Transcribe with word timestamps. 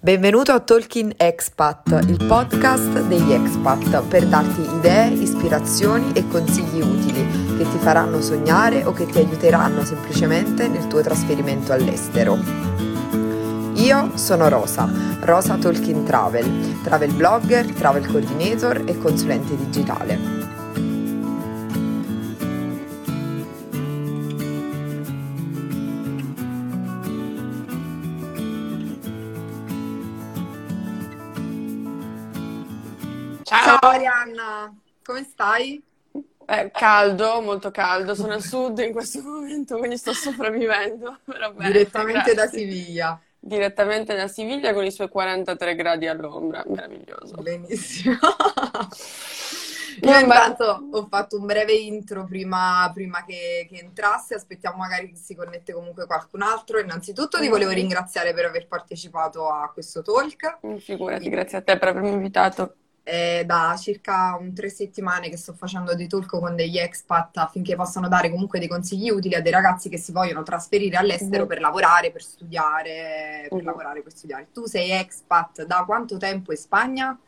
Benvenuto 0.00 0.52
a 0.52 0.60
Talking 0.60 1.14
Expat, 1.16 2.04
il 2.06 2.24
podcast 2.24 3.00
degli 3.08 3.32
expat 3.32 4.04
per 4.06 4.28
darti 4.28 4.60
idee, 4.60 5.08
ispirazioni 5.08 6.12
e 6.12 6.24
consigli 6.28 6.80
utili 6.80 7.56
che 7.56 7.68
ti 7.68 7.78
faranno 7.78 8.20
sognare 8.20 8.84
o 8.84 8.92
che 8.92 9.06
ti 9.06 9.18
aiuteranno 9.18 9.84
semplicemente 9.84 10.68
nel 10.68 10.86
tuo 10.86 11.00
trasferimento 11.00 11.72
all'estero. 11.72 12.38
Io 13.74 14.16
sono 14.16 14.48
Rosa, 14.48 14.88
Rosa 15.18 15.56
Talking 15.56 16.06
Travel, 16.06 16.80
travel 16.84 17.12
blogger, 17.14 17.72
travel 17.72 18.06
coordinator 18.06 18.84
e 18.86 18.96
consulente 18.98 19.56
digitale. 19.56 20.37
Ciao. 33.90 33.94
Arianna, 33.94 34.74
come 35.02 35.24
stai? 35.24 35.82
Eh, 36.46 36.70
caldo, 36.72 37.40
molto 37.42 37.70
caldo. 37.70 38.14
Sono 38.14 38.32
al 38.34 38.42
sud 38.42 38.78
in 38.78 38.92
questo 38.92 39.20
momento, 39.22 39.76
quindi 39.78 39.96
sto 39.98 40.12
sopravvivendo. 40.14 41.20
Bene, 41.54 41.86
Direttamente 41.86 42.32
da 42.34 42.46
grazie. 42.46 42.48
Siviglia. 42.48 43.22
Direttamente 43.38 44.14
da 44.16 44.28
Siviglia 44.28 44.72
con 44.72 44.84
i 44.84 44.90
suoi 44.90 45.08
43 45.08 45.74
gradi 45.74 46.06
all'ombra. 46.06 46.64
Meraviglioso. 46.66 47.44
Benissimo. 47.44 48.18
Io 50.02 50.18
intanto 50.18 50.86
ho 50.90 51.06
fatto 51.08 51.38
un 51.38 51.46
breve 51.46 51.72
intro 51.72 52.24
prima, 52.24 52.88
prima 52.94 53.24
che, 53.24 53.66
che 53.68 53.78
entrassi, 53.80 54.34
aspettiamo 54.34 54.76
magari 54.76 55.10
che 55.10 55.16
si 55.16 55.34
connette 55.34 55.72
comunque 55.72 56.06
qualcun 56.06 56.42
altro. 56.42 56.78
Innanzitutto 56.78 57.40
ti 57.40 57.48
volevo 57.48 57.70
Ok. 57.70 57.72
ringraziare 57.72 58.32
per 58.34 58.44
aver 58.46 58.68
partecipato 58.68 59.48
a 59.50 59.70
questo 59.72 60.02
talk. 60.02 60.58
Figurati, 60.78 61.28
grazie 61.30 61.58
a 61.58 61.62
te 61.62 61.78
per 61.78 61.88
avermi 61.88 62.10
invitato. 62.10 62.76
È 63.08 63.42
da 63.46 63.74
circa 63.80 64.36
un 64.38 64.52
tre 64.52 64.68
settimane 64.68 65.30
che 65.30 65.38
sto 65.38 65.54
facendo 65.54 65.94
dei 65.94 66.06
talk 66.08 66.26
con 66.38 66.54
degli 66.54 66.76
expat 66.76 67.38
affinché 67.38 67.74
possano 67.74 68.06
dare 68.06 68.28
comunque 68.28 68.58
dei 68.58 68.68
consigli 68.68 69.08
utili 69.08 69.34
a 69.34 69.40
dei 69.40 69.50
ragazzi 69.50 69.88
che 69.88 69.96
si 69.96 70.12
vogliono 70.12 70.42
trasferire 70.42 70.96
all'estero 70.98 71.44
Mhm. 71.44 71.48
per 71.48 71.60
lavorare, 71.60 72.10
per 72.10 72.22
studiare, 72.22 73.46
per 73.50 73.60
Mhm. 73.60 73.64
lavorare, 73.64 74.02
per 74.02 74.12
studiare. 74.12 74.48
Tu 74.52 74.66
sei 74.66 74.90
expat 74.90 75.64
da 75.64 75.84
quanto 75.86 76.18
tempo 76.18 76.52
in 76.52 76.58
Spagna? 76.58 77.18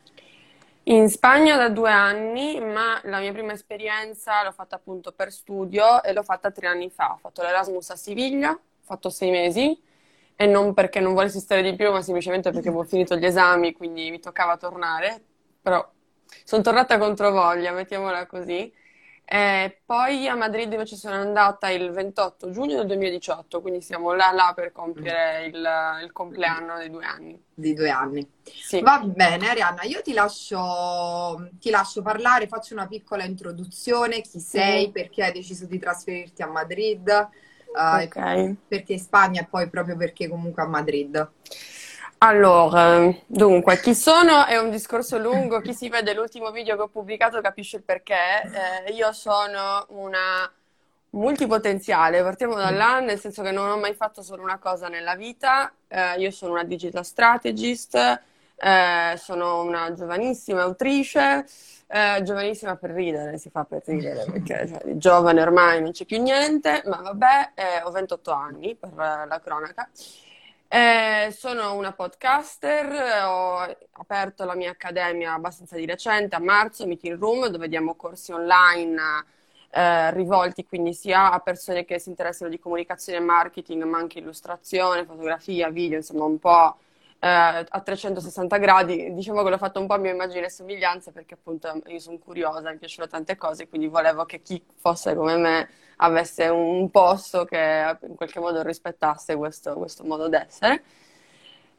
In 0.84 1.09
Spagna 1.09 1.56
da 1.56 1.70
due 1.70 1.91
anni, 1.91 2.61
ma 2.61 3.00
la 3.05 3.19
mia 3.20 3.33
prima 3.33 3.53
esperienza 3.53 4.42
l'ho 4.42 4.53
fatta 4.53 4.77
appunto 4.77 5.12
per 5.12 5.33
studio 5.33 6.03
e 6.03 6.12
l'ho 6.12 6.22
fatta 6.22 6.50
tre 6.50 6.67
anni 6.67 6.91
fa. 6.91 7.12
Ho 7.12 7.17
fatto 7.17 7.41
l'Erasmus 7.42 7.89
a 7.91 7.97
Siviglia, 7.97 8.50
ho 8.50 8.61
fatto 8.83 9.09
sei 9.09 9.31
mesi 9.31 9.81
e 10.37 10.47
non 10.47 10.75
perché 10.75 11.00
non 11.00 11.15
volessi 11.15 11.39
stare 11.39 11.62
di 11.62 11.75
più, 11.77 11.91
ma 11.91 12.03
semplicemente 12.03 12.50
perché 12.50 12.69
avevo 12.69 12.83
finito 12.84 13.17
gli 13.17 13.25
esami, 13.25 13.72
quindi 13.72 14.11
mi 14.11 14.20
toccava 14.20 14.56
tornare. 14.59 15.22
Però 15.61 15.92
sono 16.44 16.62
tornata 16.62 16.98
contro 16.98 17.30
voglia, 17.30 17.72
mettiamola 17.72 18.27
così. 18.27 18.72
E 19.33 19.83
poi 19.84 20.27
a 20.27 20.34
Madrid 20.34 20.72
invece 20.72 20.97
sono 20.97 21.14
andata 21.14 21.70
il 21.70 21.91
28 21.92 22.50
giugno 22.50 22.78
del 22.78 22.86
2018, 22.86 23.61
quindi 23.61 23.81
siamo 23.81 24.12
là 24.12 24.33
là 24.33 24.53
per 24.55 24.72
compiere 24.72 25.47
il, 25.47 25.69
il 26.03 26.12
compleanno 26.12 26.78
dei 26.78 26.91
due 26.91 27.05
anni. 27.05 27.41
Di 27.55 27.72
due 27.75 27.91
anni. 27.91 28.27
Sì. 28.42 28.81
Va 28.81 28.98
bene, 29.00 29.50
Arianna, 29.50 29.83
io 29.84 30.03
ti 30.03 30.12
lascio, 30.12 31.48
ti 31.61 31.70
lascio 31.70 32.03
parlare, 32.03 32.48
faccio 32.48 32.75
una 32.75 32.88
piccola 32.88 33.22
introduzione, 33.25 34.20
chi 34.22 34.41
sei, 34.41 34.86
Mhm. 34.86 34.92
perché 34.92 35.22
hai 35.25 35.33
deciso 35.33 35.66
di 35.66 35.78
trasferirti 35.78 36.42
a 36.42 36.47
Madrid, 36.48 37.08
eh, 37.08 37.28
Ok. 38.06 38.56
perché 38.66 38.94
in 38.94 38.98
Spagna 38.98 39.42
e 39.42 39.47
poi 39.47 39.69
proprio 39.69 39.97
perché 39.97 40.28
comunque 40.28 40.62
a 40.62 40.66
Madrid. 40.66 41.31
Allora, 42.23 43.11
dunque, 43.27 43.81
chi 43.81 43.95
sono 43.95 44.45
è 44.45 44.59
un 44.59 44.69
discorso 44.71 45.17
lungo, 45.17 45.61
chi 45.63 45.73
si 45.73 45.89
vede 45.89 46.13
l'ultimo 46.13 46.51
video 46.51 46.77
che 46.77 46.83
ho 46.83 46.89
pubblicato 46.89 47.41
capisce 47.41 47.79
il 47.79 47.83
perché. 47.83 48.43
Eh, 48.85 48.93
io 48.93 49.11
sono 49.12 49.87
una 49.89 50.53
multipotenziale, 51.12 52.22
partiamo 52.22 52.56
da 52.56 52.69
là, 52.71 53.00
nel 53.00 53.19
senso 53.19 53.41
che 53.43 53.53
non 53.53 53.71
ho 53.71 53.78
mai 53.78 53.94
fatto 53.94 54.21
solo 54.21 54.43
una 54.43 54.59
cosa 54.59 54.89
nella 54.89 55.17
vita. 55.17 55.72
Eh, 55.89 56.17
io 56.19 56.31
sono 56.31 56.53
una 56.53 56.65
digital 56.65 57.06
strategist, 57.06 57.94
eh, 57.97 59.15
sono 59.17 59.62
una 59.62 59.94
giovanissima 59.94 60.61
autrice, 60.61 61.47
eh, 61.87 62.21
giovanissima 62.23 62.77
per 62.77 62.91
ridere, 62.91 63.39
si 63.39 63.49
fa 63.49 63.65
per 63.65 63.83
ridere 63.87 64.31
perché 64.31 64.69
cioè, 64.69 64.97
giovane 64.97 65.41
ormai 65.41 65.81
non 65.81 65.93
c'è 65.93 66.05
più 66.05 66.21
niente, 66.21 66.83
ma 66.84 67.00
vabbè, 67.00 67.53
eh, 67.55 67.83
ho 67.83 67.91
28 67.91 68.31
anni 68.31 68.75
per 68.75 68.93
la 68.94 69.41
cronaca. 69.43 69.89
Eh, 70.72 71.32
sono 71.32 71.75
una 71.75 71.92
podcaster, 71.92 72.86
eh, 72.92 73.22
ho 73.25 73.76
aperto 73.92 74.44
la 74.44 74.54
mia 74.54 74.70
accademia 74.70 75.32
abbastanza 75.34 75.75
di 75.76 75.84
recente, 75.84 76.36
a 76.36 76.38
marzo, 76.38 76.86
Meeting 76.86 77.19
Room, 77.19 77.48
dove 77.48 77.69
diamo 77.69 77.97
corsi 77.97 78.31
online 78.31 79.25
eh, 79.70 80.12
rivolti 80.12 80.64
quindi 80.64 80.94
sia 80.94 81.32
a 81.32 81.41
persone 81.41 81.84
che 81.84 81.98
si 81.98 82.08
interessano 82.10 82.50
di 82.50 82.60
comunicazione 82.60 83.19
e 83.19 83.22
marketing, 83.22 83.82
ma 83.82 83.98
anche 83.98 84.20
illustrazione, 84.20 85.04
fotografia, 85.04 85.70
video, 85.70 85.97
insomma 85.98 86.25
un 86.25 86.38
po' 86.38 86.76
eh, 87.20 87.66
a 87.69 87.81
360 87.81 88.56
gradi. 88.56 89.12
Diciamo 89.14 89.42
che 89.42 89.50
l'ho 89.50 89.58
fatto 89.58 89.81
un 89.81 89.86
po' 89.86 89.94
a 89.94 89.98
mia 89.98 90.12
immagine 90.12 90.47
e 90.47 90.50
somiglianza 90.50 91.12
perché 91.12 91.34
appunto 91.34 91.81
io 91.86 91.98
sono 92.00 92.19
curiosa, 92.19 92.70
mi 92.70 92.78
piacciono 92.78 93.08
tante 93.08 93.36
cose, 93.36 93.69
quindi 93.69 93.86
volevo 93.88 94.25
che 94.25 94.42
chi 94.42 94.62
fosse 94.76 95.14
come 95.14 95.36
me 95.36 95.69
avesse 95.97 96.48
un 96.48 96.91
posto 96.91 97.44
che 97.44 97.97
in 98.03 98.14
qualche 98.16 98.41
modo 98.41 98.62
rispettasse 98.62 99.36
questo, 99.36 99.75
questo 99.75 100.04
modo 100.04 100.28
d'essere. 100.28 100.82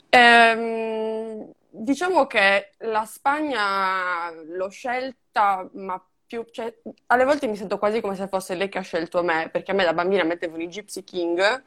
Ehm, 0.10 1.52
diciamo 1.70 2.28
che 2.28 2.72
la 2.80 3.06
Spagna 3.06 4.30
l'ho 4.32 4.70
scelta, 4.70 5.68
ma 5.74 6.04
più, 6.26 6.46
cioè, 6.52 6.74
alle 7.08 7.26
volte 7.26 7.48
mi 7.48 7.56
sento 7.56 7.78
quasi 7.78 8.00
come 8.00 8.16
se 8.16 8.28
fosse 8.28 8.56
lei 8.56 8.70
che 8.70 8.78
ha 8.78 8.82
scelto 8.82 9.24
me, 9.24 9.50
perché 9.52 9.72
a 9.72 9.74
me 9.74 9.84
da 9.84 9.94
bambina 9.94 10.24
mettevano 10.24 10.62
i 10.64 10.68
Gypsy 10.70 11.04
King. 11.04 11.64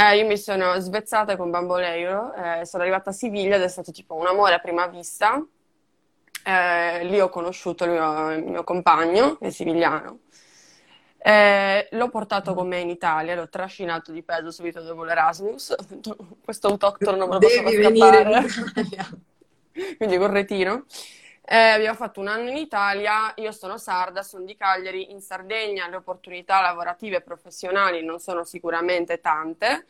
Eh, 0.00 0.18
io 0.18 0.26
mi 0.26 0.38
sono 0.38 0.78
svezzata 0.78 1.36
con 1.36 1.50
Bamboleiro, 1.50 2.32
eh, 2.32 2.64
sono 2.64 2.84
arrivata 2.84 3.10
a 3.10 3.12
Siviglia 3.12 3.56
ed 3.56 3.62
è 3.62 3.68
stato 3.68 3.90
tipo 3.90 4.14
un 4.14 4.28
amore 4.28 4.54
a 4.54 4.60
prima 4.60 4.86
vista. 4.86 5.44
Eh, 6.44 7.04
lì 7.04 7.18
ho 7.18 7.28
conosciuto 7.28 7.82
il 7.82 7.90
mio, 7.90 8.30
il 8.30 8.44
mio 8.44 8.62
compagno, 8.62 9.40
è 9.40 9.50
siviliano. 9.50 10.20
Eh, 11.18 11.88
l'ho 11.90 12.08
portato 12.10 12.54
con 12.54 12.68
me 12.68 12.78
in 12.78 12.90
Italia, 12.90 13.34
l'ho 13.34 13.48
trascinato 13.48 14.12
di 14.12 14.22
peso 14.22 14.52
subito 14.52 14.80
dopo 14.82 15.02
l'Erasmus. 15.02 15.74
Questo 16.44 16.68
autoctono 16.68 17.16
non 17.16 17.26
me 17.26 17.34
lo 17.34 17.40
posso 17.40 17.60
Devi 17.60 17.76
venire 17.76 18.20
in. 18.20 18.28
Italia. 18.76 19.08
Quindi 19.98 20.16
col 20.16 20.30
retino. 20.30 20.84
Eh, 21.50 21.56
abbiamo 21.56 21.96
fatto 21.96 22.20
un 22.20 22.28
anno 22.28 22.50
in 22.50 22.58
Italia, 22.58 23.32
io 23.36 23.52
sono 23.52 23.78
sarda, 23.78 24.22
sono 24.22 24.44
di 24.44 24.54
Cagliari, 24.54 25.10
in 25.12 25.20
Sardegna 25.22 25.88
le 25.88 25.96
opportunità 25.96 26.60
lavorative 26.60 27.16
e 27.16 27.20
professionali 27.22 28.04
non 28.04 28.18
sono 28.20 28.44
sicuramente 28.44 29.20
tante, 29.20 29.86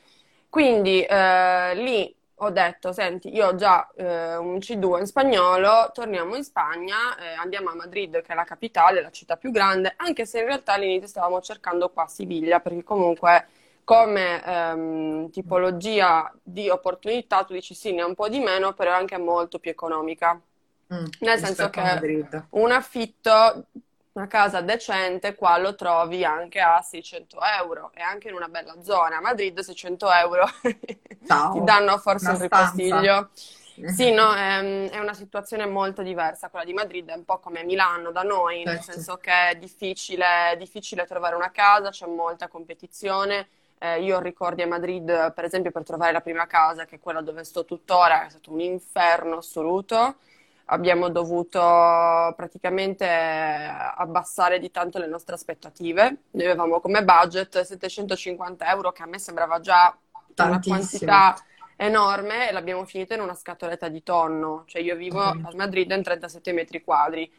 quindi 0.48 1.02
eh, 1.02 1.74
lì 1.74 2.14
ho 2.40 2.50
detto, 2.50 2.92
senti, 2.92 3.34
io 3.34 3.48
ho 3.48 3.54
già 3.56 3.88
eh, 3.96 4.36
un 4.36 4.60
C2 4.60 5.00
in 5.00 5.06
spagnolo, 5.06 5.90
torniamo 5.92 6.36
in 6.36 6.44
Spagna, 6.44 7.16
eh, 7.18 7.32
andiamo 7.34 7.70
a 7.70 7.74
Madrid 7.74 8.22
che 8.22 8.32
è 8.32 8.34
la 8.36 8.44
capitale, 8.44 9.02
la 9.02 9.10
città 9.10 9.36
più 9.36 9.50
grande, 9.50 9.94
anche 9.96 10.26
se 10.26 10.38
in 10.38 10.44
realtà 10.46 10.74
all'inizio 10.74 11.08
stavamo 11.08 11.40
cercando 11.40 11.90
qua 11.90 12.06
Siviglia, 12.06 12.60
perché 12.60 12.84
comunque 12.84 13.48
come 13.82 14.44
ehm, 14.44 15.30
tipologia 15.30 16.32
di 16.40 16.68
opportunità 16.68 17.42
tu 17.44 17.52
dici 17.54 17.74
sì, 17.74 17.92
ne 17.92 18.02
ha 18.02 18.06
un 18.06 18.14
po' 18.14 18.28
di 18.28 18.38
meno, 18.38 18.74
però 18.74 18.92
è 18.92 18.94
anche 18.94 19.18
molto 19.18 19.58
più 19.58 19.70
economica. 19.72 20.40
Mm, 20.92 21.04
Nel 21.20 21.38
senso 21.38 21.68
che 21.70 22.06
un 22.50 22.70
affitto, 22.72 23.66
una 24.12 24.26
casa 24.26 24.60
decente, 24.62 25.34
qua 25.34 25.58
lo 25.58 25.74
trovi 25.74 26.24
anche 26.24 26.60
a 26.60 26.80
600 26.80 27.38
euro 27.42 27.90
e 27.94 28.00
anche 28.00 28.28
in 28.28 28.34
una 28.34 28.48
bella 28.48 28.80
zona. 28.82 29.18
A 29.18 29.20
Madrid 29.20 29.58
600 29.60 30.10
euro 30.10 30.46
Ciao. 31.28 31.52
ti 31.52 31.62
danno 31.62 31.98
forse 31.98 32.30
un 32.30 32.38
ripostiglio. 32.38 33.30
Sì, 33.84 34.10
no, 34.12 34.34
è, 34.34 34.88
è 34.90 34.98
una 34.98 35.14
situazione 35.14 35.66
molto 35.66 36.02
diversa. 36.02 36.48
Quella 36.50 36.64
di 36.64 36.72
Madrid 36.74 37.08
è 37.08 37.14
un 37.14 37.24
po' 37.24 37.38
come 37.38 37.64
Milano 37.64 38.10
da 38.12 38.22
noi, 38.22 38.64
nel 38.64 38.80
Certo. 38.84 38.92
senso 38.92 39.16
che 39.16 39.50
è 39.50 39.56
difficile, 39.56 40.54
difficile 40.58 41.06
trovare 41.06 41.34
una 41.36 41.50
casa, 41.50 41.90
c'è 41.90 42.06
molta 42.06 42.48
competizione. 42.48 43.48
Eh, 43.78 44.02
io 44.02 44.16
ho 44.16 44.20
ricordi 44.20 44.62
a 44.62 44.66
Madrid, 44.66 45.32
per 45.32 45.44
esempio, 45.44 45.70
per 45.70 45.84
trovare 45.84 46.12
la 46.12 46.20
prima 46.20 46.46
casa, 46.46 46.84
che 46.84 46.96
è 46.96 46.98
quella 47.00 47.20
dove 47.22 47.44
sto 47.44 47.64
tuttora, 47.64 48.26
è 48.26 48.30
stato 48.30 48.52
un 48.52 48.60
inferno 48.60 49.38
assoluto. 49.38 50.16
Abbiamo 50.70 51.08
dovuto 51.08 51.58
praticamente 52.36 53.06
abbassare 53.06 54.58
di 54.58 54.70
tanto 54.70 54.98
le 54.98 55.06
nostre 55.06 55.34
aspettative. 55.34 56.24
Noi 56.32 56.44
avevamo 56.44 56.80
come 56.80 57.02
budget 57.04 57.62
750 57.62 58.70
euro, 58.70 58.92
che 58.92 59.02
a 59.02 59.06
me 59.06 59.18
sembrava 59.18 59.60
già 59.60 59.96
una 60.36 60.58
Tantissimo. 60.58 60.76
quantità 60.76 61.36
enorme, 61.76 62.50
e 62.50 62.52
l'abbiamo 62.52 62.84
finita 62.84 63.14
in 63.14 63.20
una 63.20 63.34
scatoletta 63.34 63.88
di 63.88 64.02
tonno. 64.02 64.64
Cioè, 64.66 64.82
io 64.82 64.94
vivo 64.94 65.20
a 65.22 65.38
Madrid 65.54 65.90
in 65.90 66.02
37 66.02 66.52
metri 66.52 66.84
quadri. 66.84 67.32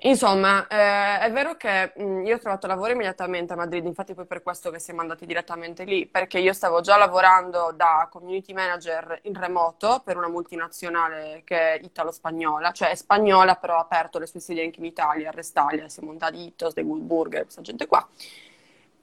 Insomma, 0.00 0.66
eh, 0.68 1.20
è 1.20 1.32
vero 1.32 1.56
che 1.56 1.92
mh, 1.96 2.24
io 2.26 2.36
ho 2.36 2.38
trovato 2.38 2.66
lavoro 2.66 2.92
immediatamente 2.92 3.54
a 3.54 3.56
Madrid, 3.56 3.84
infatti 3.86 4.14
poi 4.14 4.26
per 4.26 4.42
questo 4.42 4.70
che 4.70 4.78
siamo 4.78 5.00
andati 5.00 5.26
direttamente 5.26 5.84
lì, 5.84 6.06
perché 6.06 6.38
io 6.38 6.52
stavo 6.52 6.80
già 6.80 6.96
lavorando 6.96 7.72
da 7.74 8.06
community 8.10 8.52
manager 8.52 9.20
in 9.22 9.34
remoto 9.38 10.02
per 10.04 10.16
una 10.16 10.28
multinazionale 10.28 11.42
che 11.44 11.74
è 11.74 11.80
italo-spagnola, 11.82 12.72
cioè 12.72 12.90
è 12.90 12.94
spagnola 12.94 13.54
però 13.56 13.76
ha 13.76 13.80
aperto 13.80 14.18
le 14.18 14.26
sue 14.26 14.40
sedi 14.40 14.60
anche 14.60 14.80
in 14.80 14.86
Italia, 14.86 15.28
a 15.28 15.32
Restalia, 15.32 15.88
siamo 15.88 16.10
andati 16.10 16.38
Itos, 16.46 16.74
The 16.74 16.82
Good 16.82 17.00
Burger, 17.02 17.42
questa 17.42 17.62
gente 17.62 17.86
qua. 17.86 18.06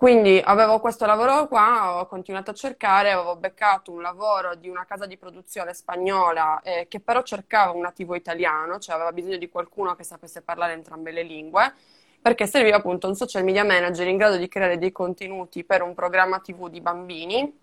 Quindi 0.04 0.42
avevo 0.44 0.82
questo 0.82 1.06
lavoro 1.06 1.48
qua, 1.48 2.02
ho 2.02 2.08
continuato 2.08 2.52
a 2.52 2.54
cercare, 2.54 3.12
avevo 3.12 3.38
beccato 3.38 3.94
un 3.94 4.02
lavoro 4.02 4.54
di 4.54 4.68
una 4.68 4.84
casa 4.84 5.06
di 5.06 5.16
produzione 5.16 5.74
spagnola 5.74 6.62
eh, 6.62 6.88
che 6.90 7.00
però 7.00 7.22
cercava 7.24 7.72
un 7.72 7.80
nativo 7.80 8.14
italiano, 8.14 8.80
cioè 8.80 8.96
aveva 8.96 9.14
bisogno 9.14 9.38
di 9.38 9.48
qualcuno 9.48 9.96
che 9.96 10.04
sapesse 10.04 10.42
parlare 10.42 10.74
entrambe 10.74 11.12
le 11.12 11.24
lingue, 11.24 11.74
perché 12.22 12.48
serviva 12.48 12.76
appunto 12.76 13.08
un 13.08 13.16
social 13.16 13.46
media 13.46 13.64
manager 13.64 14.06
in 14.06 14.18
grado 14.18 14.36
di 14.36 14.50
creare 14.50 14.78
dei 14.78 14.92
contenuti 14.92 15.64
per 15.64 15.82
un 15.82 15.94
programma 15.94 16.40
TV 16.40 16.68
di 16.68 16.82
bambini 16.82 17.58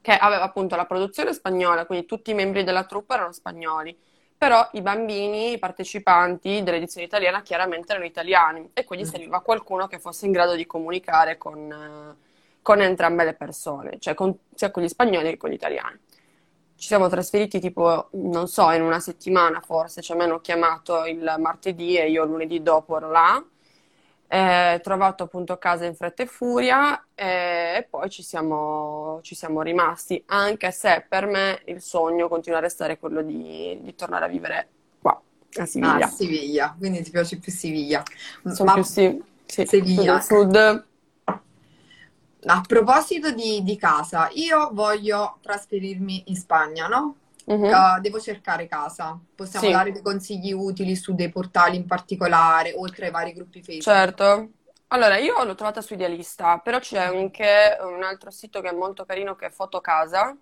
che 0.00 0.12
aveva 0.12 0.44
appunto 0.44 0.76
la 0.76 0.86
produzione 0.86 1.34
spagnola, 1.34 1.84
quindi 1.84 2.06
tutti 2.06 2.30
i 2.30 2.34
membri 2.34 2.64
della 2.64 2.84
troupe 2.84 3.12
erano 3.12 3.32
spagnoli 3.32 3.94
però 4.38 4.68
i 4.72 4.82
bambini, 4.82 5.52
i 5.52 5.58
partecipanti 5.58 6.62
dell'edizione 6.62 7.06
italiana 7.06 7.42
chiaramente 7.42 7.92
erano 7.92 8.06
italiani 8.06 8.70
e 8.74 8.84
quindi 8.84 9.06
mm. 9.06 9.08
serviva 9.08 9.40
qualcuno 9.40 9.86
che 9.86 9.98
fosse 9.98 10.26
in 10.26 10.32
grado 10.32 10.54
di 10.54 10.66
comunicare 10.66 11.38
con, 11.38 12.16
con 12.62 12.80
entrambe 12.80 13.24
le 13.24 13.34
persone, 13.34 13.98
cioè 13.98 14.14
con, 14.14 14.36
sia 14.54 14.70
con 14.70 14.82
gli 14.82 14.88
spagnoli 14.88 15.30
che 15.30 15.36
con 15.36 15.50
gli 15.50 15.54
italiani. 15.54 15.98
Ci 16.76 16.88
siamo 16.88 17.08
trasferiti 17.08 17.58
tipo, 17.58 18.08
non 18.12 18.48
so, 18.48 18.70
in 18.72 18.82
una 18.82 19.00
settimana 19.00 19.60
forse, 19.60 20.02
cioè 20.02 20.16
mi 20.16 20.24
hanno 20.24 20.40
chiamato 20.40 21.06
il 21.06 21.34
martedì 21.38 21.96
e 21.96 22.10
io 22.10 22.24
lunedì 22.24 22.62
dopo 22.62 22.98
ero 22.98 23.10
là 23.10 23.42
eh, 24.28 24.80
trovato 24.82 25.24
appunto 25.24 25.56
casa 25.56 25.84
in 25.84 25.94
fretta 25.94 26.22
e 26.22 26.26
furia 26.26 27.06
eh, 27.14 27.76
e 27.78 27.86
poi 27.88 28.10
ci 28.10 28.22
siamo, 28.22 29.20
ci 29.22 29.34
siamo, 29.34 29.62
rimasti, 29.62 30.22
anche 30.26 30.70
se 30.72 31.04
per 31.08 31.26
me 31.26 31.62
il 31.66 31.80
sogno 31.80 32.28
continua 32.28 32.58
a 32.58 32.62
restare 32.62 32.98
quello 32.98 33.22
di, 33.22 33.78
di 33.80 33.94
tornare 33.94 34.24
a 34.24 34.28
vivere 34.28 34.68
qua, 35.00 35.20
a 35.54 35.66
Siviglia. 35.66 36.06
Ah, 36.06 36.08
Siviglia, 36.08 36.74
quindi 36.76 37.02
ti 37.02 37.10
piace 37.10 37.38
più 37.38 37.52
Siviglia. 37.52 38.02
Sono 38.44 38.70
Ma 38.70 38.74
più 38.74 38.82
sì, 38.82 39.22
sì, 39.44 39.64
Siviglia. 39.64 40.20
Sud. 40.20 40.84
A 42.48 42.60
proposito 42.60 43.32
di, 43.32 43.62
di 43.64 43.76
casa, 43.76 44.28
io 44.32 44.70
voglio 44.72 45.38
trasferirmi 45.40 46.24
in 46.26 46.36
Spagna, 46.36 46.86
no? 46.86 47.16
Uh-huh. 47.46 47.68
Uh, 47.68 48.00
devo 48.00 48.20
cercare 48.20 48.66
casa. 48.66 49.18
Possiamo 49.34 49.66
sì. 49.66 49.72
dare 49.72 49.92
dei 49.92 50.02
consigli 50.02 50.52
utili 50.52 50.96
su 50.96 51.14
dei 51.14 51.30
portali 51.30 51.76
in 51.76 51.86
particolare, 51.86 52.72
oltre 52.76 53.06
ai 53.06 53.12
vari 53.12 53.32
gruppi 53.32 53.62
Facebook. 53.62 53.82
Certo. 53.82 54.50
Allora, 54.88 55.16
io 55.16 55.42
l'ho 55.42 55.54
trovata 55.54 55.80
su 55.80 55.94
Idealista, 55.94 56.58
però 56.58 56.78
c'è 56.78 56.98
anche 56.98 57.76
un 57.80 58.02
altro 58.02 58.30
sito 58.30 58.60
che 58.60 58.68
è 58.68 58.72
molto 58.72 59.04
carino 59.04 59.34
che 59.34 59.46
è 59.46 59.50
Fotocasa, 59.50 60.36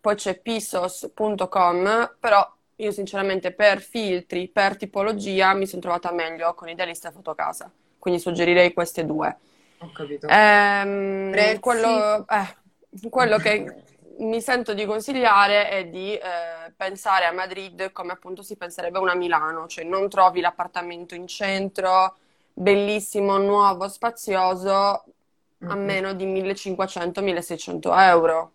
poi 0.00 0.14
c'è 0.14 0.38
pisos.com, 0.38 2.16
però 2.18 2.54
io 2.76 2.90
sinceramente 2.92 3.52
per 3.52 3.80
filtri, 3.80 4.48
per 4.48 4.76
tipologia 4.76 5.52
mi 5.54 5.66
sono 5.66 5.82
trovata 5.82 6.12
meglio 6.12 6.54
con 6.54 6.68
Idealista 6.68 7.08
e 7.08 7.12
Fotocasa, 7.12 7.70
quindi 7.98 8.20
suggerirei 8.20 8.72
queste 8.72 9.04
due. 9.04 9.36
Ho 9.78 9.90
capito. 9.92 10.28
Ehm, 10.28 11.58
quello, 11.58 12.24
eh, 12.28 13.08
quello 13.08 13.36
che 13.38 13.82
mi 14.18 14.40
sento 14.40 14.74
di 14.74 14.84
consigliare 14.84 15.68
è 15.68 15.86
di 15.86 16.14
eh, 16.14 16.72
pensare 16.76 17.26
a 17.26 17.32
Madrid 17.32 17.92
come 17.92 18.12
appunto 18.12 18.42
si 18.42 18.56
penserebbe 18.56 18.98
a 18.98 19.00
una 19.00 19.14
Milano, 19.14 19.66
cioè 19.66 19.84
non 19.84 20.08
trovi 20.08 20.40
l'appartamento 20.40 21.14
in 21.14 21.26
centro, 21.26 22.16
bellissimo, 22.52 23.38
nuovo, 23.38 23.88
spazioso, 23.88 25.04
mm-hmm. 25.64 25.72
a 25.72 25.74
meno 25.74 26.12
di 26.12 26.26
1500-1600 26.26 27.98
euro. 27.98 28.52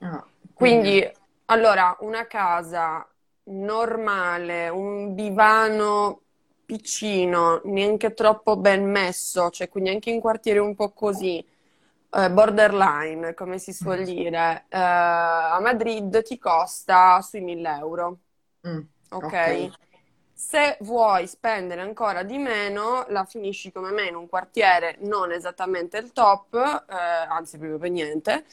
Oh, 0.00 0.26
quindi, 0.54 0.90
quindi, 0.90 1.10
allora, 1.46 1.96
una 2.00 2.26
casa 2.26 3.06
normale, 3.44 4.68
un 4.68 5.14
divano 5.14 6.20
piccino, 6.64 7.60
neanche 7.64 8.14
troppo 8.14 8.56
ben 8.56 8.88
messo, 8.88 9.50
cioè 9.50 9.68
quindi 9.68 9.90
anche 9.90 10.10
in 10.10 10.20
quartiere 10.20 10.58
un 10.58 10.74
po' 10.74 10.90
così 10.90 11.44
borderline, 12.30 13.32
come 13.34 13.58
si 13.58 13.72
suol 13.72 14.00
mm. 14.00 14.04
dire, 14.04 14.64
eh, 14.68 14.78
a 14.78 15.58
Madrid 15.60 16.22
ti 16.22 16.38
costa 16.38 17.20
sui 17.22 17.40
1000 17.40 17.76
euro. 17.78 18.18
Mm, 18.68 18.80
ok? 19.10 19.24
okay. 19.24 19.72
Se 20.34 20.76
vuoi 20.80 21.26
spendere 21.26 21.80
ancora 21.80 22.22
di 22.22 22.36
meno, 22.36 23.06
la 23.08 23.24
finisci 23.24 23.70
come 23.70 23.92
me 23.92 24.08
in 24.08 24.16
un 24.16 24.28
quartiere 24.28 24.96
non 25.00 25.30
esattamente 25.30 25.98
il 25.98 26.12
top, 26.12 26.54
eh, 26.54 26.94
anzi 26.94 27.58
proprio 27.58 27.78
per 27.78 27.90
niente, 27.90 28.44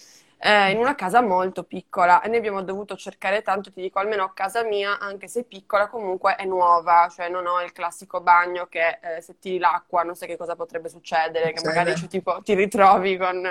eh, 0.41 0.71
in 0.71 0.77
una 0.77 0.95
casa 0.95 1.21
molto 1.21 1.63
piccola 1.63 2.21
e 2.21 2.29
ne 2.29 2.37
abbiamo 2.37 2.61
dovuto 2.63 2.95
cercare 2.95 3.41
tanto, 3.41 3.71
ti 3.73 3.81
dico 3.81 3.99
almeno 3.99 4.23
a 4.23 4.31
casa 4.31 4.63
mia, 4.63 4.97
anche 4.97 5.27
se 5.27 5.43
piccola 5.43 5.89
comunque 5.89 6.35
è 6.35 6.45
nuova, 6.45 7.09
cioè 7.13 7.27
non 7.27 7.45
ho 7.45 7.61
il 7.61 7.73
classico 7.73 8.21
bagno 8.21 8.67
che 8.67 8.99
eh, 9.01 9.21
se 9.21 9.37
tiri 9.37 9.59
l'acqua 9.59 10.03
non 10.03 10.15
sai 10.15 10.29
che 10.29 10.37
cosa 10.37 10.55
potrebbe 10.55 10.87
succedere, 10.87 11.51
che 11.51 11.61
magari 11.65 11.93
cioè, 11.95 12.07
tipo, 12.07 12.41
ti 12.41 12.53
ritrovi 12.53 13.17
con 13.17 13.45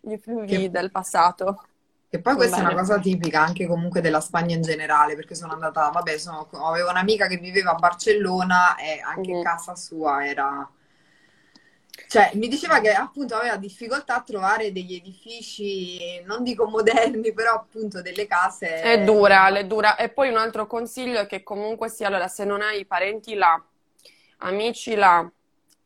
gli 0.00 0.16
fluidi 0.16 0.62
che... 0.62 0.70
del 0.70 0.90
passato. 0.90 1.62
E 2.10 2.20
poi 2.20 2.36
questa 2.36 2.56
Bene. 2.56 2.70
è 2.70 2.72
una 2.72 2.80
cosa 2.80 2.98
tipica 2.98 3.42
anche 3.42 3.66
comunque 3.66 4.00
della 4.00 4.22
Spagna 4.22 4.54
in 4.54 4.62
generale, 4.62 5.14
perché 5.14 5.34
sono 5.34 5.52
andata, 5.52 5.90
vabbè, 5.90 6.16
sono, 6.16 6.48
avevo 6.52 6.88
un'amica 6.88 7.26
che 7.26 7.36
viveva 7.36 7.72
a 7.72 7.74
Barcellona 7.74 8.76
e 8.76 8.98
anche 9.04 9.34
mm. 9.34 9.42
casa 9.42 9.76
sua 9.76 10.26
era 10.26 10.66
cioè, 12.06 12.30
mi 12.34 12.48
diceva 12.48 12.80
che 12.80 12.92
appunto 12.92 13.34
aveva 13.34 13.56
difficoltà 13.56 14.16
a 14.16 14.22
trovare 14.22 14.72
degli 14.72 14.94
edifici, 14.94 16.22
non 16.24 16.42
dico 16.42 16.66
moderni, 16.66 17.32
però 17.32 17.54
appunto 17.54 18.00
delle 18.00 18.26
case. 18.26 18.80
È 18.80 19.02
dura, 19.02 19.48
è 19.48 19.66
dura. 19.66 19.96
E 19.96 20.08
poi 20.08 20.28
un 20.28 20.36
altro 20.36 20.66
consiglio 20.66 21.20
è 21.20 21.26
che 21.26 21.42
comunque 21.42 21.88
sia, 21.88 22.06
allora, 22.06 22.28
se 22.28 22.44
non 22.44 22.62
hai 22.62 22.86
parenti 22.86 23.34
là, 23.34 23.62
amici 24.38 24.94
là, 24.94 25.30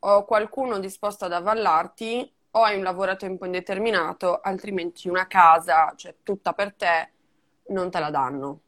o 0.05 0.25
qualcuno 0.25 0.79
disposto 0.79 1.25
ad 1.25 1.33
avvallarti, 1.33 2.33
o 2.53 2.63
hai 2.63 2.77
un 2.77 2.83
lavoro 2.83 3.13
a 3.13 3.17
tempo 3.17 3.47
indeterminato, 3.47 4.41
altrimenti 4.41 5.09
una 5.09 5.27
casa, 5.27 5.95
cioè 5.97 6.15
tutta 6.23 6.53
per 6.53 6.75
te, 6.75 7.11
non 7.69 7.91
te 7.91 7.99
la 7.99 8.11
danno. 8.11 8.61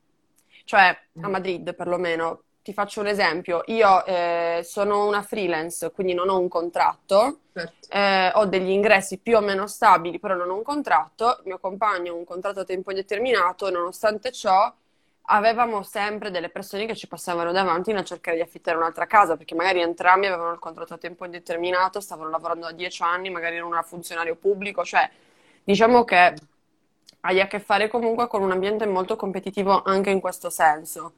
Cioè, 0.64 0.98
a 1.20 1.28
mm. 1.28 1.30
Madrid 1.30 1.74
perlomeno, 1.74 2.43
ti 2.64 2.72
faccio 2.72 3.00
un 3.00 3.08
esempio, 3.08 3.60
io 3.66 4.06
eh, 4.06 4.62
sono 4.64 5.06
una 5.06 5.20
freelance, 5.20 5.90
quindi 5.90 6.14
non 6.14 6.30
ho 6.30 6.38
un 6.38 6.48
contratto, 6.48 7.40
certo. 7.52 7.88
eh, 7.90 8.32
ho 8.34 8.46
degli 8.46 8.70
ingressi 8.70 9.18
più 9.18 9.36
o 9.36 9.40
meno 9.40 9.66
stabili, 9.66 10.18
però 10.18 10.34
non 10.34 10.48
ho 10.48 10.56
un 10.56 10.62
contratto, 10.62 11.36
il 11.40 11.42
mio 11.44 11.58
compagno 11.58 12.12
ha 12.12 12.16
un 12.16 12.24
contratto 12.24 12.60
a 12.60 12.64
tempo 12.64 12.88
indeterminato, 12.90 13.68
nonostante 13.68 14.32
ciò 14.32 14.72
avevamo 15.26 15.82
sempre 15.82 16.30
delle 16.30 16.48
persone 16.48 16.86
che 16.86 16.96
ci 16.96 17.06
passavano 17.06 17.52
davanti 17.52 17.90
a 17.92 18.02
cercare 18.02 18.38
di 18.38 18.42
affittare 18.42 18.78
un'altra 18.78 19.06
casa, 19.06 19.36
perché 19.36 19.54
magari 19.54 19.82
entrambi 19.82 20.24
avevano 20.26 20.52
il 20.52 20.58
contratto 20.58 20.94
a 20.94 20.98
tempo 20.98 21.26
indeterminato, 21.26 22.00
stavano 22.00 22.30
lavorando 22.30 22.64
da 22.64 22.72
dieci 22.72 23.02
anni, 23.02 23.28
magari 23.28 23.56
erano 23.56 23.76
un 23.76 23.82
funzionario 23.84 24.36
pubblico, 24.36 24.84
cioè 24.84 25.06
diciamo 25.62 26.04
che 26.04 26.34
hai 27.20 27.40
a 27.42 27.46
che 27.46 27.60
fare 27.60 27.88
comunque 27.88 28.26
con 28.26 28.40
un 28.40 28.52
ambiente 28.52 28.86
molto 28.86 29.16
competitivo 29.16 29.82
anche 29.84 30.08
in 30.08 30.20
questo 30.20 30.48
senso. 30.48 31.12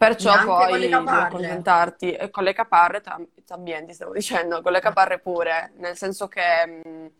Perciò 0.00 0.30
Neanche 0.30 0.46
poi 0.46 0.80
devi 0.80 0.94
accontentarti 0.94 2.12
e 2.12 2.30
con 2.30 2.42
le 2.42 2.54
caparre, 2.54 3.02
ambienti 3.48 3.92
stavo 3.92 4.14
dicendo, 4.16 4.62
con 4.62 4.72
le 4.72 4.80
caparre 4.80 5.18
pure, 5.18 5.72
nel 5.76 5.94
senso 5.94 6.26
che 6.26 6.82
mh, 6.82 7.10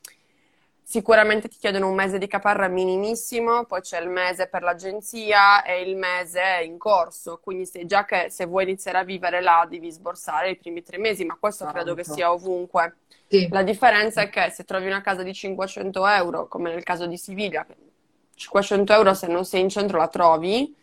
sicuramente 0.83 1.49
ti 1.49 1.59
chiedono 1.59 1.91
un 1.91 1.95
mese 1.95 2.17
di 2.17 2.27
caparra 2.27 2.69
minimissimo, 2.69 3.67
poi 3.67 3.83
c'è 3.83 4.01
il 4.01 4.09
mese 4.09 4.47
per 4.47 4.63
l'agenzia 4.63 5.63
e 5.63 5.83
il 5.83 5.95
mese 5.95 6.63
in 6.65 6.79
corso, 6.79 7.39
quindi 7.45 7.67
se, 7.67 7.85
già 7.85 8.07
che 8.07 8.31
se 8.31 8.47
vuoi 8.47 8.63
iniziare 8.63 8.97
a 8.97 9.05
vivere 9.05 9.43
là 9.43 9.67
devi 9.69 9.91
sborsare 9.91 10.49
i 10.49 10.57
primi 10.57 10.83
tre 10.83 10.97
mesi, 10.97 11.27
ma 11.27 11.37
questo 11.39 11.65
Tanto. 11.65 11.81
credo 11.81 11.95
che 11.95 12.05
sia 12.05 12.33
ovunque. 12.33 12.97
Sì. 13.29 13.47
La 13.51 13.63
differenza 13.63 14.23
è 14.23 14.31
che 14.31 14.49
se 14.49 14.65
trovi 14.65 14.87
una 14.87 15.03
casa 15.03 15.23
di 15.23 15.35
500 15.35 16.07
euro, 16.07 16.49
come 16.49 16.73
nel 16.73 16.83
caso 16.83 17.07
di 17.07 17.19
Siviglia, 17.19 17.67
500 18.37 18.91
euro 18.95 19.13
se 19.13 19.27
non 19.27 19.45
sei 19.45 19.61
in 19.61 19.69
centro 19.69 19.99
la 19.99 20.09
trovi, 20.09 20.75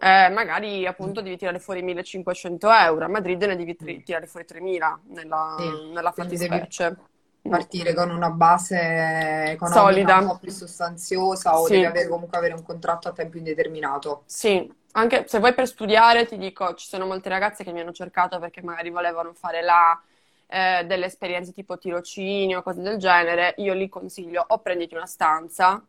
eh, 0.00 0.30
magari 0.30 0.86
appunto 0.86 1.20
devi 1.20 1.36
tirare 1.36 1.58
fuori 1.58 1.82
1500 1.82 2.70
euro, 2.70 3.04
a 3.04 3.08
Madrid 3.08 3.42
ne 3.42 3.56
devi 3.56 3.76
tri- 3.76 4.02
tirare 4.02 4.26
fuori 4.26 4.46
3000 4.46 4.98
nella, 5.08 5.56
sì, 5.58 5.92
nella 5.92 6.12
fattispecie. 6.12 6.96
Partire 7.42 7.94
con 7.94 8.10
una 8.10 8.30
base 8.30 8.78
economica 8.78 9.80
Solida. 9.80 10.18
un 10.18 10.26
po' 10.26 10.38
più 10.38 10.50
sostanziosa 10.50 11.58
o 11.58 11.66
sì. 11.66 11.72
devi 11.72 11.86
avere, 11.86 12.08
comunque 12.08 12.36
avere 12.36 12.54
un 12.54 12.62
contratto 12.62 13.08
a 13.08 13.12
tempo 13.12 13.38
indeterminato. 13.38 14.22
Sì, 14.26 14.70
anche 14.92 15.24
se 15.26 15.38
vuoi 15.38 15.54
per 15.54 15.66
studiare, 15.66 16.26
ti 16.26 16.36
dico, 16.36 16.74
ci 16.74 16.86
sono 16.86 17.06
molte 17.06 17.28
ragazze 17.28 17.64
che 17.64 17.72
mi 17.72 17.80
hanno 17.80 17.92
cercato 17.92 18.38
perché 18.38 18.62
magari 18.62 18.90
volevano 18.90 19.32
fare 19.32 19.62
là 19.62 20.00
eh, 20.46 20.84
delle 20.86 21.06
esperienze 21.06 21.52
tipo 21.52 21.78
tirocinio, 21.78 22.62
cose 22.62 22.82
del 22.82 22.98
genere. 22.98 23.54
Io 23.58 23.72
li 23.74 23.88
consiglio 23.88 24.44
o 24.46 24.58
prenditi 24.58 24.94
una 24.94 25.06
stanza 25.06 25.82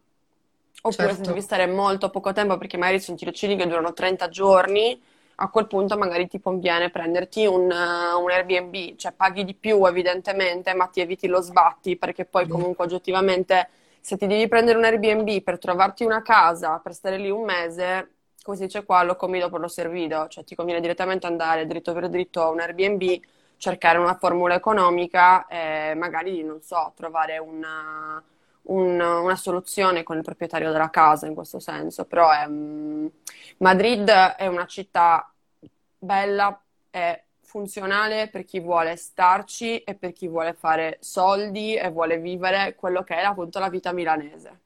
Oppure 0.83 1.07
certo. 1.09 1.23
se 1.23 1.29
devi 1.29 1.41
stare 1.41 1.67
molto 1.67 2.09
poco 2.09 2.33
tempo, 2.33 2.57
perché 2.57 2.77
magari 2.77 2.99
sono 2.99 3.17
tirocini 3.17 3.55
che 3.55 3.67
durano 3.67 3.93
30 3.93 4.29
giorni, 4.29 4.99
a 5.35 5.49
quel 5.49 5.67
punto 5.67 5.97
magari 5.97 6.27
ti 6.27 6.39
conviene 6.39 6.89
prenderti 6.89 7.45
un, 7.45 7.63
uh, 7.63 8.21
un, 8.21 8.29
Airbnb, 8.29 8.95
cioè 8.95 9.11
paghi 9.11 9.43
di 9.43 9.53
più 9.53 9.85
evidentemente, 9.85 10.73
ma 10.73 10.87
ti 10.87 11.01
eviti 11.01 11.27
lo 11.27 11.41
sbatti, 11.41 11.97
perché 11.97 12.25
poi 12.25 12.47
comunque 12.47 12.85
oggettivamente 12.85 13.69
se 13.99 14.17
ti 14.17 14.27
devi 14.27 14.47
prendere 14.47 14.77
un 14.77 14.83
Airbnb 14.83 15.41
per 15.43 15.59
trovarti 15.59 16.03
una 16.03 16.21
casa, 16.21 16.79
per 16.79 16.93
stare 16.93 17.17
lì 17.17 17.29
un 17.29 17.43
mese, 17.43 18.09
come 18.43 18.57
si 18.57 18.63
dice 18.63 18.83
qua, 18.83 19.03
lo 19.03 19.15
comido 19.15 19.49
per 19.49 19.59
lo 19.59 19.67
servido, 19.67 20.27
cioè 20.27 20.43
ti 20.43 20.55
conviene 20.55 20.81
direttamente 20.81 21.27
andare 21.27 21.67
dritto 21.67 21.93
per 21.93 22.09
dritto 22.09 22.41
a 22.41 22.49
un 22.49 22.59
Airbnb, 22.59 23.19
cercare 23.57 23.99
una 23.99 24.15
formula 24.15 24.55
economica 24.55 25.45
e 25.47 25.93
magari, 25.95 26.43
non 26.43 26.61
so, 26.61 26.93
trovare 26.95 27.37
una, 27.37 28.21
un, 28.63 29.00
una 29.00 29.36
soluzione 29.36 30.03
con 30.03 30.18
il 30.18 30.24
proprietario 30.24 30.72
della 30.72 30.89
casa 30.89 31.27
in 31.27 31.34
questo 31.34 31.60
senso, 31.60 32.06
però 32.06 32.30
è, 32.32 32.46
um, 32.46 33.10
Madrid 33.58 34.10
è 34.10 34.48
una 34.48 34.65
città 34.65 35.32
bella 35.98 36.62
e 36.89 37.24
funzionale 37.41 38.30
per 38.30 38.46
chi 38.46 38.60
vuole 38.60 38.96
starci 38.96 39.80
e 39.80 39.96
per 39.96 40.13
chi 40.13 40.27
vuole 40.27 40.53
fare 40.53 40.98
soldi 41.01 41.75
e 41.75 41.89
vuole 41.89 42.18
vivere 42.18 42.75
quello 42.75 43.03
che 43.03 43.15
è 43.15 43.24
appunto 43.24 43.60
la 43.60 43.70
vita 43.70 43.91
milanese. 43.91 44.60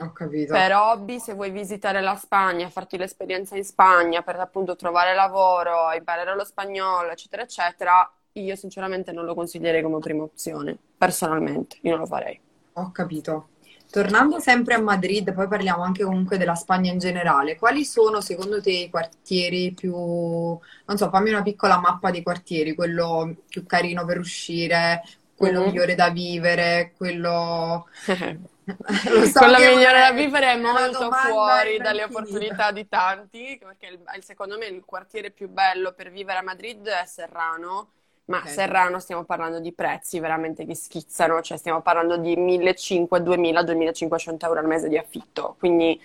Ho 0.00 0.12
capito. 0.12 0.54
Per 0.54 0.74
hobby, 0.74 1.18
se 1.18 1.34
vuoi 1.34 1.50
visitare 1.50 2.00
la 2.00 2.16
Spagna, 2.16 2.70
farti 2.70 2.96
l'esperienza 2.96 3.56
in 3.56 3.64
Spagna 3.64 4.22
per 4.22 4.40
appunto 4.40 4.74
trovare 4.76 5.14
lavoro, 5.14 5.92
imparare 5.92 6.34
lo 6.34 6.44
spagnolo, 6.44 7.10
eccetera, 7.10 7.42
eccetera, 7.42 8.10
io 8.32 8.56
sinceramente 8.56 9.12
non 9.12 9.26
lo 9.26 9.34
consiglierei 9.34 9.82
come 9.82 9.98
prima 9.98 10.22
opzione, 10.22 10.78
personalmente, 10.96 11.76
io 11.82 11.90
non 11.90 12.00
lo 12.00 12.06
farei. 12.06 12.40
Ho 12.74 12.90
capito. 12.90 13.48
Tornando 13.92 14.40
sempre 14.40 14.72
a 14.72 14.80
Madrid, 14.80 15.34
poi 15.34 15.46
parliamo 15.46 15.82
anche 15.82 16.02
comunque 16.02 16.38
della 16.38 16.54
Spagna 16.54 16.90
in 16.90 16.98
generale. 16.98 17.58
Quali 17.58 17.84
sono 17.84 18.22
secondo 18.22 18.62
te 18.62 18.70
i 18.70 18.90
quartieri 18.90 19.74
più, 19.74 19.94
non 19.94 20.96
so, 20.96 21.10
fammi 21.10 21.28
una 21.28 21.42
piccola 21.42 21.78
mappa 21.78 22.10
di 22.10 22.22
quartieri, 22.22 22.74
quello 22.74 23.34
più 23.46 23.66
carino 23.66 24.06
per 24.06 24.18
uscire, 24.18 25.02
quello 25.36 25.60
mm-hmm. 25.60 25.68
migliore 25.68 25.94
da 25.94 26.08
vivere, 26.08 26.94
quello... 26.96 27.86
so 28.64 29.38
quello 29.40 29.58
migliore 29.58 29.98
da 29.98 30.12
vivere 30.12 30.52
è 30.52 30.56
molto 30.56 31.10
fuori 31.10 31.76
dalle 31.76 32.04
opportunità 32.04 32.72
di 32.72 32.88
tanti, 32.88 33.60
perché 33.62 33.88
il, 33.88 34.24
secondo 34.24 34.56
me 34.56 34.66
il 34.66 34.82
quartiere 34.86 35.30
più 35.30 35.50
bello 35.50 35.92
per 35.92 36.10
vivere 36.10 36.38
a 36.38 36.42
Madrid 36.42 36.86
è 36.86 37.04
Serrano 37.04 37.90
ma 38.26 38.38
okay. 38.38 38.52
Serrano 38.52 38.98
stiamo 38.98 39.24
parlando 39.24 39.60
di 39.60 39.72
prezzi 39.72 40.20
veramente 40.20 40.64
che 40.64 40.74
schizzano, 40.74 41.40
cioè 41.42 41.58
stiamo 41.58 41.82
parlando 41.82 42.16
di 42.16 42.36
1.500, 42.36 43.22
2.000, 43.22 43.64
2.500 43.64 44.46
euro 44.46 44.60
al 44.60 44.66
mese 44.66 44.88
di 44.88 44.96
affitto. 44.96 45.56
Quindi, 45.58 46.00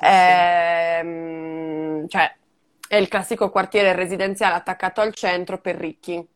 ehm, 0.00 2.06
cioè, 2.08 2.34
è 2.88 2.96
il 2.96 3.08
classico 3.08 3.50
quartiere 3.50 3.94
residenziale 3.94 4.54
attaccato 4.54 5.00
al 5.00 5.14
centro 5.14 5.58
per 5.58 5.76
ricchi. 5.76 6.26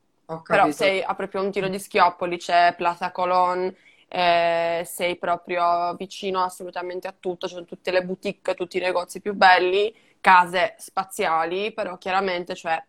Però 0.47 0.71
sei 0.71 1.03
a 1.03 1.15
proprio 1.15 1.43
un 1.43 1.51
tiro 1.53 1.69
di 1.69 1.79
schioppo, 1.79 2.27
c'è 2.29 2.75
Plaza 2.77 3.13
Colón, 3.13 3.73
eh, 4.09 4.83
sei 4.85 5.17
proprio 5.17 5.95
vicino 5.95 6.43
assolutamente 6.43 7.07
a 7.09 7.15
tutto, 7.19 7.47
ci 7.47 7.55
sono 7.55 7.67
tutte 7.67 7.91
le 7.91 8.05
boutique, 8.05 8.55
tutti 8.55 8.79
i 8.79 8.81
negozi 8.81 9.21
più 9.21 9.35
belli, 9.35 9.95
case 10.21 10.75
spaziali, 10.79 11.73
però 11.73 11.97
chiaramente, 11.99 12.55
cioè, 12.57 12.83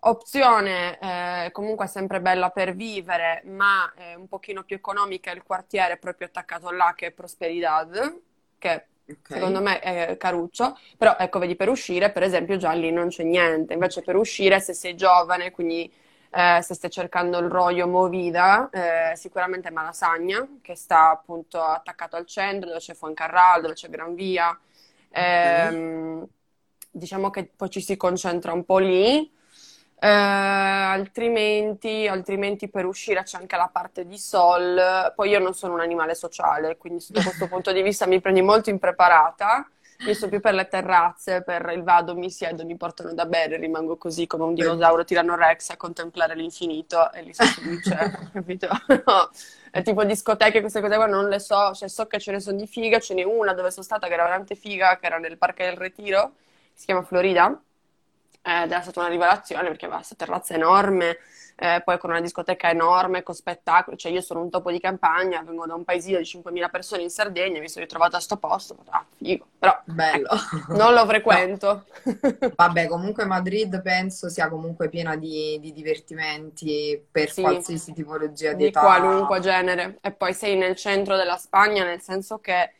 Opzione 0.00 0.98
eh, 1.00 1.50
comunque 1.50 1.88
sempre 1.88 2.20
bella 2.20 2.50
per 2.50 2.74
vivere, 2.74 3.42
ma 3.46 3.92
eh, 3.96 4.14
un 4.14 4.28
pochino 4.28 4.62
più 4.62 4.76
economica 4.76 5.32
il 5.32 5.42
quartiere 5.42 5.96
proprio 5.96 6.28
attaccato 6.28 6.70
là 6.70 6.92
che 6.94 7.06
è 7.06 7.10
Prosperidad, 7.10 8.20
che 8.58 8.86
okay. 9.02 9.16
secondo 9.24 9.60
me 9.60 9.80
è 9.80 10.16
caruccio, 10.16 10.78
però 10.96 11.16
ecco 11.18 11.40
vedi 11.40 11.56
per 11.56 11.68
uscire 11.68 12.12
per 12.12 12.22
esempio 12.22 12.56
già 12.56 12.70
lì 12.72 12.92
non 12.92 13.08
c'è 13.08 13.24
niente, 13.24 13.72
invece 13.72 14.02
per 14.02 14.14
uscire 14.14 14.60
se 14.60 14.72
sei 14.72 14.94
giovane, 14.94 15.50
quindi 15.50 15.92
eh, 16.30 16.60
se 16.62 16.74
stai 16.74 16.90
cercando 16.90 17.38
il 17.38 17.48
Royo 17.48 17.88
Movida, 17.88 18.70
eh, 18.70 19.16
sicuramente 19.16 19.70
Malasagna, 19.72 20.46
che 20.62 20.76
sta 20.76 21.10
appunto 21.10 21.60
attaccato 21.60 22.14
al 22.14 22.26
centro, 22.26 22.68
dove 22.68 22.80
c'è 22.80 22.94
Fuencarral, 22.94 23.62
dove 23.62 23.74
c'è 23.74 23.88
Gran 23.88 24.14
Via. 24.14 24.56
Okay. 25.10 25.74
Ehm, 25.74 26.26
diciamo 26.88 27.30
che 27.30 27.50
poi 27.56 27.68
ci 27.68 27.80
si 27.80 27.96
concentra 27.96 28.52
un 28.52 28.64
po' 28.64 28.78
lì. 28.78 29.34
Eh, 30.00 30.06
altrimenti, 30.06 32.06
altrimenti, 32.06 32.68
per 32.68 32.86
uscire 32.86 33.22
c'è 33.24 33.38
anche 33.38 33.56
la 33.56 33.68
parte 33.72 34.06
di 34.06 34.16
sol. 34.18 35.12
Poi 35.14 35.30
io 35.30 35.38
non 35.40 35.54
sono 35.54 35.74
un 35.74 35.80
animale 35.80 36.14
sociale, 36.14 36.76
quindi 36.76 37.00
sotto 37.00 37.20
questo 37.22 37.46
punto 37.48 37.72
di 37.72 37.82
vista 37.82 38.06
mi 38.06 38.20
prendi 38.20 38.42
molto 38.42 38.70
impreparata. 38.70 39.68
Io 40.06 40.14
sto 40.14 40.28
più 40.28 40.40
per 40.40 40.54
le 40.54 40.68
terrazze, 40.68 41.42
per 41.42 41.72
il 41.74 41.82
vado, 41.82 42.14
mi 42.14 42.30
siedo, 42.30 42.64
mi 42.64 42.76
portano 42.76 43.12
da 43.14 43.26
bere, 43.26 43.56
rimango 43.56 43.96
così 43.96 44.28
come 44.28 44.44
un 44.44 44.54
dinosauro 44.54 45.04
tirano 45.04 45.34
Rex 45.34 45.70
a 45.70 45.76
contemplare 45.76 46.36
l'infinito 46.36 47.10
e 47.12 47.22
lì 47.22 47.34
sono 47.34 47.48
felice, 47.48 48.30
capito? 48.32 48.68
No, 48.86 49.28
è 49.72 49.82
tipo 49.82 50.04
discoteche, 50.04 50.60
queste 50.60 50.80
cose 50.80 50.94
qua 50.94 51.06
non 51.06 51.28
le 51.28 51.40
so, 51.40 51.74
cioè 51.74 51.88
so 51.88 52.06
che 52.06 52.20
ce 52.20 52.30
ne 52.30 52.38
sono 52.38 52.56
di 52.56 52.68
figa, 52.68 53.00
ce 53.00 53.14
n'è 53.14 53.24
una 53.24 53.54
dove 53.54 53.72
sono 53.72 53.84
stata 53.84 54.06
che 54.06 54.12
era 54.12 54.22
veramente 54.22 54.54
figa, 54.54 54.96
che 54.98 55.06
era 55.06 55.18
nel 55.18 55.36
Parco 55.36 55.64
del 55.64 55.76
Retiro, 55.76 56.34
si 56.72 56.84
chiama 56.84 57.02
Florida 57.02 57.60
ed 58.48 58.72
è 58.72 58.80
stata 58.80 59.00
una 59.00 59.08
rivelazione 59.08 59.68
perché 59.68 59.84
aveva 59.84 60.00
questa 60.00 60.14
terrazza 60.16 60.54
enorme, 60.54 61.18
eh, 61.56 61.82
poi 61.84 61.98
con 61.98 62.10
una 62.10 62.20
discoteca 62.20 62.70
enorme, 62.70 63.22
con 63.22 63.34
spettacoli, 63.34 63.98
cioè 63.98 64.12
io 64.12 64.20
sono 64.20 64.40
un 64.40 64.48
topo 64.48 64.70
di 64.70 64.80
campagna, 64.80 65.42
vengo 65.42 65.66
da 65.66 65.74
un 65.74 65.84
paesino 65.84 66.18
di 66.18 66.24
5.000 66.24 66.70
persone 66.70 67.02
in 67.02 67.10
Sardegna, 67.10 67.60
mi 67.60 67.68
sono 67.68 67.84
ritrovata 67.84 68.16
a 68.16 68.20
sto 68.20 68.36
posto, 68.36 68.76
ah 68.90 69.04
figo, 69.16 69.46
però 69.58 69.78
Bello. 69.84 70.28
Ecco, 70.30 70.76
non 70.76 70.94
lo 70.94 71.04
frequento. 71.06 71.84
No. 72.04 72.52
Vabbè, 72.54 72.86
comunque 72.86 73.24
Madrid 73.26 73.82
penso 73.82 74.28
sia 74.28 74.48
comunque 74.48 74.88
piena 74.88 75.16
di, 75.16 75.58
di 75.60 75.72
divertimenti 75.72 77.02
per 77.10 77.30
sì, 77.30 77.42
qualsiasi 77.42 77.92
tipologia 77.92 78.52
di, 78.52 78.66
età. 78.66 78.80
Di 78.80 78.86
qualunque 78.86 79.40
genere, 79.40 79.98
e 80.00 80.12
poi 80.12 80.32
sei 80.32 80.56
nel 80.56 80.76
centro 80.76 81.16
della 81.16 81.36
Spagna, 81.36 81.84
nel 81.84 82.00
senso 82.00 82.38
che 82.38 82.72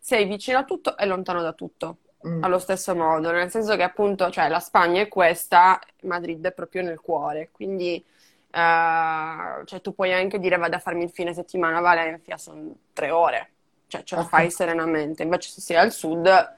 sei 0.00 0.26
vicino 0.26 0.58
a 0.58 0.64
tutto 0.64 0.96
e 0.98 1.06
lontano 1.06 1.40
da 1.40 1.52
tutto. 1.52 1.98
Allo 2.40 2.58
stesso 2.58 2.94
modo, 2.94 3.30
nel 3.30 3.50
senso 3.50 3.76
che 3.76 3.82
appunto, 3.82 4.30
cioè, 4.30 4.48
la 4.48 4.60
Spagna 4.60 5.02
è 5.02 5.08
questa, 5.08 5.78
Madrid 6.02 6.44
è 6.46 6.52
proprio 6.52 6.82
nel 6.82 7.00
cuore, 7.00 7.50
quindi 7.52 8.02
uh, 8.02 9.64
cioè, 9.64 9.80
tu 9.82 9.94
puoi 9.94 10.12
anche 10.12 10.38
dire 10.38 10.56
vado 10.56 10.76
a 10.76 10.78
farmi 10.78 11.04
il 11.04 11.10
fine 11.10 11.34
settimana 11.34 11.78
a 11.78 11.82
Valencia, 11.82 12.38
sono 12.38 12.74
tre 12.94 13.10
ore, 13.10 13.50
cioè 13.88 14.02
ce 14.04 14.16
la 14.16 14.24
fai 14.24 14.50
serenamente, 14.50 15.22
invece 15.22 15.50
se 15.50 15.60
sei 15.60 15.76
al 15.76 15.92
sud 15.92 16.52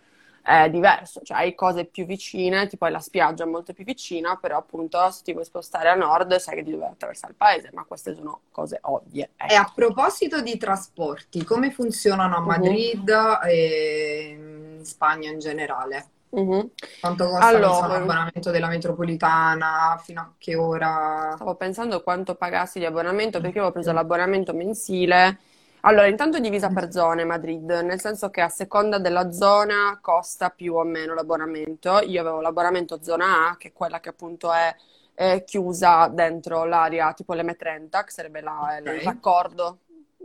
è 0.46 0.70
diverso, 0.70 1.23
cioè 1.25 1.38
hai 1.38 1.56
cose 1.56 1.87
più 1.87 2.06
vicine, 2.06 2.68
tipo 2.68 2.87
la 2.87 3.00
spiaggia 3.00 3.44
molto 3.44 3.73
più 3.73 3.82
vicina, 3.82 4.37
però 4.37 4.58
appunto 4.58 5.11
se 5.11 5.23
ti 5.25 5.32
vuoi 5.32 5.44
spostare 5.44 5.88
a 5.88 5.94
nord 5.96 6.37
sai 6.37 6.54
che 6.54 6.62
devi 6.62 6.80
attraversare 6.80 7.32
il 7.32 7.37
paese, 7.37 7.70
ma 7.73 7.82
queste 7.82 8.14
sono 8.14 8.42
cose 8.52 8.78
ovvie. 8.82 9.30
Ecco. 9.37 9.52
E 9.52 9.56
a 9.56 9.68
proposito 9.75 10.40
di 10.42 10.56
trasporti, 10.56 11.42
come 11.42 11.73
funzionano 11.73 12.37
a 12.37 12.38
uh-huh. 12.38 12.46
Madrid 12.46 13.08
uh-huh. 13.08 13.49
e 13.49 14.37
in 14.38 14.56
Spagna 14.87 15.31
in 15.31 15.38
generale? 15.38 16.09
Uh-huh. 16.31 16.71
Quanto 17.00 17.28
costa 17.28 17.47
allora, 17.47 17.87
l'abbonamento 17.87 18.50
della 18.50 18.69
metropolitana? 18.69 20.00
Fino 20.02 20.21
a 20.21 20.33
che 20.38 20.55
ora? 20.55 21.33
Stavo 21.35 21.55
pensando 21.55 22.02
quanto 22.02 22.35
pagassi 22.35 22.78
di 22.78 22.85
abbonamento 22.85 23.40
perché 23.40 23.61
ho 23.61 23.71
preso 23.71 23.93
l'abbonamento 23.93 24.55
mensile 24.55 25.38
allora, 25.87 26.09
intanto 26.09 26.38
è 26.38 26.40
divisa 26.40 26.69
per 26.69 26.90
zone 26.90 27.25
Madrid, 27.25 27.71
nel 27.71 28.00
senso 28.00 28.28
che 28.28 28.40
a 28.40 28.49
seconda 28.49 28.99
della 28.99 29.31
zona 29.31 29.97
costa 30.00 30.50
più 30.50 30.75
o 30.75 30.83
meno 30.83 31.14
l'abbonamento. 31.14 32.00
Io 32.00 32.21
avevo 32.21 32.40
l'abbonamento 32.40 32.99
zona 33.02 33.50
A, 33.50 33.57
che 33.57 33.69
è 33.69 33.73
quella 33.73 34.00
che 34.00 34.09
appunto 34.09 34.52
è, 34.52 34.75
è 35.14 35.45
chiusa 35.45 36.09
dentro 36.09 36.64
l'area 36.64 37.12
tipo 37.12 37.35
l'M30, 37.35 38.05
che 38.05 38.11
sarebbe 38.11 38.40
la, 38.40 38.78
okay. 38.81 39.21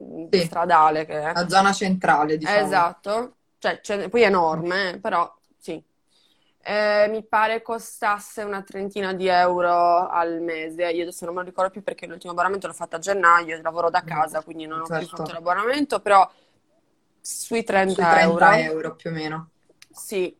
mm, 0.03 0.27
sì. 0.31 0.39
stradale. 0.39 1.05
Che 1.05 1.21
è. 1.21 1.31
La 1.31 1.47
zona 1.47 1.71
centrale, 1.73 2.37
diciamo. 2.37 2.65
Esatto, 2.65 3.35
cioè, 3.81 4.09
poi 4.09 4.21
è 4.21 4.25
enorme, 4.25 4.97
però 4.99 5.31
sì, 5.57 5.81
eh, 6.63 7.07
mi 7.09 7.23
pare 7.23 7.61
costasse 7.61 8.43
una 8.43 8.61
trentina 8.63 9.13
di 9.13 9.27
euro 9.27 10.07
al 10.07 10.41
mese. 10.41 10.89
Io 10.89 11.03
adesso 11.03 11.25
non 11.25 11.35
me 11.35 11.41
lo 11.41 11.47
ricordo 11.47 11.71
più 11.71 11.83
perché 11.83 12.07
l'ultimo 12.07 12.33
abbonamento 12.33 12.67
l'ho 12.67 12.73
fatto 12.73 12.95
a 12.95 12.99
gennaio, 12.99 13.61
lavoro 13.61 13.89
da 13.89 14.03
casa, 14.03 14.41
quindi 14.41 14.65
non 14.65 14.79
certo. 14.79 14.93
ho 14.93 14.97
più 14.97 15.07
certo. 15.07 15.23
fatto 15.23 15.33
l'abbonamento, 15.33 15.99
però 15.99 16.29
sui 17.21 17.63
30, 17.63 17.93
sui 17.93 18.03
30 18.03 18.21
euro. 18.21 18.73
euro 18.73 18.95
più 18.95 19.09
o 19.09 19.13
meno. 19.13 19.49
Sì. 19.91 20.35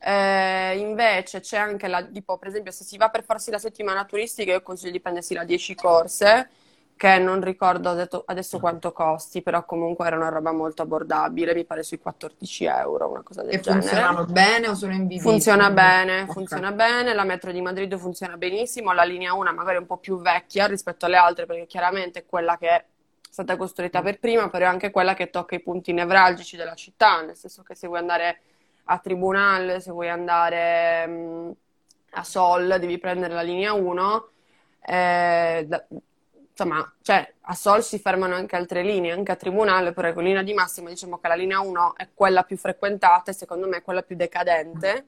Eh, 0.00 0.78
invece 0.78 1.40
c'è 1.40 1.58
anche 1.58 1.88
la, 1.88 2.04
tipo, 2.04 2.38
per 2.38 2.48
esempio, 2.48 2.70
se 2.70 2.84
si 2.84 2.96
va 2.96 3.08
per 3.08 3.24
farsi 3.24 3.50
la 3.50 3.58
settimana 3.58 4.04
turistica, 4.04 4.52
io 4.52 4.62
consiglio 4.62 4.92
di 4.92 5.00
prendersi 5.00 5.34
la 5.34 5.44
10 5.44 5.74
corse 5.74 6.48
che 6.98 7.16
non 7.18 7.40
ricordo 7.40 7.90
adesso 8.26 8.58
quanto 8.58 8.92
costi, 8.92 9.40
però 9.40 9.64
comunque 9.64 10.08
era 10.08 10.16
una 10.16 10.30
roba 10.30 10.50
molto 10.50 10.82
abbordabile, 10.82 11.54
mi 11.54 11.64
pare 11.64 11.84
sui 11.84 12.00
14 12.00 12.64
euro, 12.64 13.08
una 13.08 13.22
cosa 13.22 13.42
del 13.42 13.54
e 13.54 13.60
genere. 13.60 13.84
E 13.84 13.88
funzionano 13.88 14.24
bene 14.26 14.68
o 14.68 14.74
sono 14.74 14.92
in 14.92 15.20
Funziona 15.20 15.70
bene, 15.70 16.22
okay. 16.22 16.34
funziona 16.34 16.72
bene, 16.72 17.14
la 17.14 17.22
metro 17.22 17.52
di 17.52 17.60
Madrid 17.62 17.96
funziona 17.96 18.36
benissimo, 18.36 18.92
la 18.92 19.04
linea 19.04 19.32
1 19.32 19.52
magari 19.52 19.76
è 19.76 19.80
un 19.80 19.86
po' 19.86 19.98
più 19.98 20.20
vecchia 20.20 20.66
rispetto 20.66 21.06
alle 21.06 21.16
altre, 21.16 21.46
perché 21.46 21.66
chiaramente 21.66 22.18
è 22.18 22.26
quella 22.26 22.58
che 22.58 22.68
è 22.68 22.84
stata 23.30 23.56
costruita 23.56 24.02
per 24.02 24.18
prima, 24.18 24.50
però 24.50 24.64
è 24.64 24.68
anche 24.68 24.90
quella 24.90 25.14
che 25.14 25.30
tocca 25.30 25.54
i 25.54 25.60
punti 25.60 25.92
nevralgici 25.92 26.56
della 26.56 26.74
città, 26.74 27.22
nel 27.22 27.36
senso 27.36 27.62
che 27.62 27.76
se 27.76 27.86
vuoi 27.86 28.00
andare 28.00 28.40
a 28.84 28.98
Tribunal, 28.98 29.80
se 29.80 29.92
vuoi 29.92 30.08
andare... 30.10 31.06
Mh, 31.06 31.52
a 32.12 32.24
Sol 32.24 32.76
devi 32.80 32.98
prendere 32.98 33.34
la 33.34 33.42
linea 33.42 33.72
1, 33.72 34.28
eh, 34.86 35.68
insomma, 36.58 36.92
cioè, 37.02 37.34
a 37.42 37.54
Sol 37.54 37.82
si 37.84 37.98
fermano 38.00 38.34
anche 38.34 38.56
altre 38.56 38.82
linee, 38.82 39.12
anche 39.12 39.30
a 39.32 39.36
Tribunale, 39.36 39.92
però 39.92 40.12
con 40.12 40.24
linea 40.24 40.42
di 40.42 40.54
massima 40.54 40.88
diciamo 40.88 41.18
che 41.18 41.28
la 41.28 41.34
linea 41.34 41.60
1 41.60 41.94
è 41.96 42.08
quella 42.12 42.42
più 42.42 42.56
frequentata 42.56 43.30
e 43.30 43.34
secondo 43.34 43.68
me 43.68 43.78
è 43.78 43.82
quella 43.82 44.02
più 44.02 44.16
decadente. 44.16 45.06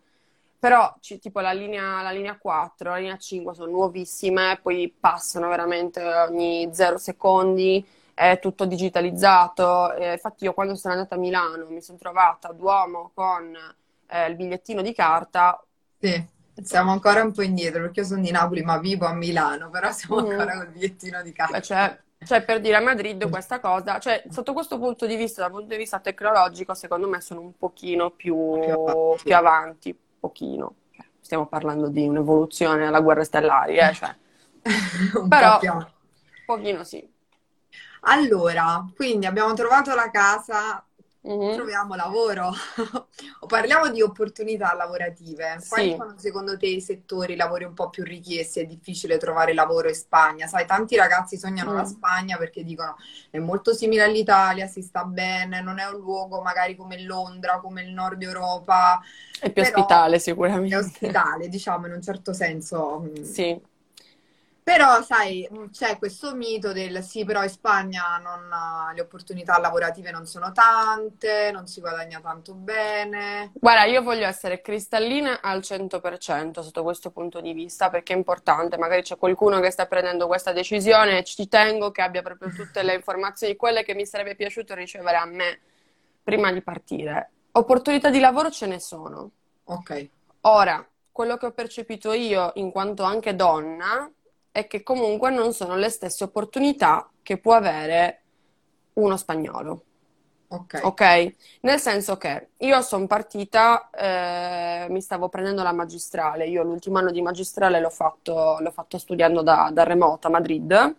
Però 0.60 0.94
c- 1.00 1.18
tipo 1.18 1.40
la 1.40 1.52
linea, 1.52 2.02
la 2.02 2.10
linea 2.10 2.36
4, 2.38 2.90
la 2.90 2.98
linea 2.98 3.16
5 3.16 3.54
sono 3.54 3.70
nuovissime, 3.70 4.58
poi 4.62 4.94
passano 4.98 5.48
veramente 5.48 6.02
ogni 6.02 6.68
0 6.72 6.98
secondi, 6.98 7.84
è 8.14 8.38
tutto 8.40 8.66
digitalizzato. 8.66 9.92
Eh, 9.94 10.12
infatti 10.12 10.44
io 10.44 10.52
quando 10.54 10.74
sono 10.76 10.94
andata 10.94 11.14
a 11.14 11.18
Milano 11.18 11.66
mi 11.68 11.80
sono 11.80 11.98
trovata 11.98 12.48
a 12.48 12.52
Duomo 12.52 13.10
con 13.14 13.56
eh, 14.06 14.26
il 14.28 14.36
bigliettino 14.36 14.82
di 14.82 14.92
carta. 14.92 15.62
Sì, 15.98 16.26
siamo 16.62 16.92
ancora 16.92 17.22
un 17.22 17.32
po' 17.32 17.42
indietro 17.42 17.82
perché 17.82 18.00
io 18.00 18.06
sono 18.06 18.22
di 18.22 18.30
Napoli 18.30 18.62
ma 18.62 18.78
vivo 18.78 19.06
a 19.06 19.12
Milano, 19.12 19.70
però 19.70 19.90
siamo 19.92 20.20
mm-hmm. 20.20 20.30
ancora 20.30 20.56
col 20.56 20.68
bigliettino 20.68 21.22
di 21.22 21.32
carta. 21.32 21.58
Beh, 21.58 21.62
cioè, 21.62 22.00
cioè, 22.24 22.42
per 22.42 22.60
dire 22.60 22.76
a 22.76 22.80
Madrid 22.80 23.28
questa 23.30 23.60
cosa, 23.60 23.98
cioè 23.98 24.22
sotto 24.28 24.52
questo 24.52 24.78
punto 24.78 25.06
di 25.06 25.16
vista, 25.16 25.40
dal 25.40 25.50
punto 25.50 25.68
di 25.68 25.76
vista 25.76 26.00
tecnologico, 26.00 26.74
secondo 26.74 27.08
me 27.08 27.20
sono 27.20 27.40
un 27.40 27.56
pochino 27.56 28.10
più, 28.10 28.58
più 28.60 28.72
avanti. 28.72 29.22
Più 29.22 29.34
avanti 29.34 29.98
pochino. 30.20 30.74
Cioè, 30.90 31.06
stiamo 31.20 31.46
parlando 31.46 31.88
di 31.88 32.06
un'evoluzione 32.06 32.86
alla 32.86 33.00
guerra 33.00 33.24
stellari, 33.24 33.78
eh? 33.78 33.92
cioè. 33.94 34.14
però 35.28 35.58
un 35.62 35.86
pochino 36.44 36.84
sì. 36.84 37.08
Allora, 38.02 38.86
quindi 38.94 39.26
abbiamo 39.26 39.52
trovato 39.54 39.94
la 39.94 40.10
casa, 40.10 40.84
mm-hmm. 41.26 41.54
troviamo 41.54 41.94
lavoro 41.94 42.50
o 43.40 43.46
parliamo 43.46 43.90
di 43.90 44.02
opportunità 44.02 44.74
lavorative. 44.74 45.58
Quali 45.68 45.90
sì. 45.90 45.96
sono 45.96 46.14
secondo 46.16 46.56
te 46.56 46.66
i 46.66 46.80
settori, 46.80 47.34
i 47.34 47.36
lavori 47.36 47.64
un 47.64 47.74
po' 47.74 47.90
più 47.90 48.04
richiesti? 48.04 48.60
È 48.60 48.66
difficile 48.66 49.18
trovare 49.18 49.54
lavoro 49.54 49.88
in 49.88 49.94
Spagna? 49.94 50.46
Sai, 50.46 50.66
tanti 50.66 50.96
ragazzi 50.96 51.36
sognano 51.36 51.72
mm. 51.72 51.76
la 51.76 51.84
Spagna 51.84 52.36
perché 52.36 52.64
dicono 52.64 52.96
è 53.30 53.38
molto 53.38 53.74
simile 53.74 54.04
all'Italia, 54.04 54.66
si 54.66 54.82
sta 54.82 55.04
bene, 55.04 55.60
non 55.60 55.78
è 55.78 55.86
un 55.86 56.00
luogo 56.00 56.40
magari 56.40 56.76
come 56.76 57.02
Londra, 57.02 57.60
come 57.60 57.82
il 57.82 57.92
nord 57.92 58.22
Europa. 58.22 59.00
È 59.38 59.50
più 59.50 59.62
ospitale 59.62 60.18
sicuramente. 60.18 60.74
È 60.74 60.78
ospitale, 60.78 61.48
diciamo, 61.48 61.86
in 61.86 61.92
un 61.92 62.02
certo 62.02 62.32
senso. 62.32 63.00
Mm. 63.00 63.22
Sì. 63.22 63.68
Però, 64.62 65.02
sai, 65.02 65.48
c'è 65.72 65.98
questo 65.98 66.34
mito 66.34 66.72
del 66.72 67.02
sì, 67.02 67.24
però 67.24 67.42
in 67.42 67.48
Spagna 67.48 68.18
non, 68.18 68.48
le 68.94 69.00
opportunità 69.00 69.58
lavorative 69.58 70.10
non 70.10 70.26
sono 70.26 70.52
tante, 70.52 71.50
non 71.52 71.66
si 71.66 71.80
guadagna 71.80 72.20
tanto 72.20 72.54
bene. 72.54 73.52
Guarda, 73.54 73.84
io 73.84 74.02
voglio 74.02 74.26
essere 74.26 74.60
cristallina 74.60 75.40
al 75.40 75.60
100% 75.60 76.60
sotto 76.60 76.82
questo 76.82 77.10
punto 77.10 77.40
di 77.40 77.52
vista 77.52 77.90
perché 77.90 78.12
è 78.12 78.16
importante. 78.16 78.76
Magari 78.76 79.02
c'è 79.02 79.16
qualcuno 79.16 79.60
che 79.60 79.70
sta 79.70 79.86
prendendo 79.86 80.26
questa 80.26 80.52
decisione 80.52 81.18
e 81.18 81.24
ci 81.24 81.48
tengo 81.48 81.90
che 81.90 82.02
abbia 82.02 82.22
proprio 82.22 82.50
tutte 82.50 82.82
le 82.82 82.94
informazioni, 82.94 83.56
quelle 83.56 83.82
che 83.82 83.94
mi 83.94 84.06
sarebbe 84.06 84.36
piaciuto 84.36 84.74
ricevere 84.74 85.16
a 85.16 85.24
me 85.24 85.60
prima 86.22 86.52
di 86.52 86.62
partire. 86.62 87.30
Opportunità 87.52 88.10
di 88.10 88.20
lavoro 88.20 88.50
ce 88.50 88.66
ne 88.66 88.78
sono. 88.78 89.30
Ok. 89.64 90.08
Ora, 90.42 90.86
quello 91.10 91.36
che 91.36 91.46
ho 91.46 91.52
percepito 91.52 92.12
io 92.12 92.52
in 92.54 92.70
quanto 92.70 93.02
anche 93.02 93.34
donna 93.34 94.10
è 94.52 94.66
che 94.66 94.82
comunque 94.82 95.30
non 95.30 95.52
sono 95.52 95.76
le 95.76 95.88
stesse 95.88 96.24
opportunità 96.24 97.08
che 97.22 97.38
può 97.38 97.54
avere 97.54 98.22
uno 98.94 99.16
spagnolo. 99.16 99.84
Ok. 100.52 100.80
Ok? 100.82 101.34
Nel 101.60 101.78
senso 101.78 102.16
che 102.16 102.50
io 102.56 102.80
sono 102.82 103.06
partita, 103.06 103.88
eh, 103.90 104.86
mi 104.90 105.00
stavo 105.00 105.28
prendendo 105.28 105.62
la 105.62 105.72
magistrale, 105.72 106.48
io 106.48 106.64
l'ultimo 106.64 106.98
anno 106.98 107.12
di 107.12 107.22
magistrale 107.22 107.78
l'ho 107.78 107.90
fatto, 107.90 108.56
l'ho 108.58 108.70
fatto 108.72 108.98
studiando 108.98 109.42
da, 109.42 109.70
da 109.72 109.84
remoto 109.84 110.26
a 110.26 110.30
Madrid. 110.30 110.96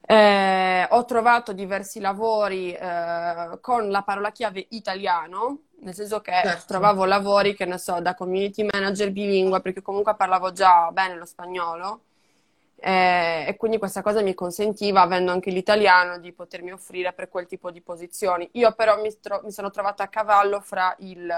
Eh, 0.00 0.88
ho 0.90 1.04
trovato 1.04 1.52
diversi 1.52 2.00
lavori 2.00 2.72
eh, 2.72 3.58
con 3.60 3.88
la 3.88 4.02
parola 4.02 4.32
chiave 4.32 4.66
italiano, 4.70 5.58
nel 5.82 5.94
senso 5.94 6.20
che 6.20 6.32
certo. 6.42 6.64
trovavo 6.66 7.04
lavori 7.04 7.54
che 7.54 7.64
ne 7.64 7.78
so, 7.78 8.00
da 8.00 8.16
community 8.16 8.66
manager 8.68 9.12
bilingue, 9.12 9.60
perché 9.60 9.80
comunque 9.80 10.16
parlavo 10.16 10.50
già 10.50 10.90
bene 10.90 11.14
lo 11.14 11.24
spagnolo 11.24 12.00
eh, 12.80 13.44
e 13.48 13.56
quindi 13.56 13.78
questa 13.78 14.02
cosa 14.02 14.22
mi 14.22 14.34
consentiva, 14.34 15.02
avendo 15.02 15.30
anche 15.32 15.50
l'italiano, 15.50 16.18
di 16.18 16.32
potermi 16.32 16.72
offrire 16.72 17.12
per 17.12 17.28
quel 17.28 17.46
tipo 17.46 17.70
di 17.70 17.80
posizioni. 17.80 18.48
Io 18.54 18.72
però 18.74 19.00
mi, 19.00 19.10
tro- 19.20 19.40
mi 19.44 19.50
sono 19.52 19.70
trovata 19.70 20.04
a 20.04 20.08
cavallo 20.08 20.60
fra 20.60 20.94
il 21.00 21.28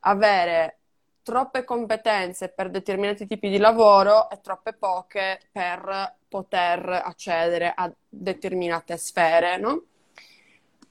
avere 0.00 0.78
troppe 1.22 1.64
competenze 1.64 2.48
per 2.48 2.70
determinati 2.70 3.26
tipi 3.26 3.48
di 3.48 3.58
lavoro 3.58 4.28
e 4.30 4.40
troppe 4.40 4.72
poche 4.72 5.40
per 5.52 6.16
poter 6.28 6.88
accedere 7.04 7.72
a 7.74 7.92
determinate 8.08 8.96
sfere, 8.96 9.56
no? 9.58 9.82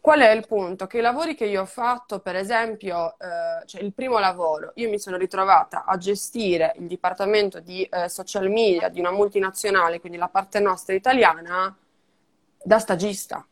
Qual 0.01 0.19
è 0.19 0.31
il 0.31 0.47
punto? 0.47 0.87
Che 0.87 0.97
i 0.97 1.01
lavori 1.01 1.35
che 1.35 1.45
io 1.45 1.61
ho 1.61 1.65
fatto, 1.67 2.21
per 2.21 2.35
esempio, 2.35 3.13
eh, 3.19 3.63
cioè 3.67 3.83
il 3.83 3.93
primo 3.93 4.17
lavoro, 4.17 4.71
io 4.75 4.89
mi 4.89 4.97
sono 4.97 5.15
ritrovata 5.15 5.85
a 5.85 5.95
gestire 5.97 6.73
il 6.79 6.87
dipartimento 6.87 7.59
di 7.59 7.83
eh, 7.83 8.09
social 8.09 8.49
media 8.49 8.89
di 8.89 8.99
una 8.99 9.11
multinazionale, 9.11 9.99
quindi 9.99 10.17
la 10.17 10.27
parte 10.27 10.59
nostra 10.59 10.95
italiana, 10.95 11.77
da 12.63 12.79
stagista. 12.79 13.45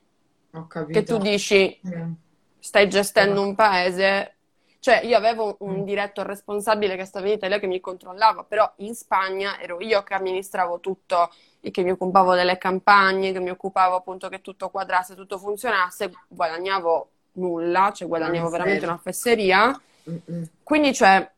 Ho 0.54 0.66
capito. 0.66 1.00
Che 1.00 1.06
tu 1.06 1.20
dici, 1.20 1.80
mm. 1.88 2.12
stai 2.58 2.90
gestendo 2.90 3.44
un 3.44 3.54
paese, 3.54 4.38
cioè 4.80 5.02
io 5.04 5.18
avevo 5.18 5.58
un 5.60 5.82
mm. 5.82 5.84
diretto 5.84 6.24
responsabile 6.24 6.96
che 6.96 7.06
stava 7.06 7.28
in 7.28 7.34
Italia 7.34 7.60
che 7.60 7.68
mi 7.68 7.80
controllava, 7.80 8.44
però 8.44 8.72
in 8.78 8.96
Spagna 8.96 9.60
ero 9.60 9.80
io 9.82 10.02
che 10.02 10.16
amministravo 10.16 10.80
tutto 10.80 11.30
e 11.62 11.72
che 11.72 11.84
mi 11.84 11.92
occupavo 11.92 12.36
delle 12.36 12.58
campagne, 12.58 13.32
che 13.32 13.40
mi 13.40 13.50
occupavo 13.50 13.96
appunto 13.96 14.30
che 14.30 14.42
tutto 14.42 14.70
quadrasse, 14.70 15.16
tutto 15.16 15.38
funzionasse, 15.38 16.12
guadagnavo 16.28 17.10
nulla, 17.34 17.92
cioè 17.94 18.08
guadagnavo 18.08 18.48
ah, 18.48 18.52
veramente 18.52 18.86
una 18.86 18.98
fesseria. 18.98 19.80
Quindi, 20.64 20.94
cioè, 20.94 21.30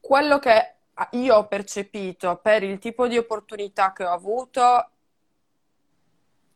quello 0.00 0.38
che 0.38 0.74
io 1.10 1.36
ho 1.36 1.46
percepito 1.46 2.38
per 2.42 2.62
il 2.62 2.78
tipo 2.78 3.06
di 3.06 3.18
opportunità 3.18 3.92
che 3.92 4.04
ho 4.04 4.12
avuto, 4.12 4.88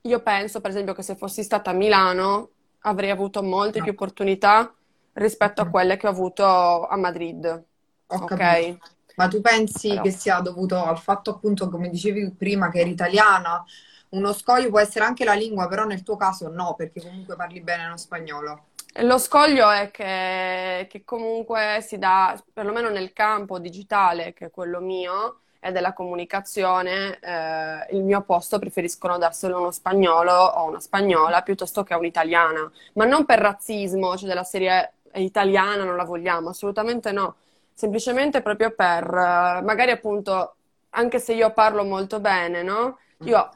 io 0.03 0.21
penso, 0.21 0.61
per 0.61 0.71
esempio, 0.71 0.95
che 0.95 1.03
se 1.03 1.17
fossi 1.17 1.43
stata 1.43 1.71
a 1.71 1.75
Milano 1.75 2.51
avrei 2.81 3.11
avuto 3.11 3.43
molte 3.43 3.79
no. 3.79 3.85
più 3.85 3.93
opportunità 3.93 4.73
rispetto 5.15 5.61
a 5.61 5.69
quelle 5.69 5.97
che 5.97 6.07
ho 6.07 6.11
avuto 6.11 6.87
a 6.87 6.97
Madrid. 6.97 7.65
Ho 8.07 8.17
ok? 8.17 8.27
Capito. 8.37 8.97
Ma 9.19 9.27
tu 9.27 9.41
pensi 9.41 9.89
Però... 9.89 10.03
che 10.03 10.13
sia 10.13 10.39
dovuto 10.39 10.81
al 10.83 10.99
fatto 10.99 11.31
appunto, 11.31 11.69
come 11.69 11.91
dicevi 11.91 12.31
prima, 12.39 12.71
che 12.71 12.79
eri 12.79 12.91
italiana? 12.91 13.65
Uno 14.11 14.33
scoglio 14.33 14.69
può 14.71 14.79
essere 14.79 15.05
anche 15.05 15.25
la 15.25 15.35
lingua, 15.35 15.67
però 15.67 15.85
nel 15.85 16.05
tuo 16.05 16.17
caso 16.17 16.49
no, 16.49 16.75
perché 16.77 17.03
comunque 17.03 17.35
parli 17.35 17.61
bene 17.61 17.89
lo 17.89 17.97
spagnolo. 17.97 18.67
Lo 19.01 19.19
scoglio 19.19 19.69
è 19.71 19.91
che, 19.91 20.87
che 20.89 21.05
comunque 21.05 21.85
si 21.85 21.99
dà, 21.99 22.41
perlomeno 22.53 22.91
nel 22.91 23.13
campo 23.13 23.59
digitale, 23.59 24.33
che 24.35 24.47
è 24.47 24.51
quello 24.53 24.79
mio, 24.79 25.41
e 25.59 25.73
della 25.73 25.93
comunicazione, 25.93 27.19
eh, 27.21 27.97
il 27.97 28.05
mio 28.05 28.23
posto 28.23 28.61
preferiscono 28.61 29.19
darselo 29.19 29.59
uno 29.59 29.73
spagnolo 29.73 30.33
o 30.33 30.69
una 30.69 30.79
spagnola 30.79 31.43
piuttosto 31.43 31.83
che 31.83 31.93
a 31.93 31.99
un'italiana. 31.99 32.71
Ma 32.95 33.05
non 33.05 33.25
per 33.25 33.41
razzismo, 33.41 34.17
cioè 34.17 34.29
della 34.29 34.45
serie 34.45 34.93
è 35.11 35.19
italiana, 35.19 35.83
non 35.83 35.97
la 35.97 36.05
vogliamo, 36.05 36.51
assolutamente 36.51 37.11
no 37.11 37.35
semplicemente 37.79 38.43
proprio 38.43 38.73
per, 38.73 39.05
eh, 39.05 39.63
magari 39.63 39.93
appunto, 39.93 40.57
anche 40.91 41.21
se 41.21 41.33
io 41.33 41.53
parlo 41.53 41.85
molto 41.85 42.19
bene, 42.19 42.65
no? 42.65 42.99
Io 43.21 43.51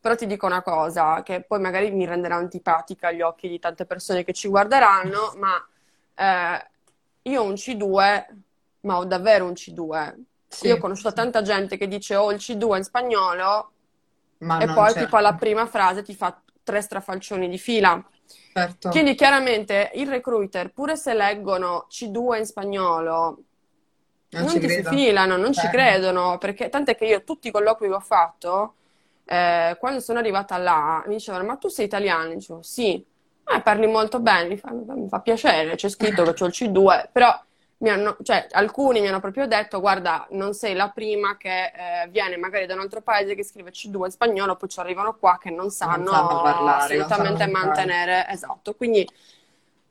però 0.00 0.16
ti 0.16 0.26
dico 0.26 0.46
una 0.46 0.62
cosa, 0.62 1.22
che 1.22 1.42
poi 1.42 1.60
magari 1.60 1.92
mi 1.92 2.04
renderà 2.04 2.34
antipatica 2.34 3.08
agli 3.08 3.20
occhi 3.20 3.48
di 3.48 3.60
tante 3.60 3.86
persone 3.86 4.24
che 4.24 4.32
ci 4.32 4.48
guarderanno, 4.48 5.34
ma 5.36 5.64
eh, 6.16 6.66
io 7.22 7.40
ho 7.40 7.44
un 7.44 7.52
C2, 7.52 8.24
ma 8.80 8.98
ho 8.98 9.04
davvero 9.04 9.44
un 9.44 9.52
C2. 9.52 10.14
Sì. 10.48 10.66
Io 10.66 10.74
ho 10.74 10.78
conosciuto 10.78 11.12
tanta 11.12 11.42
gente 11.42 11.76
che 11.76 11.86
dice 11.86 12.16
ho 12.16 12.24
oh, 12.24 12.32
il 12.32 12.38
C2 12.38 12.76
in 12.78 12.82
spagnolo 12.82 13.70
ma 14.38 14.58
e 14.58 14.66
poi 14.66 14.92
tipo 14.92 15.16
alla 15.16 15.34
prima 15.34 15.66
frase 15.66 16.02
ti 16.02 16.16
fa 16.16 16.36
tre 16.64 16.80
strafalcioni 16.80 17.48
di 17.48 17.58
fila. 17.58 18.04
Certo. 18.52 18.88
Quindi 18.88 19.14
chiaramente 19.14 19.92
il 19.94 20.08
recruiter, 20.08 20.72
pure 20.72 20.96
se 20.96 21.14
leggono 21.14 21.86
C2 21.88 22.38
in 22.38 22.46
spagnolo, 22.46 23.38
non, 24.32 24.44
non 24.44 24.60
ti 24.60 24.68
si 24.68 24.82
filano, 24.84 25.36
non 25.36 25.50
eh. 25.50 25.54
ci 25.54 25.68
credono, 25.68 26.38
perché 26.38 26.68
tant'è 26.68 26.96
che 26.96 27.04
io 27.04 27.22
tutti 27.24 27.48
i 27.48 27.50
colloqui 27.50 27.88
che 27.88 27.94
ho 27.94 28.00
fatto, 28.00 28.74
eh, 29.24 29.76
quando 29.78 30.00
sono 30.00 30.18
arrivata 30.18 30.56
là, 30.56 31.02
mi 31.06 31.14
dicevano, 31.14 31.44
ma 31.44 31.56
tu 31.56 31.68
sei 31.68 31.86
italiano? 31.86 32.32
Dicevo, 32.32 32.62
sì. 32.62 33.04
Eh, 33.44 33.60
parli 33.60 33.86
molto 33.86 34.20
bene, 34.20 34.48
mi 34.48 34.56
fa, 34.56 34.72
mi 34.72 35.08
fa 35.08 35.20
piacere, 35.20 35.74
c'è 35.74 35.88
scritto 35.88 36.22
che 36.22 36.44
ho 36.44 36.46
il 36.46 36.52
C2, 36.54 37.08
però 37.10 37.38
mi 37.78 37.90
hanno, 37.90 38.16
cioè, 38.22 38.46
alcuni 38.52 39.00
mi 39.00 39.08
hanno 39.08 39.20
proprio 39.20 39.46
detto, 39.46 39.80
guarda, 39.80 40.26
non 40.30 40.54
sei 40.54 40.74
la 40.74 40.88
prima 40.90 41.36
che 41.36 41.64
eh, 41.64 42.08
viene 42.08 42.36
magari 42.36 42.66
da 42.66 42.74
un 42.74 42.80
altro 42.80 43.02
paese 43.02 43.34
che 43.34 43.44
scrive 43.44 43.70
C2 43.70 44.04
in 44.04 44.10
spagnolo, 44.10 44.56
poi 44.56 44.68
ci 44.68 44.78
arrivano 44.78 45.16
qua 45.16 45.38
che 45.40 45.50
non 45.50 45.70
sanno, 45.70 46.10
non 46.10 46.14
sanno 46.14 46.42
parlare, 46.42 47.00
assolutamente 47.00 47.44
sanno 47.44 47.58
mantenere, 47.58 48.26
esatto, 48.28 48.74
quindi 48.74 49.06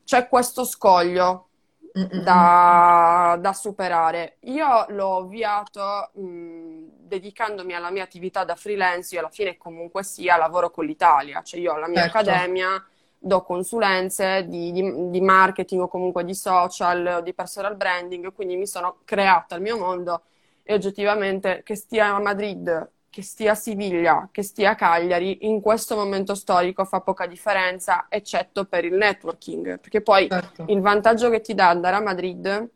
c'è 0.04 0.26
questo 0.28 0.64
scoglio 0.64 1.48
da, 1.92 3.36
da, 3.40 3.52
superare. 3.52 4.36
Io 4.40 4.86
l'ho 4.88 5.18
avviato 5.18 6.10
mh, 6.14 6.84
dedicandomi 7.06 7.74
alla 7.74 7.90
mia 7.90 8.02
attività 8.02 8.44
da 8.44 8.54
freelance, 8.54 9.14
io 9.14 9.20
alla 9.20 9.30
fine 9.30 9.56
comunque 9.56 10.02
sia 10.02 10.36
lavoro 10.36 10.70
con 10.70 10.84
l'Italia, 10.86 11.42
cioè 11.42 11.60
io 11.60 11.72
ho 11.72 11.78
la 11.78 11.88
mia 11.88 12.08
certo. 12.08 12.18
accademia, 12.18 12.84
do 13.18 13.42
consulenze 13.42 14.46
di, 14.48 14.72
di, 14.72 15.10
di, 15.10 15.20
marketing 15.20 15.82
o 15.82 15.88
comunque 15.88 16.24
di 16.24 16.34
social 16.34 17.20
di 17.22 17.34
personal 17.34 17.76
branding, 17.76 18.32
quindi 18.32 18.56
mi 18.56 18.66
sono 18.66 18.98
creata 19.04 19.54
il 19.54 19.62
mio 19.62 19.78
mondo 19.78 20.22
e 20.62 20.74
oggettivamente 20.74 21.62
che 21.64 21.74
stia 21.76 22.14
a 22.14 22.20
Madrid 22.20 22.90
che 23.12 23.20
stia 23.20 23.52
a 23.52 23.54
Siviglia, 23.54 24.30
che 24.32 24.42
stia 24.42 24.70
a 24.70 24.74
Cagliari, 24.74 25.46
in 25.46 25.60
questo 25.60 25.96
momento 25.96 26.34
storico 26.34 26.86
fa 26.86 27.02
poca 27.02 27.26
differenza, 27.26 28.06
eccetto 28.08 28.64
per 28.64 28.86
il 28.86 28.94
networking, 28.94 29.78
perché 29.78 30.00
poi 30.00 30.28
certo. 30.28 30.64
il 30.68 30.80
vantaggio 30.80 31.28
che 31.28 31.42
ti 31.42 31.52
dà 31.52 31.68
andare 31.68 31.96
a 31.96 32.00
Madrid 32.00 32.70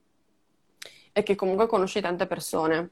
è 1.11 1.23
che 1.23 1.35
comunque 1.35 1.67
conosci 1.67 2.03
tante 2.03 2.27
persone, 2.27 2.91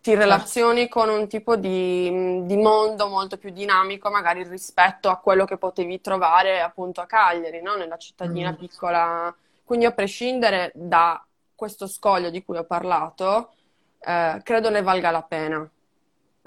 ti 0.00 0.12
certo. 0.12 0.18
relazioni 0.18 0.88
con 0.88 1.10
un 1.10 1.28
tipo 1.28 1.56
di, 1.56 2.40
di, 2.46 2.56
mondo 2.56 3.06
molto 3.08 3.36
più 3.36 3.50
dinamico, 3.50 4.08
magari 4.08 4.42
rispetto 4.42 5.10
a 5.10 5.18
quello 5.18 5.44
che 5.44 5.58
potevi 5.58 6.00
trovare 6.00 6.62
appunto 6.62 7.02
a 7.02 7.06
Cagliari, 7.06 7.60
no? 7.60 7.74
nella 7.74 7.98
cittadina 7.98 8.52
mm. 8.52 8.54
piccola. 8.54 9.36
Quindi 9.62 9.84
a 9.84 9.92
prescindere 9.92 10.72
da 10.74 11.22
questo 11.54 11.86
scoglio 11.86 12.30
di 12.30 12.42
cui 12.42 12.56
ho 12.56 12.64
parlato, 12.64 13.52
eh, 14.00 14.40
credo 14.42 14.70
ne 14.70 14.80
valga 14.80 15.10
la 15.10 15.22
pena. 15.22 15.70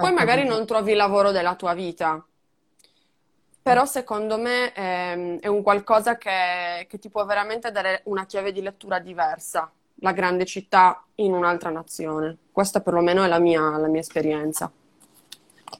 Poi 0.02 0.14
magari 0.14 0.46
non 0.46 0.66
trovi 0.66 0.92
il 0.92 0.98
lavoro 0.98 1.32
della 1.32 1.56
tua 1.56 1.74
vita, 1.74 2.26
però 3.62 3.86
secondo 3.86 4.38
me 4.38 4.72
è, 4.72 5.12
ehm, 5.12 5.40
è 5.40 5.48
un 5.48 5.62
qualcosa 5.62 6.18
che, 6.18 6.86
che, 6.88 6.98
ti 7.00 7.10
può 7.10 7.26
veramente 7.26 7.70
dare 7.72 8.02
una 8.06 8.26
chiave 8.26 8.54
di 8.54 8.62
lettura 8.62 9.00
diversa, 9.00 9.70
la 9.96 10.14
grande 10.14 10.46
città 10.46 11.04
in 11.16 11.34
un'altra 11.34 11.70
nazione. 11.70 12.38
Questa 12.52 12.80
perlomeno 12.80 13.24
è 13.24 13.28
la 13.28 13.40
mia, 13.40 13.78
la 13.78 13.88
mia 13.88 14.00
esperienza. 14.00 14.72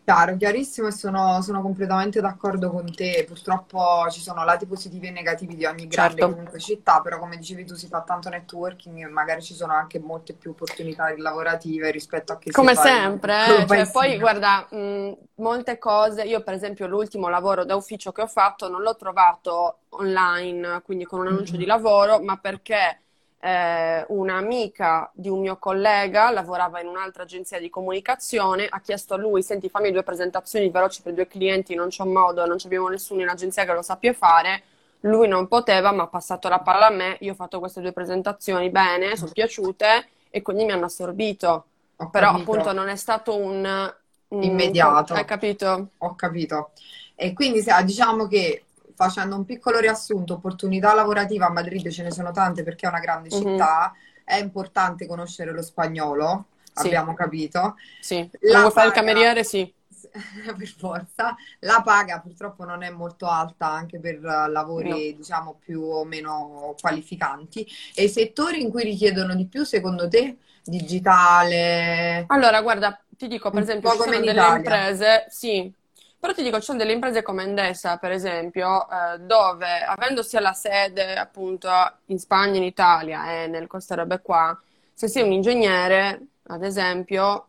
Chiaro, 0.04 0.38
chiarissimo 0.38 0.88
e 0.88 0.92
sono, 0.92 1.42
sono, 1.42 1.62
completamente 1.62 2.22
d'accordo 2.22 2.72
con 2.72 2.94
te. 2.94 3.24
Purtroppo 3.28 4.08
ci 4.10 4.22
sono 4.22 4.44
lati 4.44 4.66
positivi 4.66 5.08
e 5.08 5.12
negativi 5.12 5.56
di 5.56 5.66
ogni 5.66 5.88
grande 5.88 6.22
certo. 6.22 6.30
comunque 6.30 6.60
città, 6.60 7.02
però 7.02 7.20
come 7.20 7.38
dicevi 7.38 7.66
tu 7.66 7.76
si 7.76 7.88
fa 7.88 8.02
tanto 8.02 8.30
networking 8.30 9.06
e 9.06 9.08
magari 9.08 9.42
ci 9.42 9.54
sono 9.54 9.74
anche 9.74 10.00
molte 10.00 10.34
più 10.34 10.52
opportunità 10.52 11.14
lavorative 11.18 11.92
rispetto 11.92 12.34
a 12.34 12.38
che 12.38 12.52
come 12.52 12.76
si 12.76 12.82
sempre, 12.82 13.46
eh? 13.46 13.68
cioè, 13.68 13.92
poi 13.92 14.18
guarda, 14.18 14.68
mh, 14.70 15.18
molte 15.36 15.78
cose, 15.78 16.24
io 16.24 16.42
per 16.42 16.54
esempio 16.54 16.88
l'ultimo 16.88 17.30
lavoro 17.30 17.64
da 17.64 17.76
ufficio 17.76 18.12
che 18.12 18.22
ho 18.22 18.28
fatto 18.28 18.68
non 18.68 18.82
l'ho 18.82 18.96
trovato 18.96 19.80
online, 19.90 20.82
quindi 20.84 21.06
con 21.06 21.20
un 21.20 21.28
annuncio 21.28 21.52
mm-hmm. 21.52 21.62
di 21.62 21.68
lavoro, 21.68 22.20
ma 22.20 22.38
perché 22.38 23.02
eh, 23.40 24.06
un'amica 24.10 25.10
di 25.14 25.30
un 25.30 25.40
mio 25.40 25.58
collega 25.58 26.30
lavorava 26.32 26.82
in 26.82 26.88
un'altra 26.88 27.24
agenzia 27.24 27.60
di 27.60 27.70
comunicazione, 27.70 28.68
ha 28.70 28.82
chiesto 28.82 29.14
a 29.14 29.18
lui, 29.18 29.42
senti 29.44 29.70
fammi 29.70 29.92
due 29.92 30.04
presentazioni 30.04 30.70
veloci 30.70 31.02
per 31.02 31.14
due 31.14 31.28
clienti, 31.28 31.76
non 31.76 31.90
c'è 31.90 32.04
modo, 32.04 32.46
non 32.46 32.58
abbiamo 32.64 32.90
nessuno 32.90 33.22
in 33.22 33.30
agenzia 33.30 33.66
che 33.66 33.74
lo 33.74 33.82
sappia 33.82 34.14
fare, 34.14 34.64
lui 35.02 35.28
non 35.28 35.48
poteva, 35.48 35.92
ma 35.92 36.04
ha 36.04 36.08
passato 36.08 36.50
la 36.50 36.60
palla 36.60 36.88
a 36.88 36.92
me, 36.92 37.18
io 37.22 37.32
ho 37.32 37.36
fatto 37.36 37.60
queste 37.60 37.82
due 37.82 37.94
presentazioni 37.94 38.70
bene, 38.70 39.16
sono 39.16 39.32
piaciute 39.32 40.08
e 40.30 40.42
quindi 40.42 40.66
mi 40.66 40.72
hanno 40.72 40.86
assorbito. 40.86 41.66
Ho 41.98 42.10
Però 42.10 42.32
capito. 42.32 42.52
appunto 42.52 42.74
non 42.74 42.88
è 42.90 42.96
stato 42.96 43.36
un... 43.38 43.94
un 44.30 44.44
Immediato. 44.44 45.14
Hai 45.14 45.26
capito? 45.26 45.90
Ho 46.00 46.16
capito. 46.16 46.72
E 47.16 47.34
quindi 47.34 47.64
diciamo 47.84 48.28
che 48.28 48.64
facendo 49.00 49.38
un 49.38 49.46
piccolo 49.46 49.80
riassunto, 49.80 50.34
opportunità 50.34 50.94
lavorative 50.94 51.46
a 51.46 51.50
Madrid 51.50 51.88
ce 51.88 52.04
ne 52.04 52.12
sono 52.12 52.32
tante 52.32 52.64
perché 52.64 52.86
è 52.86 52.90
una 52.90 53.00
grande 53.00 53.30
mm-hmm. 53.34 53.48
città, 53.48 53.94
è 54.26 54.36
importante 54.36 55.08
conoscere 55.08 55.54
lo 55.54 55.62
spagnolo, 55.62 56.48
sì. 56.74 56.88
abbiamo 56.88 57.14
capito. 57.14 57.78
Sì, 58.02 58.30
la 58.42 58.58
paga... 58.58 58.70
fare 58.72 58.88
il 58.88 58.94
cameriere, 58.94 59.44
sì. 59.46 59.74
per 60.58 60.68
forza. 60.68 61.34
La 61.60 61.82
paga 61.82 62.20
purtroppo 62.20 62.66
non 62.66 62.84
è 62.84 62.90
molto 62.90 63.28
alta 63.28 63.68
anche 63.68 64.02
per 64.02 64.20
lavori, 64.20 64.90
no. 64.90 65.18
diciamo, 65.18 65.56
più 65.58 65.82
o 65.82 66.04
meno 66.04 66.76
qualificanti. 66.78 67.66
E 67.96 68.04
i 68.04 68.10
settori 68.10 68.62
in 68.62 68.70
cui 68.70 68.84
richiedono 68.84 69.34
di 69.34 69.46
più, 69.46 69.64
secondo 69.64 70.10
te? 70.10 70.40
Digitale? 70.62 72.26
Allora, 72.28 72.62
guarda, 72.62 73.02
ti 73.16 73.30
dico, 73.30 73.50
per 73.50 73.62
esempio, 73.62 73.92
ci 73.92 73.98
sono 73.98 74.12
delle 74.12 74.32
Italia. 74.32 74.58
imprese, 74.58 75.26
sì, 75.30 75.74
però 76.20 76.34
ti 76.34 76.44
dico, 76.44 76.58
ci 76.58 76.66
sono 76.66 76.78
delle 76.78 76.92
imprese 76.92 77.22
come 77.22 77.44
Endesa, 77.44 77.98
per 77.98 78.12
esempio, 78.12 78.88
eh, 78.90 79.20
dove 79.20 79.82
avendo 79.86 80.22
sia 80.22 80.42
la 80.42 80.52
sede 80.52 81.16
appunto 81.16 81.70
in 82.08 82.20
Spagna, 82.20 82.58
in 82.58 82.64
Italia 82.64 83.32
e 83.32 83.48
nel 83.48 83.68
queste 83.68 83.96
robe 83.96 84.20
qua, 84.22 84.60
se 84.94 85.08
sei 85.08 85.24
un 85.24 85.32
ingegnere, 85.32 86.28
ad 86.48 86.64
esempio, 86.64 87.48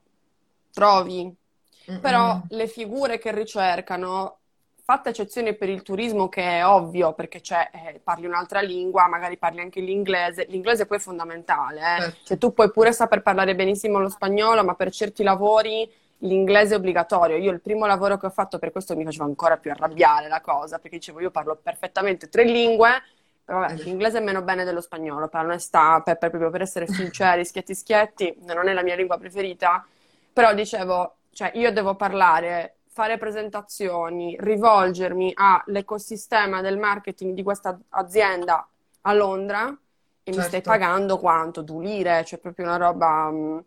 trovi. 0.73 1.35
Mm-mm. 1.91 2.01
Però 2.01 2.41
le 2.51 2.69
figure 2.69 3.19
che 3.19 3.33
ricercano, 3.33 4.39
fatta 4.85 5.09
eccezione 5.09 5.55
per 5.55 5.69
il 5.69 5.83
turismo, 5.83 6.29
che 6.29 6.43
è 6.43 6.67
ovvio 6.67 7.13
perché 7.13 7.41
eh, 7.73 8.01
parli 8.03 8.27
un'altra 8.27 8.61
lingua, 8.61 9.09
magari 9.09 9.37
parli 9.37 9.61
anche 9.61 9.81
l'inglese, 9.81 10.47
l'inglese 10.49 10.87
poi 10.87 10.99
è 10.99 11.01
fondamentale, 11.01 11.79
eh? 11.81 12.01
certo. 12.03 12.19
cioè, 12.23 12.39
tu 12.39 12.53
puoi 12.53 12.71
pure 12.71 12.93
saper 12.93 13.23
parlare 13.23 13.57
benissimo 13.57 13.99
lo 13.99 14.09
spagnolo, 14.09 14.63
ma 14.63 14.75
per 14.75 14.93
certi 14.93 15.25
lavori 15.25 15.91
l'inglese 16.21 16.75
è 16.75 16.77
obbligatorio. 16.79 17.37
Io 17.37 17.53
il 17.53 17.61
primo 17.61 17.87
lavoro 17.87 18.17
che 18.17 18.27
ho 18.27 18.31
fatto 18.31 18.59
per 18.59 18.73
questo 18.73 18.97
mi 18.97 19.05
faceva 19.05 19.25
ancora 19.25 19.57
più 19.57 19.71
arrabbiare 19.71 20.29
la 20.29 20.41
cosa, 20.41 20.79
perché 20.79 20.99
dicevo 20.99 21.21
io 21.21 21.31
parlo 21.31 21.57
perfettamente 21.57 22.29
tre 22.29 22.45
lingue, 22.45 23.03
però 23.45 23.61
vabbè, 23.61 23.83
l'inglese 23.83 24.19
è 24.19 24.23
meno 24.23 24.43
bene 24.43 24.65
dello 24.65 24.81
spagnolo, 24.81 25.29
per 25.29 25.45
onestà, 25.45 26.01
per, 26.05 26.19
per, 26.19 26.31
proprio 26.31 26.51
per 26.51 26.63
essere 26.63 26.87
sinceri, 26.87 27.45
schietti 27.45 27.75
schietti, 27.75 28.37
non 28.47 28.69
è 28.69 28.73
la 28.73 28.83
mia 28.83 28.97
lingua 28.97 29.19
preferita, 29.19 29.85
però 30.33 30.55
dicevo, 30.55 31.17
cioè 31.33 31.51
io 31.55 31.73
devo 31.73 31.95
parlare, 31.95 32.77
fare 32.87 33.19
presentazioni, 33.19 34.37
rivolgermi 34.39 35.33
all'ecosistema 35.35 36.61
del 36.61 36.79
marketing 36.79 37.35
di 37.35 37.43
questa 37.43 37.79
azienda 37.91 38.67
a 39.03 39.13
Londra 39.15 39.67
e 39.67 40.33
certo. 40.33 40.41
mi 40.41 40.47
stai 40.47 40.51
certo. 40.51 40.71
pagando 40.71 41.19
quanto? 41.19 41.63
Du 41.63 41.81
lire, 41.81 42.25
cioè 42.25 42.39
proprio 42.39 42.67
una 42.67 42.77
roba... 42.77 43.63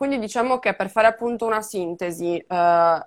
Quindi 0.00 0.18
diciamo 0.18 0.58
che 0.60 0.72
per 0.72 0.88
fare 0.88 1.08
appunto 1.08 1.44
una 1.44 1.60
sintesi, 1.60 2.38
eh, 2.38 3.06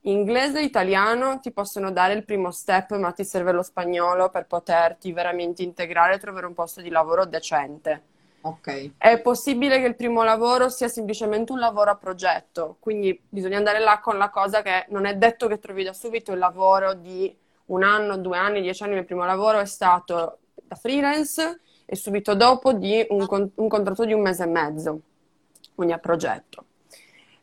inglese 0.00 0.60
e 0.60 0.62
italiano 0.62 1.40
ti 1.40 1.52
possono 1.52 1.92
dare 1.92 2.14
il 2.14 2.24
primo 2.24 2.50
step, 2.50 2.96
ma 2.96 3.12
ti 3.12 3.22
serve 3.22 3.52
lo 3.52 3.62
spagnolo 3.62 4.30
per 4.30 4.46
poterti 4.46 5.12
veramente 5.12 5.62
integrare 5.62 6.14
e 6.14 6.18
trovare 6.18 6.46
un 6.46 6.54
posto 6.54 6.80
di 6.80 6.88
lavoro 6.88 7.26
decente. 7.26 8.02
Ok. 8.40 8.92
È 8.96 9.20
possibile 9.20 9.78
che 9.78 9.88
il 9.88 9.94
primo 9.94 10.22
lavoro 10.22 10.70
sia 10.70 10.88
semplicemente 10.88 11.52
un 11.52 11.58
lavoro 11.58 11.90
a 11.90 11.96
progetto, 11.96 12.76
quindi 12.80 13.20
bisogna 13.28 13.58
andare 13.58 13.80
là 13.80 14.00
con 14.00 14.16
la 14.16 14.30
cosa 14.30 14.62
che 14.62 14.86
non 14.88 15.04
è 15.04 15.16
detto 15.16 15.48
che 15.48 15.58
trovi 15.58 15.84
da 15.84 15.92
subito 15.92 16.32
il 16.32 16.38
lavoro 16.38 16.94
di 16.94 17.30
un 17.66 17.82
anno, 17.82 18.16
due 18.16 18.38
anni, 18.38 18.62
dieci 18.62 18.82
anni. 18.82 18.96
Il 18.96 19.04
primo 19.04 19.26
lavoro 19.26 19.58
è 19.58 19.66
stato 19.66 20.38
da 20.62 20.76
freelance 20.76 21.60
e 21.84 21.94
subito 21.94 22.34
dopo 22.34 22.72
di 22.72 23.04
un, 23.10 23.50
un 23.56 23.68
contratto 23.68 24.06
di 24.06 24.14
un 24.14 24.22
mese 24.22 24.44
e 24.44 24.46
mezzo 24.46 25.00
quindi 25.76 25.92
a 25.92 25.98
progetto. 25.98 26.64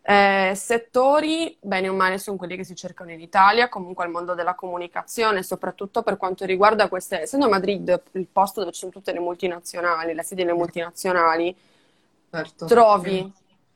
Eh, 0.06 0.52
settori, 0.54 1.56
bene 1.62 1.88
o 1.88 1.94
male, 1.94 2.18
sono 2.18 2.36
quelli 2.36 2.58
che 2.58 2.66
si 2.66 2.76
cercano 2.76 3.12
in 3.12 3.22
Italia, 3.22 3.70
comunque 3.70 4.04
al 4.04 4.12
mondo 4.12 4.34
della 4.34 4.54
comunicazione, 4.54 5.44
soprattutto 5.44 6.04
per 6.04 6.18
quanto 6.18 6.44
riguarda 6.44 6.90
queste, 6.90 7.22
essendo 7.22 7.48
Madrid 7.48 8.02
il 8.12 8.28
posto 8.30 8.60
dove 8.60 8.74
ci 8.74 8.80
sono 8.80 8.92
tutte 8.92 9.14
le 9.14 9.20
multinazionali, 9.20 10.14
le 10.14 10.24
sedi 10.24 10.44
delle 10.44 10.58
multinazionali, 10.58 11.56
certo. 12.30 12.66
trovi, 12.66 13.32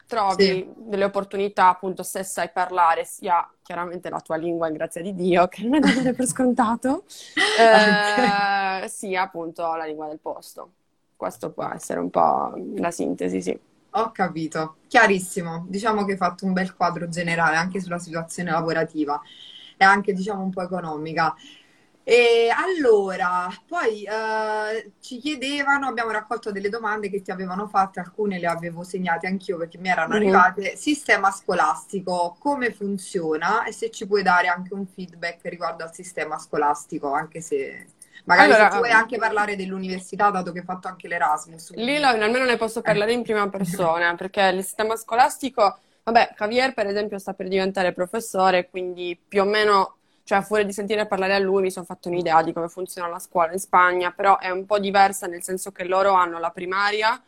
trovi 0.05 0.43
sì. 0.43 0.73
delle 0.75 1.05
opportunità, 1.05 1.69
appunto, 1.69 2.03
se 2.03 2.23
sai 2.23 2.49
parlare 2.49 3.05
sia 3.05 3.49
chiaramente 3.61 4.09
la 4.09 4.19
tua 4.19 4.35
lingua, 4.35 4.69
grazie 4.69 5.01
di 5.01 5.15
Dio, 5.15 5.47
che 5.47 5.63
non 5.63 5.75
è 5.75 5.79
da 5.79 5.93
dare 5.93 6.11
per 6.13 6.25
scontato, 6.25 7.05
eh, 7.57 8.85
sia 8.89 9.21
appunto 9.21 9.75
la 9.75 9.85
lingua 9.85 10.07
del 10.07 10.19
posto. 10.19 10.71
Questo 11.15 11.51
può 11.51 11.71
essere 11.73 12.01
un 12.01 12.09
po' 12.09 12.53
la 12.75 12.91
sintesi, 12.91 13.41
sì. 13.41 13.57
Ho 13.97 14.11
capito, 14.11 14.77
chiarissimo. 14.87 15.65
Diciamo 15.67 16.05
che 16.05 16.11
hai 16.11 16.17
fatto 16.17 16.45
un 16.45 16.53
bel 16.53 16.75
quadro 16.75 17.09
generale 17.09 17.55
anche 17.55 17.81
sulla 17.81 17.97
situazione 17.97 18.51
lavorativa 18.51 19.19
e 19.75 19.83
anche, 19.83 20.13
diciamo, 20.13 20.43
un 20.43 20.51
po' 20.51 20.61
economica. 20.61 21.35
E 22.03 22.49
allora, 22.55 23.49
poi 23.67 24.03
eh, 24.03 24.91
ci 25.01 25.17
chiedevano, 25.17 25.87
abbiamo 25.87 26.11
raccolto 26.11 26.51
delle 26.51 26.69
domande 26.69 27.09
che 27.09 27.21
ti 27.21 27.31
avevano 27.31 27.67
fatte, 27.67 27.99
alcune 27.99 28.39
le 28.39 28.47
avevo 28.47 28.83
segnate 28.83 29.27
anch'io 29.27 29.57
perché 29.57 29.79
mi 29.79 29.89
erano 29.89 30.13
mm-hmm. 30.13 30.21
arrivate. 30.21 30.75
Sistema 30.77 31.31
scolastico, 31.31 32.37
come 32.39 32.71
funziona? 32.71 33.65
E 33.65 33.73
se 33.73 33.89
ci 33.89 34.05
puoi 34.05 34.21
dare 34.21 34.47
anche 34.47 34.73
un 34.75 34.85
feedback 34.85 35.45
riguardo 35.45 35.83
al 35.83 35.93
sistema 35.93 36.37
scolastico, 36.37 37.11
anche 37.11 37.41
se 37.41 37.87
Magari 38.27 38.51
allora, 38.51 38.69
se 38.69 38.77
vuoi 38.77 38.91
anche 38.91 39.17
parlare 39.17 39.55
dell'università, 39.55 40.29
dato 40.29 40.51
che 40.51 40.59
hai 40.59 40.65
fatto 40.65 40.89
anche 40.89 41.07
l'Erasmus. 41.07 41.73
Lì 41.75 41.95
almeno 41.95 42.43
ne 42.43 42.57
posso 42.57 42.81
parlare 42.81 43.13
in 43.13 43.23
prima 43.23 43.47
persona, 43.49 44.13
perché 44.15 44.41
il 44.53 44.63
sistema 44.63 44.97
scolastico, 44.97 45.77
vabbè, 46.03 46.33
Javier 46.37 46.73
per 46.73 46.87
esempio 46.87 47.19
sta 47.19 47.33
per 47.33 47.47
diventare 47.47 47.93
professore, 47.93 48.69
quindi 48.69 49.17
più 49.17 49.41
o 49.41 49.45
meno 49.45 49.95
cioè 50.25 50.41
fuori 50.41 50.65
di 50.65 50.73
sentire 50.73 51.07
parlare 51.07 51.35
a 51.35 51.39
lui 51.39 51.61
mi 51.61 51.71
sono 51.71 51.85
fatto 51.85 52.09
un'idea 52.09 52.41
di 52.43 52.51
come 52.51 52.67
funziona 52.67 53.07
la 53.07 53.17
scuola 53.19 53.53
in 53.53 53.59
Spagna, 53.59 54.11
però 54.11 54.37
è 54.39 54.49
un 54.49 54.65
po' 54.65 54.77
diversa 54.77 55.25
nel 55.25 55.41
senso 55.41 55.71
che 55.71 55.85
loro 55.85 56.11
hanno 56.11 56.37
la 56.37 56.49
primaria, 56.49 57.21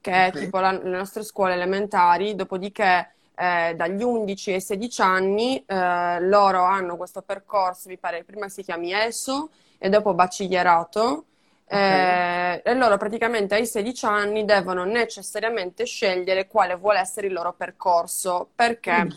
che 0.00 0.10
è 0.10 0.28
Ok. 0.28 0.38
tipo 0.38 0.58
la- 0.60 0.72
le 0.72 0.96
nostre 0.96 1.22
scuole 1.22 1.52
elementari, 1.52 2.34
dopodiché 2.34 3.10
eh, 3.38 3.74
dagli 3.76 4.02
11 4.02 4.52
ai 4.54 4.62
16 4.62 5.02
anni 5.02 5.62
eh, 5.66 6.20
loro 6.20 6.62
hanno 6.62 6.96
questo 6.96 7.20
percorso, 7.20 7.90
mi 7.90 7.98
pare 7.98 8.24
prima 8.24 8.48
si 8.48 8.62
chiami 8.62 8.94
ESO 8.94 9.50
e 9.78 9.88
dopo 9.88 10.14
bacciglierato. 10.14 11.24
Eh, 11.68 12.62
e 12.64 12.74
loro 12.74 12.96
praticamente 12.96 13.56
ai 13.56 13.66
16 13.66 14.06
anni 14.06 14.44
devono 14.44 14.84
necessariamente 14.84 15.84
scegliere 15.84 16.46
quale 16.46 16.76
vuole 16.76 17.00
essere 17.00 17.26
il 17.26 17.32
loro 17.32 17.52
percorso, 17.54 18.48
perché 18.54 19.04
Mm. 19.04 19.10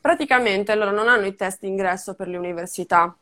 praticamente 0.00 0.74
loro 0.74 0.92
non 0.92 1.08
hanno 1.08 1.26
i 1.26 1.34
test 1.34 1.60
d'ingresso 1.60 2.14
per 2.14 2.28
le 2.28 2.36
università. 2.36 3.14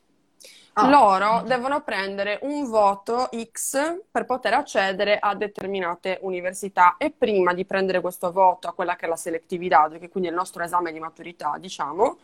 Ah. 0.75 0.89
Loro 0.89 1.43
devono 1.45 1.83
prendere 1.83 2.39
un 2.43 2.69
voto 2.69 3.29
X 3.53 4.01
per 4.11 4.25
poter 4.25 4.55
accedere 4.55 5.19
a 5.19 5.35
determinate 5.35 6.19
università 6.23 6.95
e 6.99 7.11
prima 7.11 7.53
di 7.53 7.65
prendere 7.65 8.01
questo 8.01 8.31
voto 8.31 8.69
a 8.69 8.73
quella 8.75 8.95
che 8.95 9.07
è 9.07 9.09
la 9.09 9.17
selectività, 9.17 9.89
che 9.99 10.09
quindi 10.09 10.29
è 10.29 10.33
il 10.33 10.37
nostro 10.39 10.63
esame 10.63 10.93
di 10.93 11.01
maturità, 11.01 11.57
diciamo, 11.59 12.19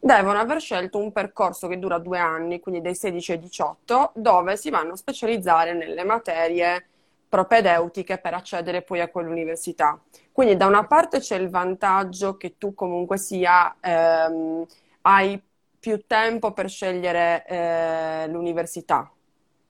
devono 0.00 0.38
aver 0.38 0.60
scelto 0.60 0.98
un 0.98 1.12
percorso 1.12 1.68
che 1.68 1.78
dura 1.78 1.98
due 1.98 2.18
anni, 2.18 2.60
quindi 2.60 2.80
dai 2.80 2.94
16 2.94 3.32
ai 3.32 3.38
18, 3.38 4.12
dove 4.14 4.56
si 4.56 4.70
vanno 4.70 4.92
a 4.92 4.96
specializzare 4.96 5.72
nelle 5.74 6.04
materie 6.04 6.86
propedeutiche 7.28 8.18
per 8.18 8.34
accedere 8.34 8.82
poi 8.82 9.00
a 9.00 9.08
quell'università. 9.08 10.00
Quindi 10.32 10.56
da 10.56 10.66
una 10.66 10.86
parte 10.86 11.18
c'è 11.18 11.36
il 11.36 11.50
vantaggio 11.50 12.36
che 12.36 12.56
tu 12.58 12.74
comunque 12.74 13.18
sia, 13.18 13.76
ehm, 13.80 14.64
hai 15.02 15.40
più 15.78 16.02
tempo 16.06 16.52
per 16.52 16.68
scegliere 16.68 17.44
eh, 17.46 18.26
l'università, 18.28 19.10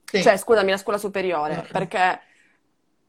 Sì. 0.05 0.23
cioè 0.23 0.37
scusami, 0.37 0.71
la 0.71 0.77
scuola 0.77 0.99
superiore, 0.99 1.59
Ok. 1.59 1.71
perché 1.71 2.21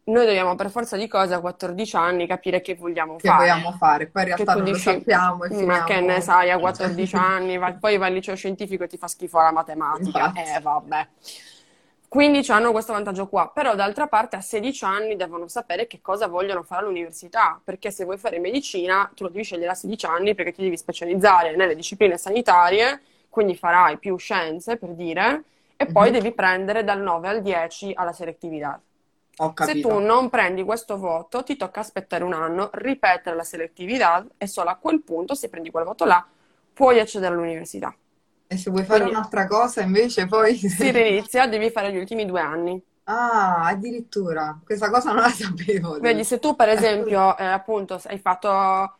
noi 0.10 0.26
dobbiamo 0.26 0.56
per 0.56 0.70
forza 0.70 0.98
di 0.98 1.08
cose 1.08 1.34
a 1.34 1.40
14 1.40 1.96
anni 1.96 2.28
capire 2.28 2.62
che 2.62 2.76
vogliamo 2.76 3.16
che 3.16 3.28
fare. 3.28 3.38
vogliamo 3.38 3.72
fare. 3.74 4.08
Poi 4.10 4.24
in 4.24 4.28
Che 4.34 4.36
realtà 4.36 4.56
non 4.56 4.70
lo 4.70 4.78
dici, 4.78 4.80
sappiamo 4.80 5.44
e 5.44 5.50
ma 5.50 5.54
finiamo... 5.56 5.84
che 5.84 6.00
ne 6.02 6.22
sai, 6.22 6.50
a 6.52 6.60
14 6.60 7.16
anni, 7.16 7.58
vai- 7.58 7.78
poi 7.78 7.98
vai 7.98 8.10
al 8.10 8.14
liceo 8.16 8.36
scientifico 8.36 8.84
e 8.84 8.88
ti 8.88 8.98
fa 8.98 9.08
schifo 9.08 9.38
la 9.40 9.52
matematica. 9.52 10.26
Infatti. 10.26 10.40
Eh, 10.40 10.60
vabbè. 10.62 11.08
Quindi 12.08 12.44
hanno 12.50 12.72
questo 12.72 12.92
vantaggio 12.94 13.28
qua, 13.28 13.52
però 13.54 13.76
d'altra 13.76 14.08
parte 14.08 14.36
a 14.36 14.42
16 14.42 14.84
anni 14.84 15.16
devono 15.16 15.48
sapere 15.48 15.86
che 15.86 16.02
cosa 16.02 16.28
vogliono 16.28 16.64
fare 16.64 16.82
all'università, 16.84 17.62
perché 17.64 17.92
se 17.92 18.04
vuoi 18.04 18.18
fare 18.18 18.40
medicina 18.40 19.12
tu 19.14 19.24
lo 19.24 19.30
devi 19.30 19.44
scegliere 19.44 19.72
a 19.72 19.76
16 19.76 20.06
anni 20.08 20.34
perché 20.34 20.52
ti 20.54 20.64
devi 20.64 20.76
specializzare 20.78 21.56
nelle 21.56 21.76
discipline 21.76 22.18
sanitarie, 22.18 23.02
quindi 23.30 23.56
farai 23.56 24.00
più 24.00 24.18
scienze 24.18 24.78
per 24.78 24.96
dire, 24.96 25.44
e 25.76 25.86
poi 25.86 26.10
Mhm. 26.10 26.14
devi 26.14 26.32
prendere 26.34 26.84
dal 26.84 27.00
9 27.00 27.28
al 27.28 27.42
10 27.44 27.92
alla 27.94 28.12
selectività. 28.12 28.82
Ho 29.42 29.54
Se 29.56 29.80
tu 29.80 30.00
non 30.00 30.30
prendi 30.30 30.64
questo 30.64 30.98
voto, 30.98 31.44
ti 31.44 31.56
tocca 31.56 31.80
aspettare 31.80 32.26
un 32.26 32.34
anno, 32.34 32.70
ripetere 32.74 33.38
la 33.38 33.46
selectività 33.46 34.26
e 34.38 34.48
solo 34.48 34.70
a 34.70 34.76
quel 34.76 35.02
punto, 35.02 35.34
se 35.34 35.48
prendi 35.48 35.72
quel 35.72 35.86
voto 35.86 36.04
là, 36.04 36.26
puoi 36.74 37.00
accedere 37.00 37.34
all'università. 37.34 37.96
E 38.48 38.58
se 38.58 38.70
vuoi 38.70 38.84
fare 38.84 39.00
Quindi 39.00 39.18
un'altra 39.18 39.48
cosa, 39.48 39.82
invece, 39.82 40.28
poi... 40.28 40.56
si 40.58 40.92
rinizia, 40.92 41.48
devi 41.48 41.70
fare 41.70 41.94
gli 41.94 41.98
ultimi 41.98 42.26
due 42.26 42.42
anni. 42.42 42.84
Ah, 43.06 43.68
addirittura. 43.68 44.60
Questa 44.62 44.90
cosa 44.90 45.14
non 45.14 45.22
la 45.22 45.30
sapevo. 45.30 45.98
Vedi, 46.00 46.26
se 46.26 46.40
tu 46.40 46.56
per 46.58 46.68
esempio, 46.68 47.38
eh, 47.38 47.46
appunto, 47.46 48.00
hai 48.08 48.20
fatto, 48.20 48.50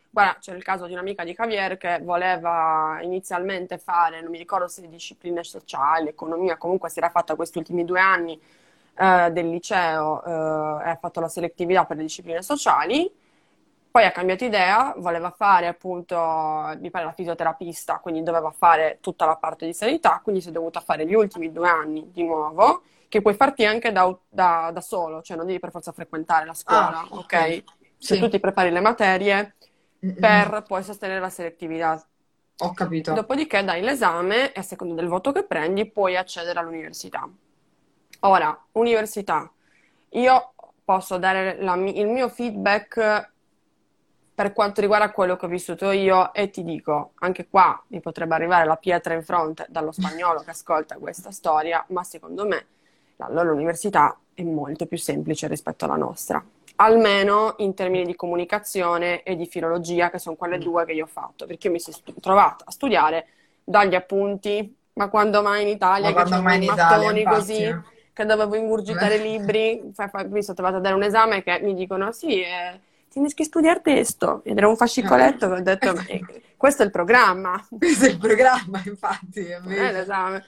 guarda, 0.10 0.38
c'è 0.40 0.56
il 0.56 0.64
caso 0.64 0.86
di 0.86 0.94
un'amica 0.94 1.26
di 1.26 1.34
Javier 1.34 1.76
che 1.76 2.00
voleva 2.02 3.00
inizialmente 3.02 3.78
fare, 3.78 4.22
non 4.22 4.32
mi 4.32 4.38
ricordo 4.38 4.70
se 4.70 4.88
discipline 4.88 5.44
sociali, 5.44 6.08
economia, 6.08 6.56
comunque 6.56 6.90
si 6.90 7.00
era 7.00 7.10
fatta 7.10 7.36
questi 7.36 7.58
ultimi 7.58 7.84
due 7.84 8.00
anni 8.00 8.40
eh, 9.00 9.32
del 9.32 9.50
liceo 9.50 10.24
eh, 10.24 10.90
ha 10.90 10.98
fatto 11.00 11.20
la 11.20 11.28
selectività 11.30 11.86
per 11.86 11.98
le 11.98 12.04
discipline 12.04 12.42
sociali. 12.42 13.12
Poi 13.92 14.06
ha 14.06 14.12
cambiato 14.12 14.46
idea, 14.46 14.94
voleva 14.98 15.32
fare 15.32 15.66
appunto, 15.68 16.16
mi 16.80 16.92
pare 16.92 17.06
la 17.06 17.12
fisioterapista, 17.12 17.98
quindi 18.00 18.22
doveva 18.22 18.52
fare 18.52 19.00
tutta 19.02 19.26
la 19.26 19.36
parte 19.36 19.66
di 19.66 19.74
sanità, 19.74 20.20
quindi 20.24 20.42
si 20.42 20.50
è 20.50 20.52
dovuta 20.52 20.80
fare 20.80 21.08
gli 21.08 21.16
ultimi 21.16 21.52
due 21.52 21.68
anni 21.68 22.12
di 22.12 22.24
nuovo, 22.24 22.84
che 23.08 23.22
puoi 23.22 23.34
farti 23.34 23.66
anche 23.66 23.92
da, 23.92 24.16
da- 24.30 24.70
da 24.72 24.82
solo, 24.82 25.24
cioè 25.24 25.36
non 25.38 25.48
devi 25.48 25.58
per 25.60 25.72
forza 25.72 25.92
frequentare 25.92 26.46
la 26.46 26.54
scuola, 26.54 27.02
Ah, 27.02 27.08
ok? 27.10 27.34
ok. 27.34 27.64
Cioè 27.98 28.18
Sì. 28.18 28.20
tu 28.20 28.30
ti 28.30 28.40
prepari 28.40 28.70
le 28.70 28.80
materie 28.80 29.56
per 30.20 30.64
poi 30.68 30.84
sostenere 30.84 31.20
la 31.20 31.30
selettività. 31.30 32.02
Ho 32.60 32.74
capito. 32.74 33.14
Dopodiché 33.16 33.64
dai 33.64 33.82
l'esame 33.82 34.54
e 34.54 34.60
a 34.60 34.64
seconda 34.64 34.94
del 34.94 35.08
voto 35.08 35.32
che 35.32 35.44
prendi 35.46 35.90
puoi 35.90 36.16
accedere 36.16 36.60
all'università. 36.60 37.28
Ora, 38.22 38.66
università, 38.74 39.50
io 40.10 40.54
posso 40.84 41.18
dare 41.18 41.62
la 41.62 41.76
il 41.76 42.08
mio 42.08 42.28
feedback 42.30 43.32
per 44.36 44.54
quanto 44.54 44.80
riguarda 44.80 45.12
quello 45.12 45.36
che 45.36 45.46
ho 45.46 45.50
vissuto 45.50 45.92
io 45.92 46.34
e 46.34 46.50
ti 46.50 46.64
dico, 46.64 47.12
anche 47.16 47.48
qua 47.50 47.82
mi 47.88 48.00
potrebbe 48.00 48.36
arrivare 48.36 48.66
la 48.66 48.78
pietra 48.78 49.14
in 49.14 49.22
fronte 49.24 49.66
dallo 49.68 49.92
spagnolo 49.92 50.40
che 50.42 50.52
ascolta 50.52 50.96
questa 50.96 51.32
storia, 51.32 51.84
ma 51.90 52.04
secondo 52.04 52.48
me 52.48 52.66
la 53.18 53.28
loro 53.30 53.54
università 53.54 54.18
è 54.34 54.44
molto 54.44 54.86
più 54.86 54.98
semplice 54.98 55.48
rispetto 55.48 55.84
alla 55.84 55.98
nostra, 55.98 56.42
almeno 56.78 57.56
in 57.58 57.74
termini 57.74 58.06
di 58.06 58.16
comunicazione 58.16 59.24
e 59.24 59.36
di 59.36 59.46
filologia, 59.46 60.10
che 60.10 60.20
sono 60.20 60.38
quelle 60.38 60.58
due 60.58 60.86
che 60.86 60.94
io 60.94 61.04
ho 61.04 61.08
fatto, 61.08 61.46
perché 61.46 61.68
io 61.68 61.74
mi 61.74 61.80
sono 61.82 61.98
stu- 61.98 62.18
trovata 62.22 62.64
a 62.66 62.72
studiare 62.72 63.28
dagli 63.62 63.96
appunti, 63.96 64.74
ma 64.94 65.10
quando 65.10 65.42
mai 65.42 65.64
in 65.64 65.68
Italia 65.68 66.14
Ma 66.14 66.24
che 66.24 66.30
quando 66.30 66.42
mai 66.48 66.66
mattoni 66.66 67.26
così, 67.26 67.76
che 68.20 68.26
dovevo 68.26 68.56
ingurgitare 68.56 69.18
libri, 69.18 69.92
fa- 69.94 70.10
fa- 70.10 70.26
mi 70.26 70.44
sono 70.44 70.56
trovata 70.56 70.78
a 70.78 70.82
dare 70.82 70.96
un 70.96 71.04
esame 71.04 71.42
che 71.42 71.62
mi 71.62 71.74
dicono 71.74 72.12
sì, 72.12 72.42
eh, 72.42 72.78
tienes 73.08 73.34
che 73.34 73.46
studiare 73.46 73.80
testo, 73.82 74.42
ed 74.44 74.58
era 74.58 74.68
un 74.68 74.76
fascicoletto 74.76 75.48
che 75.48 75.54
ho 75.54 75.62
detto, 75.62 75.96
eh, 76.06 76.26
questo 76.58 76.82
è 76.82 76.86
il 76.86 76.92
programma, 76.92 77.66
Questo 77.78 78.06
è 78.06 78.10
il 78.10 78.18
programma, 78.18 78.82
infatti, 78.86 79.46
è 79.46 79.56
è 79.56 79.62
vero. 79.62 79.98
l'esame. 80.00 80.44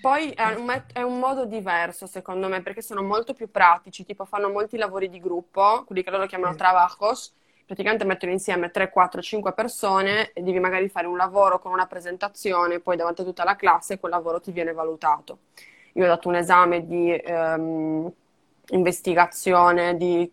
Poi 0.00 0.30
è 0.30 0.54
un, 0.54 0.82
è 0.92 1.02
un 1.02 1.18
modo 1.18 1.44
diverso, 1.44 2.06
secondo 2.06 2.48
me, 2.48 2.62
perché 2.62 2.80
sono 2.80 3.02
molto 3.02 3.34
più 3.34 3.50
pratici, 3.50 4.06
tipo 4.06 4.24
fanno 4.24 4.48
molti 4.50 4.78
lavori 4.78 5.10
di 5.10 5.20
gruppo, 5.20 5.84
quelli 5.84 6.02
che 6.02 6.10
loro 6.10 6.26
chiamano 6.26 6.54
trabajos, 6.54 7.32
praticamente 7.66 8.04
mettono 8.04 8.32
insieme 8.32 8.70
3, 8.70 8.88
4, 8.90 9.20
5 9.20 9.52
persone 9.52 10.30
e 10.32 10.42
devi 10.42 10.60
magari 10.60 10.88
fare 10.88 11.06
un 11.06 11.16
lavoro 11.16 11.58
con 11.58 11.72
una 11.72 11.86
presentazione, 11.86 12.80
poi 12.80 12.96
davanti 12.96 13.20
a 13.22 13.24
tutta 13.24 13.44
la 13.44 13.56
classe 13.56 13.98
quel 13.98 14.12
lavoro 14.12 14.40
ti 14.40 14.50
viene 14.52 14.72
valutato. 14.72 15.38
Io 15.94 16.04
ho 16.04 16.08
dato 16.08 16.28
un 16.28 16.36
esame 16.36 16.86
di 16.86 17.12
ehm, 17.12 18.12
investigazione 18.70 19.96
di, 19.96 20.30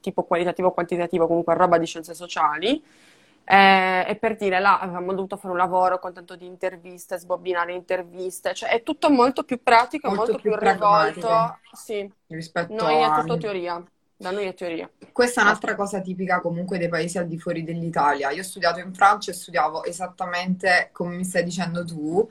tipo 0.00 0.22
qualitativo 0.24 0.68
o 0.68 0.72
quantitativo, 0.72 1.26
comunque 1.26 1.54
roba 1.54 1.78
di 1.78 1.86
scienze 1.86 2.14
sociali. 2.14 2.82
Eh, 3.44 4.04
e 4.08 4.16
per 4.16 4.36
dire, 4.36 4.60
là 4.60 4.78
avevamo 4.78 5.12
dovuto 5.12 5.36
fare 5.36 5.52
un 5.52 5.58
lavoro 5.58 5.98
con 5.98 6.12
tanto 6.12 6.36
di 6.36 6.46
interviste, 6.46 7.18
sbobbinare 7.18 7.72
interviste, 7.72 8.54
cioè 8.54 8.70
è 8.70 8.82
tutto 8.82 9.10
molto 9.10 9.42
più 9.42 9.60
pratico, 9.62 10.08
Molto 10.08 10.32
molto 10.32 10.38
più 10.40 10.56
più 10.56 10.68
rivolto. 10.68 11.58
Sì, 11.72 12.10
Rispetto 12.28 12.74
noi 12.74 12.94
è 12.94 13.02
a... 13.02 13.20
tutto 13.20 13.38
teoria, 13.38 13.82
da 14.16 14.30
noi 14.30 14.46
è 14.46 14.54
teoria. 14.54 14.88
Questa 15.10 15.40
è 15.40 15.44
un'altra 15.44 15.74
cosa 15.74 16.00
tipica 16.00 16.40
comunque 16.40 16.78
dei 16.78 16.88
paesi 16.88 17.18
al 17.18 17.26
di 17.26 17.38
fuori 17.38 17.64
dell'Italia. 17.64 18.30
Io 18.30 18.40
ho 18.40 18.44
studiato 18.44 18.78
in 18.78 18.94
Francia 18.94 19.32
e 19.32 19.34
studiavo 19.34 19.84
esattamente 19.84 20.90
come 20.92 21.16
mi 21.16 21.24
stai 21.24 21.42
dicendo 21.42 21.84
tu. 21.84 22.26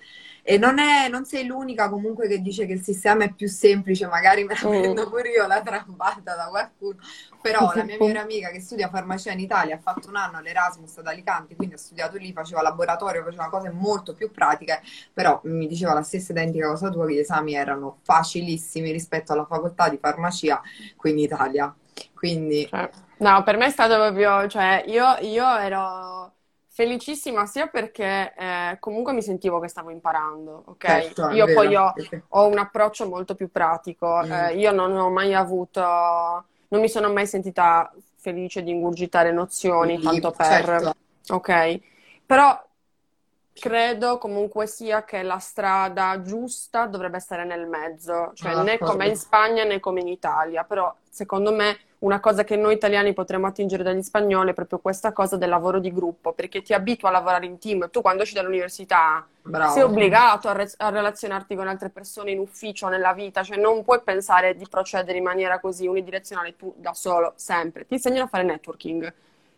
E 0.54 0.58
non 0.58 0.80
è, 0.80 1.08
non 1.08 1.26
sei 1.26 1.46
l'unica 1.46 1.88
comunque 1.90 2.28
che 2.28 2.42
dice 2.42 2.66
che 2.66 2.74
il 2.74 2.82
sistema 2.84 3.24
è 3.24 3.32
più 3.34 3.48
semplice, 3.48 4.08
magari 4.08 4.44
me 4.44 4.54
la 4.62 4.68
Mm. 4.68 4.80
prendo 4.80 5.10
pure 5.10 5.30
io 5.30 5.48
la 5.48 5.62
trambata 5.62 6.36
da 6.36 6.48
qualcuno. 6.50 6.98
Però 7.42 7.74
la 7.74 7.84
mia 7.84 7.98
migliore 7.98 8.20
amica 8.20 8.50
che 8.50 8.60
studia 8.60 8.90
farmacia 8.90 9.32
in 9.32 9.40
Italia 9.40 9.76
ha 9.76 9.80
fatto 9.80 10.10
un 10.10 10.16
anno 10.16 10.38
all'Erasmus 10.38 10.98
ad 10.98 11.08
Alicante, 11.08 11.56
quindi 11.56 11.76
ha 11.76 11.78
studiato 11.78 12.18
lì, 12.18 12.34
faceva 12.34 12.62
laboratorio, 12.62 13.24
faceva 13.24 13.50
cose 13.50 13.70
molto 13.72 14.14
più 14.14 14.30
pratiche, 14.32 14.82
però 15.14 15.40
mi 15.46 15.68
diceva 15.68 15.94
la 15.94 16.04
stessa 16.04 16.32
identica 16.34 16.68
cosa 16.68 16.90
tua, 16.90 17.08
che 17.08 17.14
gli 17.14 17.18
esami 17.20 17.56
erano 17.56 18.00
facilissimi 18.04 18.92
rispetto 18.92 19.34
alla 19.34 19.46
facoltà 19.46 19.90
di 19.90 19.98
farmacia 19.98 20.62
qui 20.96 21.12
in 21.12 21.20
Italia. 21.20 21.74
Quindi 22.14 22.68
Cioè, 22.70 22.90
no, 23.18 23.44
per 23.44 23.58
me 23.58 23.66
è 23.66 23.70
stato 23.70 23.96
proprio, 23.96 24.48
cioè, 24.48 24.84
io, 24.88 25.16
io 25.22 25.58
ero 25.58 26.34
felicissima 26.82 27.46
sia 27.46 27.68
perché 27.68 28.34
eh, 28.36 28.78
comunque 28.80 29.14
mi 29.14 29.22
sentivo 29.22 29.60
che 29.60 29.68
stavo 29.68 29.92
imparando, 29.92 30.64
ok? 30.68 30.86
certo, 30.86 31.24
Io 31.28 31.52
poi 31.52 31.76
vero, 31.76 31.76
ho, 31.76 31.94
perché- 31.94 32.24
ho 32.30 32.48
un 32.48 32.58
approccio 32.58 33.08
molto 33.08 33.36
più 33.36 33.52
pratico, 33.52 34.26
Mm. 34.26 34.28
eh, 34.28 34.56
io 34.58 34.72
non 34.72 34.96
ho 34.98 35.10
mai 35.12 35.34
avuto, 35.36 35.80
non 35.82 36.82
mi 36.82 36.90
sono 36.90 37.12
mai 37.12 37.28
sentita 37.28 37.92
felice 38.18 38.64
di 38.64 38.72
ingurgitare 38.72 39.32
nozioni, 39.32 40.00
Sì, 40.00 40.02
tanto 40.02 40.32
per, 40.32 40.66
certo. 40.66 40.94
ok? 41.30 41.80
Però 42.26 42.66
credo 43.54 44.18
comunque 44.18 44.66
sia 44.68 45.04
che 45.04 45.22
la 45.24 45.38
strada 45.40 46.22
giusta 46.22 46.88
dovrebbe 46.88 47.18
essere 47.18 47.46
nel 47.46 47.68
mezzo, 47.68 48.32
cioè 48.36 48.54
Sono 48.54 48.64
né 48.64 48.80
come 48.82 49.08
in 49.08 49.16
Spagna 49.16 49.64
né 49.64 49.80
come 49.80 50.02
in 50.02 50.08
Italia, 50.08 50.64
però 50.64 50.94
secondo 51.10 51.52
me 51.54 51.78
una 52.02 52.20
cosa 52.20 52.44
che 52.44 52.56
noi 52.56 52.74
italiani 52.74 53.14
potremmo 53.14 53.48
attingere 53.48 53.84
dagli 53.84 54.02
spagnoli 54.02 54.52
è 54.52 54.54
proprio 54.54 54.80
questa 54.80 55.12
cosa 55.12 55.38
del 55.38 55.50
lavoro 55.50 55.80
di 55.80 55.94
gruppo, 55.94 56.34
perché 56.34 56.62
ti 56.64 56.74
abitua 56.74 57.10
a 57.10 57.12
lavorare 57.12 57.46
in 57.46 57.60
team. 57.60 57.90
Tu 57.92 58.02
quando 58.02 58.24
esci 58.24 58.34
dall'università 58.34 59.28
Bravo. 59.44 59.72
sei 59.72 59.84
obbligato 59.84 60.48
a, 60.48 60.54
re- 60.54 60.72
a 60.78 60.90
relazionarti 60.90 61.56
con 61.56 61.68
altre 61.68 61.90
persone 61.90 62.32
in 62.32 62.40
ufficio, 62.40 62.88
nella 62.88 63.14
vita, 63.14 63.44
cioè 63.44 63.58
non 63.58 63.84
puoi 63.84 64.02
pensare 64.02 64.56
di 64.56 64.66
procedere 64.68 65.18
in 65.20 65.24
maniera 65.24 65.60
così 65.60 65.86
unidirezionale 65.86 66.56
tu 66.56 66.74
da 66.76 66.94
solo, 66.94 67.34
sempre. 67.36 67.86
Ti 67.86 67.94
insegnano 67.94 68.24
a 68.26 68.28
fare 68.28 68.44
networking. 68.44 69.14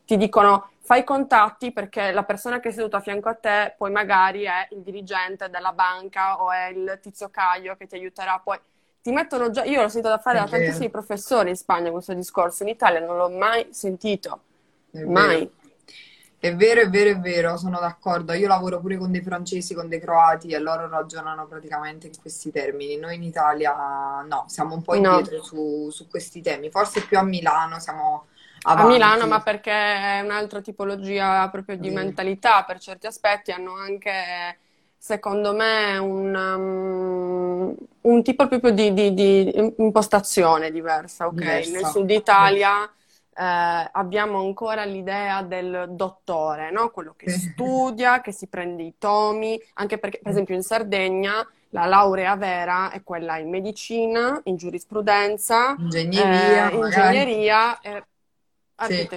Ti 0.06 0.17
dicono 0.17 0.71
fai 0.82 1.06
contatti 1.06 1.71
perché 1.71 2.12
la 2.12 2.23
persona 2.23 2.60
che 2.60 2.69
è 2.69 2.71
seduta 2.73 2.97
a 2.97 2.99
fianco 2.99 3.29
a 3.29 3.36
te 3.36 3.73
poi 3.77 3.89
magari 3.89 4.43
è 4.43 4.67
il 4.71 4.79
dirigente 4.79 5.49
della 5.49 5.71
banca 5.71 6.41
o 6.41 6.51
è 6.51 6.65
il 6.65 6.99
tizio 7.01 7.29
Caio 7.29 7.77
che 7.77 7.88
ti 7.88 7.95
aiuterà 7.95 8.41
poi 8.43 8.60
ti 9.03 9.11
mettono 9.11 9.51
già, 9.51 9.63
io 9.65 9.81
l'ho 9.81 9.89
sentito 9.89 10.09
da 10.09 10.19
fare 10.19 10.39
da 10.39 10.47
tantissimi 10.47 10.89
professori 10.89 11.49
in 11.51 11.57
Spagna 11.57 11.91
questo 11.91 12.13
discorso, 12.15 12.63
in 12.63 12.69
Italia 12.69 13.01
non 13.01 13.17
l'ho 13.17 13.29
mai 13.29 13.67
sentito, 13.71 14.45
È 14.91 15.03
mai. 15.03 15.47
vero. 15.47 15.51
È 16.39 16.55
vero, 16.55 16.81
è 16.81 16.89
vero, 16.89 17.09
è 17.11 17.19
vero, 17.19 17.57
sono 17.57 17.79
d'accordo. 17.79 18.33
Io 18.33 18.47
lavoro 18.47 18.79
pure 18.81 18.97
con 18.97 19.11
dei 19.11 19.21
francesi, 19.21 19.73
con 19.73 19.87
dei 19.87 19.99
croati 20.01 20.49
e 20.51 20.59
loro 20.59 20.89
ragionano 20.89 21.47
praticamente 21.47 22.07
in 22.07 22.17
questi 22.19 22.51
termini. 22.51 22.97
Noi 22.97 23.15
in 23.15 23.23
Italia 23.23 24.21
no, 24.23 24.45
siamo 24.47 24.75
un 24.75 24.81
po' 24.83 24.95
No, 24.95 24.99
indietro 24.99 25.41
su, 25.41 25.89
su 25.89 26.07
questi 26.09 26.41
temi. 26.41 26.69
Forse 26.69 27.05
più 27.05 27.17
a 27.17 27.23
Milano 27.23 27.79
siamo 27.79 28.27
a 28.75 28.83
Milano, 28.85 29.27
ma 29.27 29.37
avanti. 29.37 29.43
perché 29.43 29.71
è 29.71 30.21
un'altra 30.21 30.61
tipologia 30.61 31.49
proprio 31.49 31.77
di 31.77 31.89
mentalità 31.91 32.63
per 32.65 32.79
certi 32.79 33.07
aspetti, 33.07 33.51
hanno 33.51 33.75
anche, 33.77 34.11
secondo 35.03 35.53
me, 35.53 35.97
un, 35.97 36.33
um, 36.33 37.75
un 38.01 38.23
tipo 38.23 38.47
proprio 38.47 38.71
di, 38.71 38.93
di- 38.93 39.13
di 39.13 39.73
impostazione 39.79 40.71
diversa, 40.71 41.27
ok? 41.27 41.41
Nel 41.41 41.63
Diversa. 41.65 41.89
sud 41.91 42.09
Italia 42.09 42.85
eh, 43.35 43.89
abbiamo 43.91 44.39
ancora 44.39 44.85
l'idea 44.85 45.41
del 45.41 45.87
dottore, 45.89 46.71
no? 46.71 46.89
Quello 46.91 47.15
che 47.17 47.27
studia, 47.27 48.21
che 48.21 48.31
si 48.31 48.47
prende 48.47 48.83
i 48.83 48.93
tomi, 48.97 49.59
anche 49.73 49.97
perché, 49.97 50.19
per 50.21 50.31
esempio, 50.31 50.55
in 50.55 50.61
Sardegna 50.63 51.45
la 51.71 51.85
laurea 51.85 52.37
vera 52.37 52.89
è 52.91 53.03
quella 53.03 53.37
in 53.39 53.49
medicina, 53.49 54.39
in 54.45 54.55
giurisprudenza, 54.55 55.77
Ingegneria, 55.77 56.69
eh, 56.69 56.75
ingegneria 56.77 57.81
e 57.81 58.03
Sì, 58.77 59.09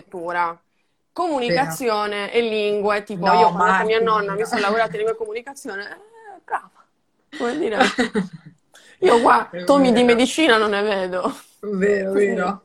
architettura. 1.22 1.64
vero. 1.64 1.82
Comunicazione 1.92 2.32
e 2.32 2.40
lingue, 2.42 3.02
tipo 3.02 3.26
No, 3.26 3.32
io 3.34 3.52
quando 3.52 3.76
con 3.76 3.86
mia 3.86 4.00
nonna 4.00 4.34
mi 4.34 4.44
sono 4.44 4.60
laureata 4.60 4.92
in 4.92 4.96
lingue 4.98 5.14
e 5.14 5.16
comunicazione, 5.16 5.82
eh, 5.90 6.40
brava, 6.44 6.70
come 7.36 7.58
dire, 7.58 7.78
io 9.00 9.20
qua 9.20 9.48
È 9.50 9.64
tomi 9.64 9.92
di 9.92 10.04
medicina 10.04 10.56
non 10.58 10.70
ne 10.70 10.82
vedo. 10.82 11.34
Vero, 11.60 12.12
vero. 12.12 12.62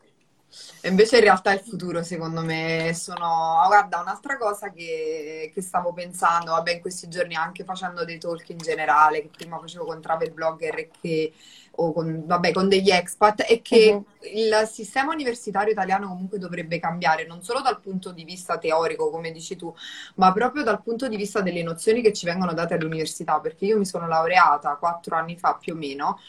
E 0.81 0.89
invece 0.89 1.17
in 1.17 1.23
realtà 1.23 1.53
il 1.53 1.59
futuro, 1.59 2.03
secondo 2.03 2.41
me, 2.41 2.91
sono... 2.95 3.59
ah, 3.59 3.67
guarda, 3.67 3.99
un'altra 4.01 4.37
cosa 4.37 4.71
che, 4.71 5.51
che 5.53 5.61
stavo 5.61 5.93
pensando, 5.93 6.51
vabbè, 6.51 6.73
in 6.73 6.81
questi 6.81 7.07
giorni 7.07 7.35
anche 7.35 7.63
facendo 7.63 8.03
dei 8.03 8.17
talk 8.17 8.49
in 8.49 8.57
generale, 8.57 9.21
che 9.21 9.29
prima 9.29 9.59
facevo 9.59 9.85
con 9.85 10.01
travel 10.01 10.31
blogger 10.31 10.79
e 10.79 10.89
che, 10.99 11.33
o 11.81 11.93
con, 11.93 12.23
vabbè, 12.25 12.51
con 12.51 12.67
degli 12.69 12.89
expat, 12.89 13.41
è 13.43 13.61
che 13.61 14.01
Mhm. 14.01 14.05
il 14.33 14.67
sistema 14.71 15.11
universitario 15.13 15.71
italiano 15.71 16.07
comunque 16.07 16.37
dovrebbe 16.37 16.79
cambiare, 16.79 17.25
non 17.25 17.41
solo 17.43 17.61
dal 17.61 17.79
punto 17.79 18.11
di 18.11 18.23
vista 18.23 18.57
teorico, 18.57 19.09
come 19.09 19.31
dici 19.31 19.55
tu, 19.55 19.73
ma 20.15 20.31
proprio 20.31 20.63
dal 20.63 20.81
punto 20.81 21.07
di 21.07 21.15
vista 21.17 21.41
delle 21.41 21.63
nozioni 21.63 22.01
che 22.01 22.13
ci 22.13 22.25
vengono 22.25 22.53
date 22.53 22.75
all'università, 22.75 23.39
perché 23.39 23.65
io 23.65 23.77
mi 23.77 23.85
sono 23.85 24.07
laureata 24.07 24.75
quattro 24.75 25.15
anni 25.15 25.37
fa 25.37 25.55
più 25.55 25.73
o 25.73 25.77
meno 25.77 26.19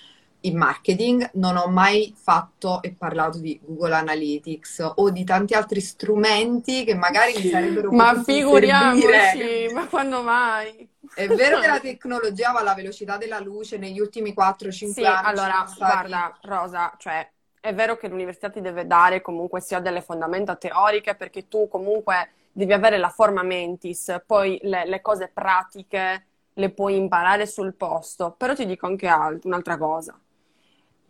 in 0.44 0.56
marketing, 0.56 1.30
non 1.34 1.56
ho 1.56 1.68
mai 1.68 2.12
fatto 2.16 2.82
e 2.82 2.92
parlato 2.92 3.38
di 3.38 3.60
Google 3.62 3.94
Analytics 3.94 4.92
o 4.96 5.10
di 5.10 5.22
tanti 5.24 5.54
altri 5.54 5.80
strumenti 5.80 6.84
che 6.84 6.94
magari 6.94 7.34
mi 7.38 7.46
sarebbero 7.46 7.94
Ma 7.94 8.14
potuti 8.16 8.24
figuriamoci, 8.24 8.38
servire. 8.42 9.70
ma 9.72 9.86
quando 9.88 10.22
mai? 10.22 10.90
È 11.14 11.26
vero 11.30 11.58
che 11.58 11.66
la 11.68 11.78
tecnologia 11.80 12.52
va 12.52 12.60
alla 12.60 12.74
velocità 12.74 13.16
della 13.16 13.38
luce, 13.40 13.78
negli 13.78 13.98
ultimi 13.98 14.34
4-5 14.34 14.94
Sì, 14.94 15.06
anni 15.08 15.36
allora, 15.36 15.64
stati... 15.64 15.72
guarda, 15.76 16.38
Rosa, 16.42 16.94
cioè, 16.98 17.30
è 17.60 17.72
vero 17.74 17.96
che 17.96 18.08
l'università 18.08 18.50
ti 18.50 18.60
deve 18.60 18.86
dare 18.86 19.20
comunque 19.20 19.60
sia 19.60 19.78
delle 19.80 20.02
fondamenta 20.02 20.56
teoriche, 20.56 21.14
perché 21.14 21.46
tu 21.48 21.68
comunque 21.68 22.32
devi 22.52 22.72
avere 22.72 22.98
la 22.98 23.08
forma 23.08 23.42
mentis, 23.42 24.14
poi 24.26 24.58
le, 24.62 24.84
le 24.86 25.00
cose 25.00 25.28
pratiche 25.32 26.26
le 26.54 26.70
puoi 26.70 26.96
imparare 26.96 27.46
sul 27.46 27.74
posto, 27.74 28.32
però 28.36 28.54
ti 28.54 28.66
dico 28.66 28.86
anche 28.86 29.06
alt- 29.08 29.44
un'altra 29.44 29.78
cosa. 29.78 30.18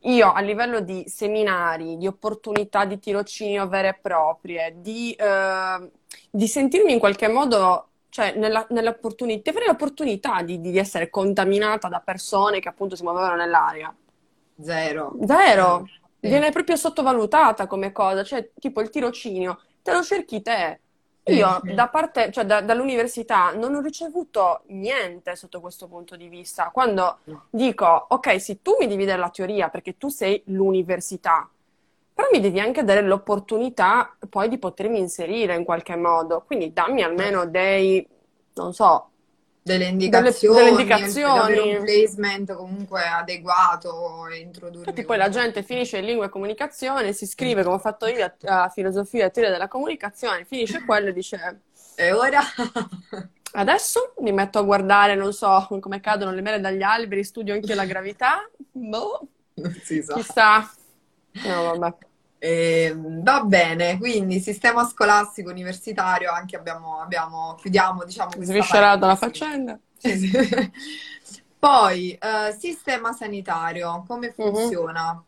Io 0.05 0.33
a 0.33 0.41
livello 0.41 0.81
di 0.81 1.05
seminari, 1.07 1.97
di 1.97 2.07
opportunità 2.09 2.85
di 2.85 2.99
tirocinio 2.99 3.69
vere 3.69 3.89
e 3.91 3.99
proprie, 4.01 4.75
di, 4.79 5.13
eh, 5.13 5.91
di 6.31 6.49
sentirmi 6.49 6.93
in 6.93 6.99
qualche 6.99 7.29
modo, 7.29 7.91
cioè 8.13 8.35
nella, 8.37 8.67
nell'opportunità, 8.69 9.49
avere 9.49 9.65
l'opportunità 9.69 10.43
di, 10.43 10.61
di 10.61 10.77
essere 10.77 11.09
contaminata 11.09 11.89
da 11.89 12.01
persone 12.01 12.61
che 12.61 12.69
appunto 12.69 12.95
si 12.95 13.03
muovevano 13.05 13.37
nell'area. 13.37 13.95
Zero. 14.61 15.17
Zero, 15.25 15.89
Sì. 16.21 16.29
viene 16.29 16.51
proprio 16.51 16.77
sottovalutata 16.77 17.67
come 17.67 17.91
cosa, 17.91 18.23
cioè 18.23 18.51
tipo 18.59 18.83
il 18.83 18.91
tirocinio, 18.91 19.61
te 19.83 19.93
lo 19.93 20.03
cerchi 20.03 20.43
te. 20.43 20.81
Io 21.25 21.61
sì. 21.65 21.73
da 21.73 21.89
parte, 21.89 22.31
cioè 22.31 22.45
da- 22.45 22.61
dall'università 22.61 23.53
non 23.53 23.75
ho 23.75 23.81
ricevuto 23.81 24.63
niente 24.67 25.35
sotto 25.35 25.61
questo 25.61 25.89
punto 25.89 26.15
di 26.15 26.29
vista. 26.29 26.69
Quando 26.71 27.21
dico, 27.49 27.87
ok, 28.11 28.39
sì, 28.39 28.61
tu 28.61 28.77
mi 28.79 28.87
devi 28.89 29.07
dare 29.07 29.21
la 29.21 29.31
teoria 29.31 29.71
perché 29.71 29.97
tu 29.97 30.09
sei 30.09 30.43
l'università, 30.47 31.49
però 32.15 32.29
mi 32.33 32.41
devi 32.41 32.61
anche 32.61 32.85
dare 32.85 33.03
l'opportunità 33.03 34.17
poi 34.29 34.49
di 34.49 34.59
potermi 34.59 34.99
inserire 34.99 35.55
in 35.55 35.65
qualche 35.65 35.97
modo. 35.97 36.43
Quindi 36.45 36.73
dammi 36.73 37.03
almeno 37.03 37.47
dei, 37.47 38.07
non 38.55 38.73
so, 38.75 39.11
Delle 39.65 39.87
delle, 39.87 39.89
indicazioni, 39.89 40.55
delle 40.55 40.71
un 40.71 40.77
indicazioni. 40.81 41.79
placement 41.79 42.53
comunque 42.55 43.03
adeguato 43.07 44.27
e 44.27 44.39
introdurmi 44.39 44.85
Infatti 44.85 45.05
poi 45.05 45.17
la 45.17 45.29
gente 45.29 45.63
finisce 45.63 45.99
in 45.99 46.05
lingua 46.07 46.27
e 46.27 46.29
comunicazione, 46.29 47.13
si 47.13 47.25
iscrive 47.25 47.63
come 47.63 47.77
ho 47.77 47.79
fatto 47.79 48.07
io 48.07 48.25
a, 48.47 48.65
a 48.65 48.69
filosofia 48.69 49.27
e 49.27 49.31
teoria 49.31 49.53
della 49.53 49.69
comunicazione, 49.69 50.45
finisce 50.45 50.83
quello 50.85 51.09
e 51.09 51.13
dice 51.13 51.63
E 51.97 52.13
ora? 52.13 52.41
adesso 53.53 54.15
mi 54.21 54.33
metto 54.33 54.59
a 54.59 54.63
guardare, 54.63 55.15
non 55.15 55.33
so, 55.33 55.67
come 55.81 56.01
cadono 56.01 56.33
le 56.33 56.41
mele 56.41 56.61
dagli 56.61 56.83
alberi, 56.83 57.25
studio 57.25 57.55
anche 57.55 57.75
la 57.75 57.85
gravità, 57.87 58.49
boh, 58.71 59.29
Non 59.55 59.73
si 59.85 60.03
sa. 60.03 60.15
chissà. 60.15 60.71
No, 61.35 61.63
vabbè. 61.79 61.97
Eh, 62.39 62.93
va 62.97 63.45
bene, 63.45 63.99
quindi 63.99 64.41
sistema 64.41 64.85
scolastico 64.85 65.49
universitario, 65.51 66.33
anche 66.33 66.57
abbiamo, 66.57 66.99
abbiamo 67.01 67.55
chiudiamo 67.55 68.05
diciamo 68.05 68.31
questa 68.35 68.53
Sviscerata 68.53 69.07
la 69.07 69.17
faccenda. 69.17 69.79
Sì, 69.97 70.17
sì. 70.19 70.31
Poi, 71.59 72.13
eh, 72.15 72.57
sistema 72.59 73.13
sanitario, 73.13 74.03
come 74.09 74.33
Mhm. 74.37 74.37
funziona? 74.37 75.23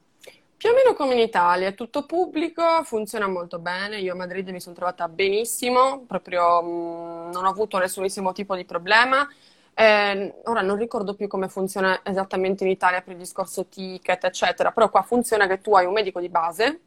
Più 0.57 0.71
o 0.71 0.75
meno 0.75 0.95
come 0.95 1.15
in 1.15 1.21
Italia, 1.21 1.69
è 1.69 1.75
tutto 1.75 2.07
pubblico, 2.07 2.83
funziona 2.85 3.29
molto 3.29 3.59
bene. 3.59 3.99
Io 4.01 4.13
a 4.15 4.17
Madrid 4.17 4.49
mi 4.49 4.61
sono 4.61 4.75
trovata 4.75 5.09
benissimo, 5.09 6.05
proprio 6.07 6.63
mh, 6.63 7.31
non 7.33 7.45
ho 7.45 7.49
avuto 7.51 7.79
nessunissimo 7.79 8.33
tipo 8.33 8.57
di 8.57 8.65
problema. 8.65 9.29
Eh, 9.77 10.35
ora 10.45 10.61
non 10.63 10.77
ricordo 10.77 11.15
più 11.15 11.27
come 11.27 11.49
funziona 11.49 12.01
esattamente 12.05 12.63
in 12.65 12.71
Italia 12.71 13.03
per 13.03 13.15
il 13.15 13.19
discorso 13.19 13.67
ticket, 13.67 14.23
eccetera, 14.25 14.71
però 14.71 14.89
qua 14.89 15.03
funziona 15.03 15.47
che 15.49 15.61
tu 15.61 15.75
hai 15.75 15.85
un 15.85 15.93
medico 15.93 16.21
di 16.21 16.29
base 16.29 16.81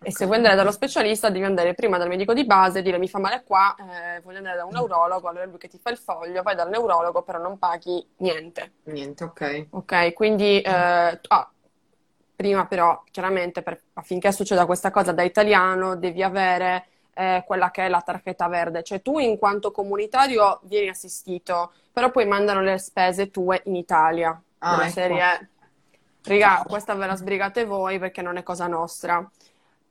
e 0.00 0.12
se 0.12 0.26
vuoi 0.26 0.36
andare 0.36 0.54
dallo 0.54 0.70
specialista 0.70 1.30
devi 1.30 1.44
andare 1.44 1.74
prima 1.74 1.96
dal 1.98 2.08
medico 2.08 2.34
di 2.34 2.44
base 2.44 2.80
e 2.80 2.82
dire 2.82 2.98
mi 2.98 3.08
fa 3.08 3.18
male 3.18 3.42
qua, 3.44 3.74
eh, 3.78 4.20
voglio 4.20 4.38
andare 4.38 4.56
da 4.56 4.64
un 4.64 4.72
neurologo, 4.72 5.28
allora 5.28 5.44
lui 5.46 5.58
che 5.58 5.68
ti 5.68 5.78
fa 5.78 5.90
il 5.90 5.96
foglio, 5.96 6.42
vai 6.42 6.54
dal 6.54 6.68
neurologo, 6.68 7.22
però 7.22 7.38
non 7.38 7.58
paghi 7.58 8.06
niente. 8.18 8.72
Niente, 8.84 9.24
ok. 9.24 9.66
Ok, 9.70 10.12
quindi 10.12 10.60
eh, 10.60 10.70
ah, 10.70 11.50
prima 12.36 12.66
però 12.66 13.02
chiaramente 13.10 13.62
per- 13.62 13.80
affinché 13.94 14.30
succeda 14.32 14.66
questa 14.66 14.90
cosa 14.90 15.12
da 15.12 15.22
italiano 15.22 15.96
devi 15.96 16.22
avere 16.22 16.86
eh, 17.14 17.42
quella 17.44 17.70
che 17.72 17.86
è 17.86 17.88
la 17.88 18.00
targhetta 18.00 18.46
verde, 18.46 18.84
cioè 18.84 19.02
tu 19.02 19.18
in 19.18 19.38
quanto 19.38 19.72
comunitario 19.72 20.60
vieni 20.62 20.88
assistito, 20.88 21.72
però 21.98 22.12
poi 22.12 22.26
mandano 22.26 22.60
le 22.60 22.78
spese 22.78 23.28
tue 23.28 23.60
in 23.64 23.74
Italia, 23.74 24.40
Ah, 24.60 24.70
della 24.70 24.86
ecco. 24.86 24.92
serie, 24.92 25.50
riga, 26.22 26.64
questa 26.68 26.94
ve 26.94 27.06
la 27.06 27.16
sbrigate 27.16 27.64
voi 27.64 27.98
perché 27.98 28.22
non 28.22 28.36
è 28.36 28.44
cosa 28.44 28.68
nostra. 28.68 29.28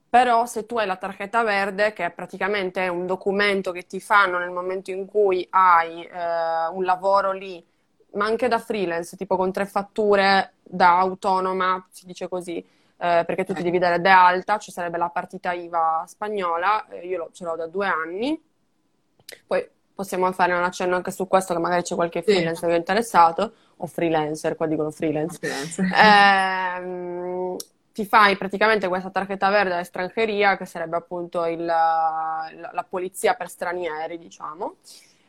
Però 0.10 0.46
se 0.46 0.66
tu 0.66 0.78
hai 0.78 0.88
la 0.88 0.96
targhetta 0.96 1.44
verde, 1.44 1.92
che 1.92 2.06
è 2.06 2.12
praticamente 2.12 2.88
un 2.88 3.06
documento 3.06 3.74
che 3.74 3.86
ti 3.86 4.00
fanno 4.00 4.40
nel 4.40 4.52
momento 4.52 4.90
in 4.90 5.06
cui 5.06 5.46
hai 5.50 6.02
eh, 6.06 6.68
un 6.72 6.86
lavoro 6.86 7.34
lì, 7.34 7.62
ma 8.14 8.24
anche 8.26 8.48
da 8.48 8.58
freelance, 8.58 9.18
tipo 9.18 9.36
con 9.36 9.52
tre 9.52 9.66
fatture 9.66 10.54
da 10.64 10.98
autonoma, 11.00 11.86
si 11.92 12.06
dice 12.06 12.30
così, 12.30 12.58
eh, 12.60 13.24
perché 13.26 13.44
tu 13.44 13.54
ti 13.54 13.60
Eh. 13.60 13.64
devi 13.64 13.80
dare 13.80 14.00
de 14.00 14.10
alta, 14.10 14.58
ci 14.60 14.72
sarebbe 14.72 14.98
la 14.98 15.10
partita 15.10 15.52
IVA 15.52 16.06
spagnola, 16.08 16.88
eh, 16.88 17.06
io 17.06 17.18
lo- 17.18 17.30
ce 17.34 17.44
l'ho 17.44 17.58
da 17.58 17.68
due 17.68 17.86
anni, 17.88 18.42
poi 19.46 19.68
possiamo 19.98 20.32
fare 20.32 20.54
un 20.54 20.62
accenno 20.62 20.96
anche 20.96 21.10
su 21.10 21.28
questo, 21.28 21.56
che 21.56 21.60
magari 21.60 21.82
c'è 21.82 21.96
qualche 21.96 22.22
Sì. 22.24 22.32
freelancer 22.32 22.70
che 22.70 22.76
è 22.76 22.78
interessato, 22.78 23.52
o 23.78 23.88
freelancer, 23.88 24.56
qua 24.56 24.68
dicono 24.68 24.92
freelance. 24.92 25.40
Firenze. 25.40 25.90
Ehm, 25.96 27.56
ti 27.92 28.06
fai 28.06 28.38
praticamente 28.38 28.88
questa 28.88 29.10
targhetta 29.10 29.50
verde 29.50 29.74
all'estrangeria, 29.74 30.56
che 30.56 30.66
sarebbe 30.66 30.98
appunto 30.98 31.46
il, 31.46 31.66
la, 31.66 32.48
la, 32.72 32.86
polizia 32.88 33.34
per 33.34 33.50
stranieri, 33.50 34.20
diciamo. 34.20 34.76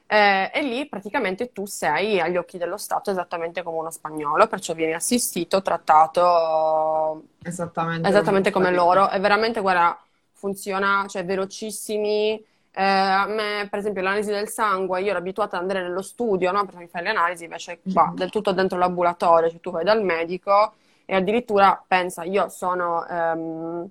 Eh, 0.06 0.50
e 0.52 0.62
lì 0.62 0.86
praticamente 0.86 1.50
tu 1.50 1.64
sei 1.64 2.20
agli 2.20 2.36
occhi 2.36 2.58
dello 2.58 2.76
Stato 2.76 3.10
esattamente 3.10 3.62
come 3.62 3.78
uno 3.78 3.90
spagnolo, 3.90 4.46
perciò 4.48 4.74
vieni 4.74 4.92
assistito, 4.92 5.62
trattato 5.62 7.22
esattamente, 7.42 8.06
esattamente 8.06 8.50
come, 8.50 8.66
come 8.66 8.76
loro. 8.76 9.10
E 9.10 9.18
veramente, 9.18 9.62
guarda, 9.62 9.98
funziona, 10.32 11.06
cioè 11.08 11.24
velocissimi. 11.24 12.44
Eh, 12.72 12.82
a 12.82 13.26
me, 13.26 13.66
per 13.68 13.78
esempio, 13.80 14.02
l'analisi 14.02 14.30
del 14.30 14.48
sangue, 14.48 15.00
io 15.00 15.10
ero 15.10 15.18
abituata 15.18 15.56
ad 15.56 15.62
andare 15.62 15.82
nello 15.82 16.02
studio, 16.02 16.52
no? 16.52 16.64
Perché 16.64 16.80
mi 16.80 16.88
fai 16.88 17.02
le 17.02 17.10
analisi, 17.10 17.44
invece 17.44 17.80
qua, 17.92 18.12
del 18.14 18.30
tutto 18.30 18.52
dentro 18.52 18.78
l'ambulatorio, 18.78 19.50
cioè 19.50 19.60
tu 19.60 19.70
vai 19.70 19.84
dal 19.84 20.02
medico 20.04 20.74
e 21.04 21.14
addirittura, 21.14 21.82
pensa, 21.86 22.22
io 22.24 22.48
sono 22.50 23.06
ehm, 23.06 23.88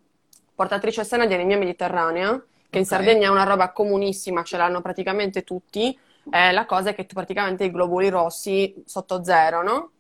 portatrice 0.54 1.04
sana 1.04 1.26
di 1.26 1.34
anemia 1.34 1.58
mediterranea, 1.58 2.30
che 2.30 2.38
okay. 2.68 2.80
in 2.82 2.86
Sardegna 2.86 3.28
è 3.28 3.32
una 3.32 3.44
roba 3.44 3.72
comunissima, 3.72 4.44
ce 4.44 4.58
l'hanno 4.58 4.82
praticamente 4.82 5.44
tutti, 5.44 5.98
eh, 6.32 6.52
la 6.52 6.66
cosa 6.66 6.92
è 6.92 6.96
che 6.96 7.06
tu 7.06 7.16
praticamente 7.16 7.64
i 7.64 7.72
globuli 7.72 8.10
rossi 8.10 8.84
sotto 8.86 9.24
zero, 9.24 9.64
no? 9.64 9.92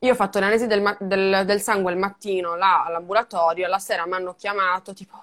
Io 0.00 0.12
ho 0.12 0.16
fatto 0.16 0.38
l'analisi 0.38 0.66
del, 0.66 0.96
del, 1.00 1.44
del 1.46 1.60
sangue 1.60 1.92
il 1.92 1.98
mattino 1.98 2.56
là 2.56 2.84
all'ambulatorio, 2.84 3.68
la 3.68 3.78
sera 3.78 4.04
mi 4.06 4.14
hanno 4.14 4.34
chiamato 4.34 4.92
tipo 4.92 5.22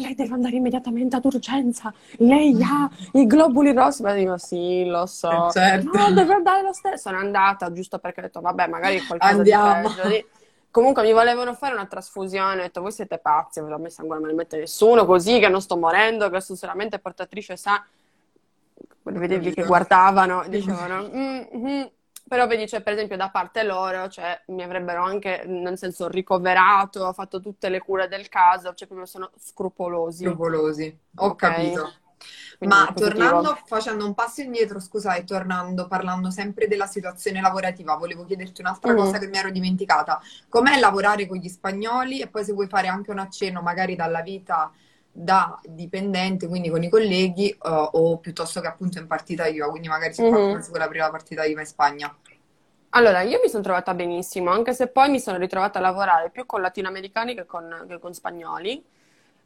lei 0.00 0.14
deve 0.14 0.34
andare 0.34 0.56
immediatamente 0.56 1.16
ad 1.16 1.24
urgenza, 1.24 1.92
lei 2.18 2.56
ha 2.62 2.88
i 3.12 3.26
globuli 3.26 3.72
rossi, 3.72 4.02
ma 4.02 4.12
dico 4.14 4.36
sì, 4.38 4.84
lo 4.86 5.06
so, 5.06 5.48
eh, 5.48 5.52
certo. 5.52 5.96
no, 5.96 6.12
deve 6.12 6.34
andare 6.34 6.62
lo 6.62 6.72
stesso, 6.72 7.08
sono 7.08 7.18
andata 7.18 7.72
giusto 7.72 7.98
perché 7.98 8.20
ho 8.20 8.22
detto 8.24 8.40
vabbè, 8.40 8.66
magari 8.68 9.00
qualcosa 9.04 9.32
Andiamo. 9.32 9.88
di 9.88 9.94
peggio 9.94 10.26
Comunque 10.70 11.02
mi 11.02 11.12
volevano 11.12 11.54
fare 11.54 11.74
una 11.74 11.86
trasfusione, 11.86 12.60
ho 12.60 12.62
detto 12.64 12.82
voi 12.82 12.92
siete 12.92 13.18
pazzi, 13.18 13.60
non 13.60 13.80
mi 13.80 13.90
sangue 13.90 14.16
non 14.16 14.24
me 14.26 14.30
ne 14.30 14.36
mette 14.36 14.58
nessuno, 14.58 15.06
così 15.06 15.38
che 15.38 15.48
non 15.48 15.62
sto 15.62 15.76
morendo, 15.76 16.28
che 16.28 16.40
sono 16.40 16.58
solamente 16.58 16.98
portatrice 16.98 17.56
sa. 17.56 17.84
Vedevi 19.02 19.54
che 19.54 19.64
guardavano, 19.64 20.44
dicevano, 20.48 21.08
mm, 21.08 21.40
mm, 21.56 21.82
però 22.28 22.46
vedi, 22.46 22.68
cioè, 22.68 22.82
per 22.82 22.92
esempio, 22.92 23.16
da 23.16 23.30
parte 23.30 23.62
loro, 23.62 24.08
cioè, 24.08 24.40
mi 24.48 24.62
avrebbero 24.62 25.02
anche, 25.02 25.44
nel 25.46 25.78
senso, 25.78 26.08
ricoverato, 26.08 27.12
fatto 27.12 27.40
tutte 27.40 27.68
le 27.68 27.80
cure 27.80 28.06
del 28.06 28.28
caso, 28.28 28.74
cioè, 28.74 28.86
proprio 28.86 29.06
sono 29.06 29.30
scrupolosi. 29.38 30.24
Scrupolosi, 30.24 30.98
ho 31.16 31.26
okay. 31.26 31.54
capito. 31.54 31.92
Quindi 32.58 32.74
Ma 32.74 32.92
tornando, 32.92 33.56
facendo 33.64 34.04
un 34.04 34.14
passo 34.14 34.40
indietro, 34.40 34.80
scusa, 34.80 35.14
e 35.14 35.24
tornando, 35.24 35.86
parlando 35.86 36.30
sempre 36.30 36.66
della 36.66 36.86
situazione 36.86 37.40
lavorativa, 37.40 37.94
volevo 37.94 38.24
chiederti 38.24 38.60
un'altra 38.60 38.92
mm. 38.92 38.96
cosa 38.96 39.18
che 39.18 39.28
mi 39.28 39.38
ero 39.38 39.50
dimenticata. 39.50 40.20
Com'è 40.48 40.78
lavorare 40.78 41.26
con 41.26 41.36
gli 41.36 41.48
spagnoli? 41.48 42.20
E 42.20 42.28
poi 42.28 42.44
se 42.44 42.52
vuoi 42.52 42.66
fare 42.66 42.88
anche 42.88 43.12
un 43.12 43.20
accenno 43.20 43.62
magari 43.62 43.94
dalla 43.94 44.22
vita 44.22 44.72
da 45.18 45.58
dipendente, 45.64 46.46
quindi 46.46 46.70
con 46.70 46.82
i 46.82 46.88
colleghi, 46.88 47.56
uh, 47.60 47.88
o 47.92 48.18
piuttosto 48.18 48.60
che 48.60 48.68
appunto 48.68 48.98
in 48.98 49.06
partita 49.06 49.46
IVA, 49.46 49.68
quindi 49.68 49.88
magari 49.88 50.14
si 50.14 50.22
mm-hmm. 50.22 50.60
fa 50.60 50.78
la 50.78 50.88
prima 50.88 51.10
partita 51.10 51.44
IVA 51.44 51.60
in 51.60 51.66
Spagna. 51.66 52.16
Allora, 52.90 53.22
io 53.22 53.40
mi 53.42 53.50
sono 53.50 53.62
trovata 53.62 53.92
benissimo, 53.94 54.50
anche 54.50 54.72
se 54.72 54.86
poi 54.86 55.10
mi 55.10 55.20
sono 55.20 55.36
ritrovata 55.36 55.78
a 55.78 55.82
lavorare 55.82 56.30
più 56.30 56.46
con 56.46 56.60
latinoamericani 56.60 57.34
che 57.34 57.44
con, 57.44 57.84
che 57.88 57.98
con 57.98 58.14
spagnoli 58.14 58.82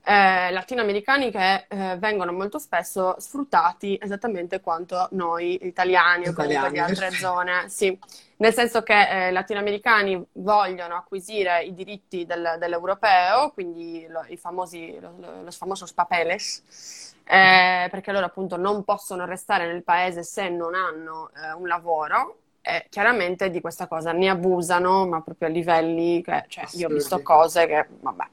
eh, 0.05 0.51
latinoamericani 0.51 1.31
che 1.31 1.67
eh, 1.69 1.97
vengono 1.99 2.33
molto 2.33 2.59
spesso 2.59 3.15
sfruttati 3.19 3.99
esattamente 4.01 4.61
quanto 4.61 5.09
noi 5.13 5.67
italiani, 5.67 6.29
o 6.29 6.33
comunque 6.33 6.71
di 6.71 6.79
altre 6.79 7.11
zone. 7.11 7.69
Sì, 7.69 7.97
nel 8.37 8.53
senso 8.53 8.83
che 8.83 9.29
eh, 9.29 9.31
latinoamericani 9.31 10.25
vogliono 10.33 10.97
acquisire 10.97 11.63
i 11.63 11.75
diritti 11.75 12.27
del, 12.27 12.57
dell'europeo, 12.59 13.51
quindi 13.53 14.07
lo, 14.09 14.25
i 14.29 14.37
famosi, 14.37 14.99
lo, 15.01 15.15
lo, 15.19 15.43
los 15.43 15.57
famosos 15.57 15.93
papeles, 15.93 17.15
eh, 17.25 17.87
perché 17.91 18.11
loro 18.11 18.27
appunto 18.27 18.57
non 18.57 18.83
possono 18.83 19.25
restare 19.25 19.67
nel 19.67 19.85
paese 19.85 20.25
se 20.25 20.49
non 20.49 20.75
hanno 20.75 21.31
eh, 21.37 21.53
un 21.53 21.69
lavoro. 21.69 22.37
E 22.65 22.87
chiaramente 22.91 23.51
di 23.51 23.61
questa 23.61 23.89
cosa 23.89 24.13
ne 24.13 24.29
abusano, 24.29 25.05
ma 25.05 25.21
proprio 25.21 25.49
a 25.49 25.51
livelli 25.51 26.23
che, 26.23 26.45
cioè, 26.47 26.65
io 26.75 26.89
ho 26.89 26.93
visto 26.93 27.21
cose 27.21 27.67
che, 27.67 27.87
vabbè. 27.89 28.25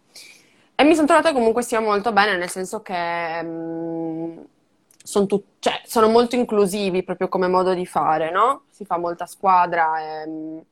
E 0.80 0.86
mi 0.86 0.95
sono 0.95 1.07
trovata 1.07 1.34
comunque 1.34 1.61
sia 1.61 1.82
molto 1.82 2.13
bene, 2.13 2.38
nel 2.38 2.49
senso 2.49 2.82
che 2.82 3.41
um, 3.43 4.45
sono, 5.03 5.25
tut- 5.25 5.59
cioè, 5.59 5.82
sono, 5.84 6.07
molto 6.07 6.38
inclusivi 6.38 7.03
proprio 7.03 7.27
come 7.27 7.49
modo 7.49 7.73
di 7.73 7.86
fare, 7.86 8.32
no? 8.32 8.61
Si 8.69 8.86
fa 8.86 8.97
molta 8.97 9.25
squadra 9.25 9.99
e... 9.99 10.23
Um, 10.25 10.63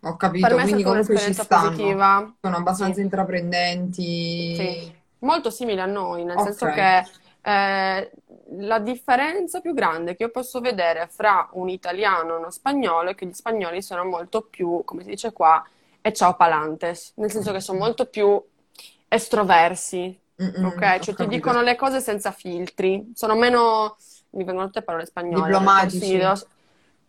Ho 0.00 0.16
capito, 0.16 0.46
per 0.46 0.56
me 0.56 0.62
quindi 0.62 0.82
comunque 0.82 1.18
ci 1.18 1.34
stanno. 1.34 1.68
Positiva. 1.68 2.34
Sono 2.40 2.56
abbastanza 2.56 2.94
sì. 2.94 3.00
intraprendenti. 3.02 4.54
Sì, 4.54 4.94
molto 5.18 5.50
simili 5.50 5.80
a 5.80 5.84
noi, 5.84 6.24
nel 6.24 6.38
okay. 6.38 6.54
senso 6.54 6.66
che 6.72 7.06
eh, 7.42 8.10
la 8.60 8.78
differenza 8.78 9.60
più 9.60 9.74
grande 9.74 10.16
che 10.16 10.22
io 10.22 10.30
posso 10.30 10.60
vedere 10.60 11.06
fra 11.10 11.50
un 11.52 11.68
italiano 11.68 12.32
e 12.32 12.38
uno 12.38 12.50
spagnolo 12.50 13.10
è 13.10 13.14
che 13.14 13.26
gli 13.26 13.34
spagnoli 13.34 13.82
sono 13.82 14.06
molto 14.06 14.40
più, 14.40 14.80
come 14.86 15.02
si 15.02 15.10
dice 15.10 15.34
qua, 15.34 15.62
e 16.00 16.14
ciao 16.14 16.34
palantes, 16.34 17.12
nel 17.16 17.30
senso 17.30 17.52
che 17.52 17.60
sono 17.60 17.78
molto 17.78 18.06
più 18.06 18.42
estroversi, 19.08 20.18
Mm-mm, 20.42 20.64
ok? 20.64 20.98
Cioè 20.98 21.14
ti 21.14 21.26
dicono 21.28 21.62
le 21.62 21.76
cose 21.76 22.00
senza 22.00 22.30
filtri, 22.30 23.12
sono 23.14 23.34
meno, 23.34 23.96
mi 24.30 24.44
vengono 24.44 24.66
tutte 24.66 24.82
parole 24.82 25.06
spagnole. 25.06 25.44
Diplomatici. 25.44 26.16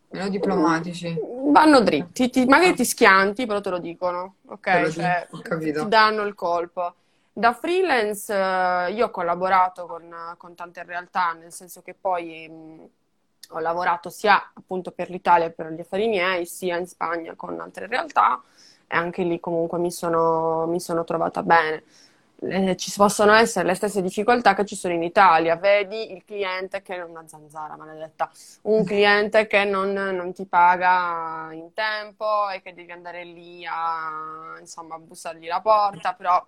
Meno 0.10 0.30
diplomatici. 0.30 1.20
Vanno 1.50 1.82
dritti, 1.82 2.30
ti, 2.30 2.46
magari 2.46 2.74
ti 2.76 2.86
schianti, 2.86 3.46
però 3.46 3.60
te 3.60 3.70
lo 3.70 3.80
dicono, 3.80 4.36
ok? 4.48 4.82
Lo 4.82 4.92
cioè, 4.92 5.28
ti 5.60 5.88
danno 5.88 6.24
il 6.24 6.34
colpo. 6.34 6.94
Da 7.34 7.54
freelance 7.54 8.34
eh, 8.34 8.94
io 8.94 9.06
ho 9.06 9.10
collaborato 9.12 9.86
con, 9.86 10.16
con, 10.38 10.56
tante 10.56 10.84
realtà, 10.84 11.34
nel 11.34 11.52
senso 11.52 11.82
che 11.84 11.94
poi 11.94 12.48
mh, 12.50 12.88
ho 13.50 13.60
lavorato 13.60 14.10
sia 14.10 14.52
appunto 14.54 14.92
per 14.92 15.10
l'Italia 15.10 15.50
per 15.50 15.72
gli 15.72 15.82
affari 15.82 16.08
miei, 16.08 16.46
sia 16.48 16.78
in 16.78 16.88
Spagna 16.88 17.36
con 17.36 17.60
altre 17.60 17.86
realtà 17.86 18.42
anche 18.88 19.24
lì 19.24 19.40
comunque 19.40 19.80
mi 19.80 19.92
sono, 19.92 20.66
mi 20.68 20.80
sono 20.80 21.04
trovata 21.04 21.44
bene. 21.44 21.84
Eh, 22.40 22.76
ci 22.78 22.94
possono 22.96 23.34
essere 23.34 23.66
le 23.66 23.74
stesse 23.74 24.00
difficoltà 24.04 24.54
che 24.54 24.64
ci 24.64 24.76
sono 24.76 24.94
in 24.94 25.02
Italia. 25.02 25.56
Vedi 25.56 26.14
il 26.14 26.24
cliente 26.24 26.84
che 26.84 26.96
è 26.96 27.02
una 27.02 27.28
zanzara 27.28 27.76
maledetta, 27.76 28.30
un 28.64 28.84
cliente 28.84 29.48
che 29.48 29.64
non, 29.64 29.92
non, 29.92 30.34
ti 30.34 30.46
paga 30.46 31.50
in 31.52 31.74
tempo 31.74 32.48
e 32.50 32.62
che 32.62 32.76
devi 32.76 32.92
andare 32.92 33.24
lì 33.24 33.66
a 33.66 34.56
insomma 34.60 35.00
bussargli 35.00 35.48
la 35.48 35.62
porta, 35.62 36.14
però. 36.14 36.46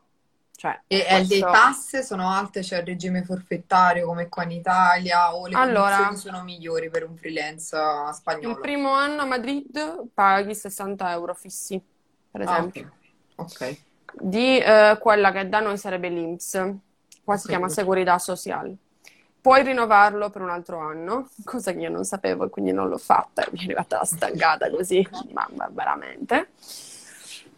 Cioè, 0.56 0.82
e 0.88 1.06
questo... 1.08 1.34
le 1.34 1.40
tasse 1.40 2.04
sono 2.04 2.30
alte, 2.30 2.60
c'è 2.60 2.68
cioè 2.68 2.80
il 2.80 2.86
regime 2.86 3.24
forfettario 3.24 4.06
come 4.06 4.28
qua 4.28 4.44
in 4.44 4.52
Italia 4.52 5.34
o 5.34 5.48
le 5.48 5.56
allora, 5.56 5.96
condizioni 5.96 6.36
sono 6.36 6.44
migliori 6.44 6.90
per 6.90 7.08
un 7.08 7.16
freelance 7.16 7.78
spagnolo? 8.12 8.56
Il 8.56 8.60
primo 8.60 8.92
anno 8.92 9.22
a 9.22 9.26
Madrid 9.26 10.10
paghi 10.14 10.54
60 10.54 11.12
euro 11.12 11.34
fissi 11.34 11.82
per 12.32 12.42
ah, 12.42 12.52
esempio. 12.52 12.92
Ah, 13.36 13.44
ok. 13.44 13.78
Di 14.14 14.58
eh, 14.58 14.98
quella 15.00 15.32
che 15.32 15.48
da 15.48 15.60
noi 15.60 15.78
sarebbe 15.78 16.10
l'INPS, 16.10 16.52
qua 17.24 17.34
okay. 17.34 17.38
si 17.38 17.48
chiama 17.48 17.70
Seguridad 17.70 18.20
Social. 18.20 18.76
Puoi 19.42 19.64
rinnovarlo 19.64 20.30
per 20.30 20.42
un 20.42 20.50
altro 20.50 20.80
anno, 20.80 21.30
cosa 21.46 21.72
che 21.72 21.80
io 21.80 21.90
non 21.90 22.04
sapevo 22.04 22.46
e 22.46 22.50
quindi 22.50 22.72
non 22.72 22.90
l'ho 22.90 22.98
fatta, 22.98 23.46
mi 23.52 23.60
è 23.60 23.64
arrivata 23.64 23.98
la 23.98 24.06
stangata 24.06 24.70
così, 24.70 25.08
mamma 25.32 25.70
veramente. 25.72 26.50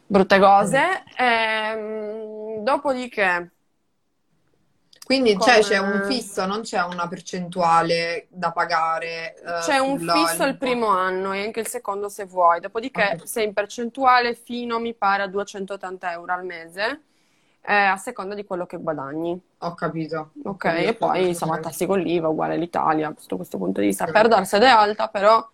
Brutte 0.06 0.40
cose. 0.40 1.04
Ehm, 1.18 2.64
dopodiché 2.64 3.52
quindi 5.06 5.34
Come... 5.34 5.52
c'è, 5.52 5.60
c'è, 5.62 5.78
un 5.78 6.04
fisso, 6.06 6.46
non 6.46 6.62
c'è 6.62 6.82
una 6.84 7.08
percentuale 7.08 8.28
da 8.30 8.52
pagare. 8.52 9.36
Uh, 9.44 9.66
c'è 9.66 9.78
un 9.78 10.00
fisso 10.00 10.44
il 10.46 10.58
primo 10.58 10.88
anno 10.88 11.34
e 11.34 11.44
anche 11.44 11.60
il 11.60 11.68
secondo 11.68 12.08
se 12.08 12.26
vuoi, 12.26 12.60
dopodiché 12.60 13.14
okay. 13.16 13.28
sei 13.28 13.46
in 13.46 13.54
percentuale 13.54 14.36
fino, 14.36 14.80
mi 14.80 14.94
pare, 14.94 15.24
a 15.24 15.28
280 15.28 16.12
euro 16.12 16.34
al 16.34 16.46
mese, 16.46 17.02
eh, 17.62 17.74
a 17.74 17.98
seconda 17.98 18.36
di 18.36 18.46
quello 18.46 18.66
che 18.66 18.78
guadagni. 18.78 19.40
Ho 19.58 19.74
capito. 19.74 20.32
Ok, 20.44 20.58
capito, 20.58 20.90
e 20.90 20.94
poi 20.94 21.28
insomma 21.30 21.60
tassi 21.60 21.86
con 21.86 22.00
l'IVA 22.00 22.30
uguale 22.30 22.54
all'Italia, 22.54 23.14
sotto 23.18 23.36
questo 23.38 23.58
punto 23.58 23.82
di 23.82 23.88
vista. 23.88 24.06
Per 24.06 24.28
dar 24.28 24.46
sede 24.46 24.68
alta 24.68 25.08
però 25.08 25.46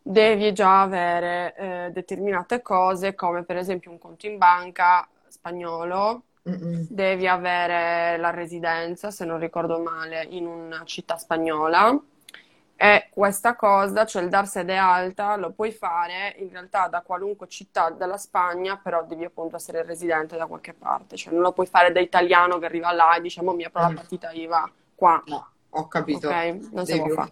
devi 0.00 0.52
già 0.52 0.82
avere 0.82 1.54
eh, 1.56 1.90
determinate 1.92 2.62
cose 2.62 3.14
come 3.14 3.42
per 3.42 3.56
esempio 3.56 3.90
un 3.90 3.98
conto 3.98 4.26
in 4.26 4.36
banca 4.36 5.08
spagnolo 5.28 6.22
Mm-mm. 6.48 6.86
devi 6.90 7.26
avere 7.26 8.18
la 8.18 8.30
residenza, 8.30 9.10
se 9.10 9.24
non 9.24 9.38
ricordo 9.38 9.80
male, 9.80 10.26
in 10.30 10.46
una 10.46 10.82
città 10.84 11.16
spagnola. 11.16 11.98
E 12.76 13.08
questa 13.10 13.54
cosa, 13.54 14.04
cioè 14.04 14.22
il 14.22 14.28
dar 14.28 14.48
sede 14.48 14.76
alta, 14.76 15.36
lo 15.36 15.52
puoi 15.52 15.70
fare 15.70 16.34
in 16.38 16.50
realtà 16.50 16.88
da 16.88 17.02
qualunque 17.02 17.46
città 17.46 17.90
della 17.90 18.18
Spagna, 18.18 18.76
però 18.76 19.04
devi 19.04 19.24
appunto 19.24 19.56
essere 19.56 19.84
residente 19.84 20.36
da 20.36 20.46
qualche 20.46 20.74
parte, 20.74 21.16
cioè 21.16 21.32
non 21.32 21.42
lo 21.42 21.52
puoi 21.52 21.66
fare 21.66 21.92
da 21.92 22.00
italiano 22.00 22.58
che 22.58 22.66
arriva 22.66 22.92
là 22.92 23.14
e 23.14 23.20
diciamo 23.20 23.54
mi 23.54 23.64
apro 23.64 23.80
la 23.80 23.90
mm. 23.90 23.94
partita 23.94 24.32
IVA 24.32 24.70
qua. 24.94 25.22
No, 25.26 25.48
ho 25.70 25.86
capito. 25.86 26.28
Ok, 26.28 26.58
non 26.72 26.84
si 26.84 26.96
può 26.98 27.08
fare. 27.10 27.30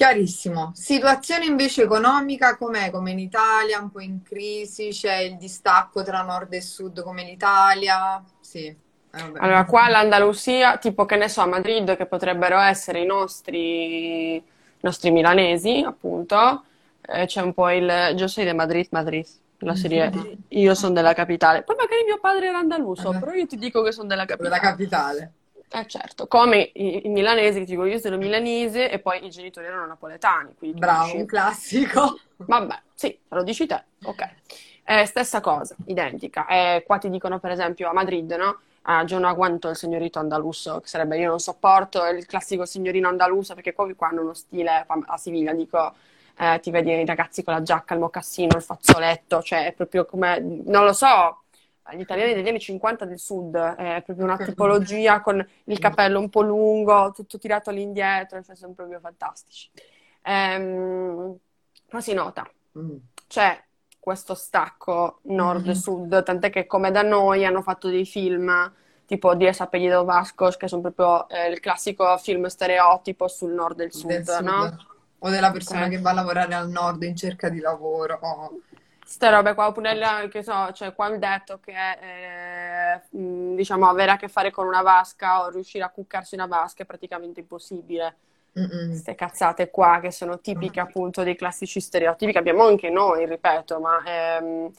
Chiarissimo. 0.00 0.72
Situazione 0.74 1.44
invece 1.44 1.82
economica 1.82 2.56
com'è? 2.56 2.90
Come 2.90 3.10
in 3.10 3.18
Italia, 3.18 3.80
un 3.80 3.90
po' 3.90 4.00
in 4.00 4.22
crisi? 4.22 4.88
C'è 4.88 5.16
il 5.16 5.36
distacco 5.36 6.02
tra 6.02 6.22
nord 6.22 6.50
e 6.54 6.62
sud 6.62 7.02
come 7.02 7.20
in 7.20 7.28
Italia? 7.28 8.24
Sì. 8.40 8.64
Eh. 8.64 9.32
Allora, 9.36 9.66
qua 9.66 9.90
l'Andalusia, 9.90 10.78
tipo 10.78 11.04
che 11.04 11.16
ne 11.16 11.28
so, 11.28 11.42
a 11.42 11.46
Madrid, 11.46 11.98
che 11.98 12.06
potrebbero 12.06 12.58
essere 12.60 13.00
i 13.00 13.04
nostri, 13.04 14.36
i 14.36 14.42
nostri 14.80 15.10
milanesi, 15.10 15.84
appunto, 15.86 16.64
eh, 17.02 17.26
c'è 17.26 17.42
un 17.42 17.52
po' 17.52 17.68
il 17.68 18.14
Yo 18.16 18.26
soy 18.26 18.44
de 18.44 18.54
Madrid, 18.54 18.86
Madrid, 18.92 19.26
la 19.58 19.74
serie 19.74 20.38
Io 20.48 20.74
sono 20.74 20.94
della 20.94 21.12
capitale. 21.12 21.60
Poi 21.60 21.76
magari 21.76 22.04
mio 22.04 22.18
padre 22.18 22.46
era 22.46 22.56
andaluso, 22.56 23.12
Eh. 23.12 23.18
però 23.18 23.32
io 23.32 23.46
ti 23.46 23.58
dico 23.58 23.82
che 23.82 23.92
sono 23.92 24.08
della 24.08 24.24
Della 24.24 24.60
capitale. 24.60 25.32
Eh 25.72 25.86
certo, 25.86 26.26
come 26.26 26.70
i, 26.74 27.06
i 27.06 27.08
milanesi, 27.08 27.64
dico 27.64 27.84
io 27.84 27.98
sono 27.98 28.16
milanese 28.16 28.90
e 28.90 28.98
poi 28.98 29.24
i 29.24 29.30
genitori 29.30 29.66
erano 29.66 29.86
napoletani, 29.86 30.52
Bravo, 30.58 31.04
dici- 31.04 31.16
un 31.16 31.26
classico. 31.26 32.18
Vabbè, 32.36 32.80
sì, 32.92 33.08
te 33.28 33.34
lo 33.34 33.44
dici 33.44 33.66
te, 33.66 33.84
ok. 34.02 34.28
Eh, 34.84 35.04
stessa 35.06 35.40
cosa, 35.40 35.76
identica. 35.86 36.46
Eh, 36.48 36.82
qua 36.84 36.98
ti 36.98 37.08
dicono, 37.08 37.38
per 37.38 37.52
esempio, 37.52 37.88
a 37.88 37.92
Madrid, 37.92 38.32
no? 38.32 38.58
Ah, 38.82 39.04
yo 39.04 39.20
no 39.20 39.28
aguanto 39.28 39.68
il 39.68 39.76
signorito 39.76 40.18
andaluso, 40.18 40.80
che 40.80 40.88
sarebbe 40.88 41.18
io 41.18 41.28
non 41.28 41.38
sopporto 41.38 42.04
il 42.06 42.26
classico 42.26 42.64
signorino 42.64 43.06
andaluso, 43.08 43.54
perché 43.54 43.72
poi 43.72 43.94
qua 43.94 44.08
hanno 44.08 44.22
uno 44.22 44.34
stile, 44.34 44.84
a 44.88 45.16
Siviglia 45.18 45.52
dico, 45.52 45.94
eh, 46.36 46.58
ti 46.60 46.70
vedi 46.72 46.90
i 46.90 47.04
ragazzi 47.06 47.44
con 47.44 47.54
la 47.54 47.62
giacca, 47.62 47.94
il 47.94 48.00
mocassino, 48.00 48.56
il 48.56 48.62
fazzoletto, 48.62 49.42
cioè 49.42 49.66
è 49.66 49.72
proprio 49.72 50.04
come, 50.06 50.40
non 50.40 50.84
lo 50.84 50.92
so, 50.92 51.42
gli 51.92 52.00
italiani 52.00 52.34
degli 52.34 52.48
anni 52.48 52.60
50 52.60 53.04
del 53.04 53.18
sud, 53.18 53.56
è 53.56 54.02
proprio 54.04 54.24
una 54.26 54.38
tipologia 54.40 55.20
con 55.20 55.44
il 55.64 55.78
capello 55.78 56.18
un 56.20 56.28
po' 56.28 56.42
lungo, 56.42 57.12
tutto 57.14 57.38
tirato 57.38 57.70
all'indietro, 57.70 58.42
cioè 58.42 58.54
sono 58.56 58.72
proprio 58.74 59.00
fantastici. 59.00 59.70
Ehm, 60.22 61.36
però 61.86 62.00
si 62.00 62.12
nota, 62.14 62.48
Mm. 62.74 62.98
c'è 63.26 63.62
questo 63.98 64.34
stacco 64.34 65.20
nord-sud, 65.24 66.22
tant'è 66.22 66.50
che 66.50 66.66
come 66.66 66.90
da 66.90 67.02
noi 67.02 67.44
hanno 67.44 67.62
fatto 67.62 67.88
dei 67.88 68.06
film 68.06 68.72
tipo 69.06 69.34
Diez 69.34 69.60
apellido 69.60 70.04
Vascos, 70.04 70.56
che 70.56 70.68
sono 70.68 70.82
proprio 70.82 71.28
eh, 71.28 71.48
il 71.50 71.60
classico 71.60 72.16
film 72.18 72.46
stereotipo 72.46 73.26
sul 73.28 73.52
nord 73.52 73.80
e 73.80 73.84
il 73.84 73.92
sud, 73.92 74.06
Del 74.08 74.24
sud. 74.24 74.44
no? 74.44 74.78
O 75.18 75.28
della 75.28 75.50
persona 75.50 75.84
Ok. 75.84 75.90
che 75.90 75.98
va 75.98 76.10
a 76.10 76.14
lavorare 76.14 76.54
al 76.54 76.70
nord 76.70 77.02
in 77.02 77.16
cerca 77.16 77.48
di 77.50 77.58
lavoro. 77.60 78.18
Oh. 78.22 78.60
Ste 79.10 79.28
robe 79.30 79.54
qua, 79.54 79.66
oppure 79.66 79.94
la- 79.94 80.28
che 80.30 80.42
so, 80.44 80.68
c'è 80.72 80.94
qua 80.94 81.08
il 81.08 81.18
detto 81.18 81.58
che 81.58 81.72
eh, 82.94 83.02
mh, 83.10 83.56
diciamo 83.56 83.88
avere 83.88 84.12
a 84.12 84.16
che 84.16 84.28
fare 84.28 84.52
con 84.52 84.66
una 84.68 84.82
vasca 84.82 85.42
o 85.42 85.48
riuscire 85.50 85.82
a 85.84 85.90
cuccarsi 85.90 86.36
una 86.36 86.46
vasca 86.46 86.84
è 86.84 86.86
praticamente 86.86 87.40
impossibile. 87.40 88.16
Queste 88.86 89.14
cazzate 89.16 89.70
qua 89.70 89.98
che 90.00 90.12
sono 90.12 90.40
tipiche 90.40 90.78
appunto 90.80 91.22
dei 91.24 91.34
classici 91.36 91.80
stereotipi 91.80 92.30
che 92.32 92.38
abbiamo 92.38 92.64
anche 92.64 92.88
noi, 92.90 93.26
ripeto, 93.26 93.80
ma 93.80 94.00
ehm, 94.04 94.70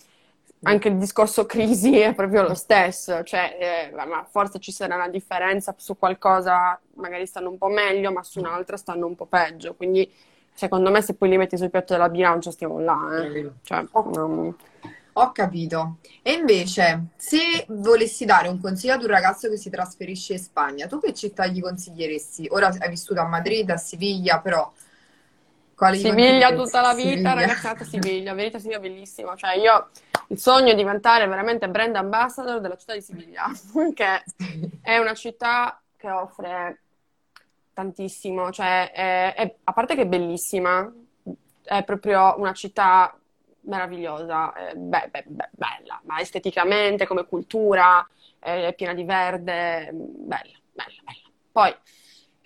anche 0.64 0.88
il 0.90 0.98
discorso 0.98 1.46
crisi 1.46 1.98
è 2.00 2.14
proprio 2.14 2.44
lo 2.44 2.54
stesso, 2.54 3.24
cioè 3.24 3.90
eh, 3.92 4.06
ma 4.06 4.24
forse 4.30 4.60
ci 4.60 4.72
sarà 4.72 4.96
una 4.96 5.08
differenza 5.10 5.74
su 5.78 5.98
qualcosa, 5.98 6.80
magari 6.96 7.26
stanno 7.26 7.50
un 7.50 7.58
po' 7.58 7.68
meglio, 7.68 8.12
ma 8.12 8.24
su 8.24 8.40
un'altra 8.40 8.78
stanno 8.78 9.08
un 9.08 9.16
po' 9.16 9.26
peggio, 9.26 9.76
quindi 9.76 10.10
secondo 10.54 10.92
me 10.92 11.02
se 11.02 11.16
poi 11.16 11.30
li 11.30 11.38
metti 11.38 11.58
sul 11.58 11.70
piatto 11.70 11.94
della 11.94 12.10
bilancia 12.10 12.52
stiamo 12.52 12.80
là, 12.80 13.24
eh. 13.24 13.52
Cioè, 13.64 13.86
non- 13.94 14.56
Ho 15.14 15.32
capito. 15.34 15.98
E 16.22 16.32
invece, 16.34 17.08
se 17.18 17.66
volessi 17.68 18.24
dare 18.24 18.48
un 18.48 18.62
consiglio 18.62 18.94
ad 18.94 19.02
un 19.02 19.10
ragazzo 19.10 19.50
che 19.50 19.58
si 19.58 19.70
trasferisce 19.70 20.34
in 20.34 20.40
Spagna, 20.40 20.88
tu 20.88 21.00
che 21.00 21.14
città 21.14 21.48
gli 21.48 21.62
consiglieresti? 21.62 22.48
Ora 22.52 22.74
hai 22.80 22.90
vissuto 22.90 23.20
a 23.20 23.28
Madrid, 23.28 23.70
a 23.72 23.78
Siviglia, 23.78 24.40
però 24.40 24.72
quale 25.76 25.98
Siviglia 25.98 26.54
tutta 26.54 26.80
la 26.80 26.94
vita, 26.94 27.10
Siviglia. 27.10 27.34
ragazzata 27.34 27.84
Siviglia, 27.84 28.34
verità 28.34 28.60
Siviglia 28.60 28.78
è 28.78 28.82
bellissima, 28.82 29.36
cioè 29.36 29.56
io 29.56 29.90
il 30.28 30.40
sogno 30.40 30.72
è 30.72 30.76
diventare 30.76 31.28
veramente 31.28 31.68
brand 31.68 31.96
ambassador 31.96 32.62
della 32.62 32.78
città 32.78 32.94
di 32.94 33.02
Siviglia, 33.02 33.52
che 33.94 34.24
è 34.82 34.98
una 34.98 35.14
città 35.14 35.82
che 35.98 36.10
offre 36.10 36.81
tantissimo, 37.74 38.52
cioè 38.52 38.92
è- 38.92 39.34
è- 39.36 39.56
a 39.64 39.74
parte 39.74 39.96
che 39.96 40.02
è 40.04 40.08
bellissima, 40.08 40.92
è 41.64 41.84
proprio 41.84 42.36
una 42.38 42.54
città 42.54 43.16
meravigliosa, 43.62 44.54
è 44.54 44.74
be- 44.76 45.10
be- 45.12 45.24
be- 45.28 45.50
bella, 45.52 46.02
ma 46.06 46.20
esteticamente, 46.20 47.06
come 47.08 47.26
cultura, 47.26 48.08
è 48.40 48.74
piena 48.76 48.94
di 48.94 49.04
verde, 49.04 49.90
bella, 49.94 50.58
bella, 50.74 51.02
bella. 51.04 51.30
Poi 51.52 51.74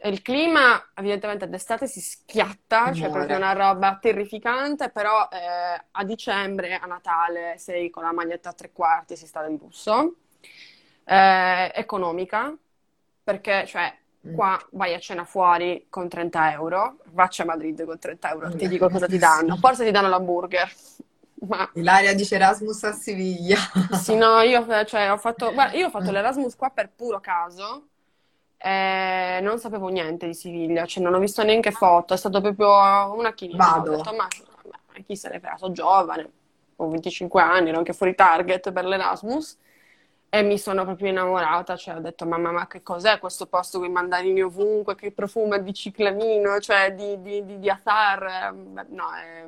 il 0.03 0.21
clima, 0.21 0.91
evidentemente, 0.93 1.47
d'estate 1.49 1.87
si 1.87 2.01
schiatta, 2.01 2.91
cioè 2.93 3.07
Muore. 3.07 3.11
proprio 3.11 3.37
una 3.37 3.53
roba 3.53 3.97
terrificante, 3.99 4.89
però 4.89 5.27
eh, 5.31 5.83
a 5.91 6.03
dicembre, 6.03 6.75
a 6.75 6.85
Natale, 6.85 7.57
sei 7.57 7.89
con 7.89 8.03
la 8.03 8.13
maglietta 8.13 8.49
a 8.49 8.53
tre 8.53 8.71
quarti, 8.71 9.15
si 9.15 9.25
sta 9.25 9.41
del 9.41 9.57
lusso. 9.59 10.15
Eh, 11.05 11.71
economica, 11.75 12.55
perché, 13.23 13.65
cioè. 13.65 13.93
Qua 14.33 14.59
vai 14.71 14.93
a 14.93 14.99
cena 14.99 15.23
fuori 15.25 15.85
con 15.89 16.07
30 16.09 16.51
euro, 16.51 16.97
vacci 17.11 17.41
a 17.41 17.45
Madrid 17.45 17.83
con 17.85 17.99
30 17.99 18.31
euro, 18.31 18.49
ti 18.55 18.65
Mm. 18.65 18.69
dico 18.69 18.89
cosa 18.89 19.07
ti 19.07 19.17
danno. 19.17 19.55
Forse 19.57 19.83
ti 19.85 19.91
danno 19.91 20.07
l'hamburger, 20.09 20.71
ma 21.47 21.69
Ilaria 21.73 22.13
dice 22.15 22.35
Erasmus 22.35 22.83
a 22.83 22.91
Siviglia. 22.91 23.57
sì, 23.91 24.15
no, 24.15 24.39
io, 24.41 24.65
cioè, 24.85 25.11
ho 25.11 25.17
fatto, 25.17 25.51
guarda, 25.53 25.77
io 25.77 25.87
ho 25.87 25.89
fatto 25.89 26.11
l'Erasmus 26.11 26.55
qua 26.55 26.69
per 26.69 26.89
puro 26.95 27.19
caso, 27.19 27.87
e 28.57 29.39
non 29.41 29.59
sapevo 29.59 29.89
niente 29.89 30.25
di 30.25 30.33
Siviglia, 30.33 30.85
cioè 30.85 31.03
non 31.03 31.13
ho 31.13 31.19
visto 31.19 31.43
neanche 31.43 31.71
foto, 31.71 32.13
è 32.13 32.17
stato 32.17 32.41
proprio 32.41 33.13
una 33.13 33.33
chimica. 33.33 33.57
Vado. 33.63 33.91
Ho 33.91 33.95
detto, 33.97 34.15
ma, 34.15 34.27
ma 34.69 35.03
chi 35.05 35.15
se 35.15 35.29
ne 35.29 35.39
frega, 35.39 35.57
sono 35.57 35.73
giovane, 35.73 36.29
ho 36.77 36.89
25 36.89 37.41
anni, 37.41 37.69
ero 37.69 37.77
anche 37.77 37.93
fuori 37.93 38.15
target 38.15 38.71
per 38.71 38.85
l'Erasmus, 38.85 39.57
e 40.37 40.43
mi 40.43 40.57
sono 40.57 40.83
proprio 40.83 41.07
innamorata, 41.07 41.77
cioè 41.77 41.95
ho 41.95 42.01
detto, 42.01 42.25
mamma, 42.25 42.51
ma 42.51 42.67
che 42.67 42.83
cos'è 42.83 43.19
questo 43.19 43.45
posto 43.45 43.79
con 43.79 43.87
i 43.87 43.91
mandarini 43.91 44.41
ovunque, 44.41 44.93
che 44.93 45.13
profuma 45.13 45.57
di 45.57 45.73
ciclamino, 45.73 46.59
cioè 46.59 46.93
di, 46.93 47.21
di, 47.21 47.45
di, 47.45 47.57
di 47.57 47.69
azar, 47.69 48.23
eh, 48.23 48.85
no, 48.89 49.13
è... 49.13 49.45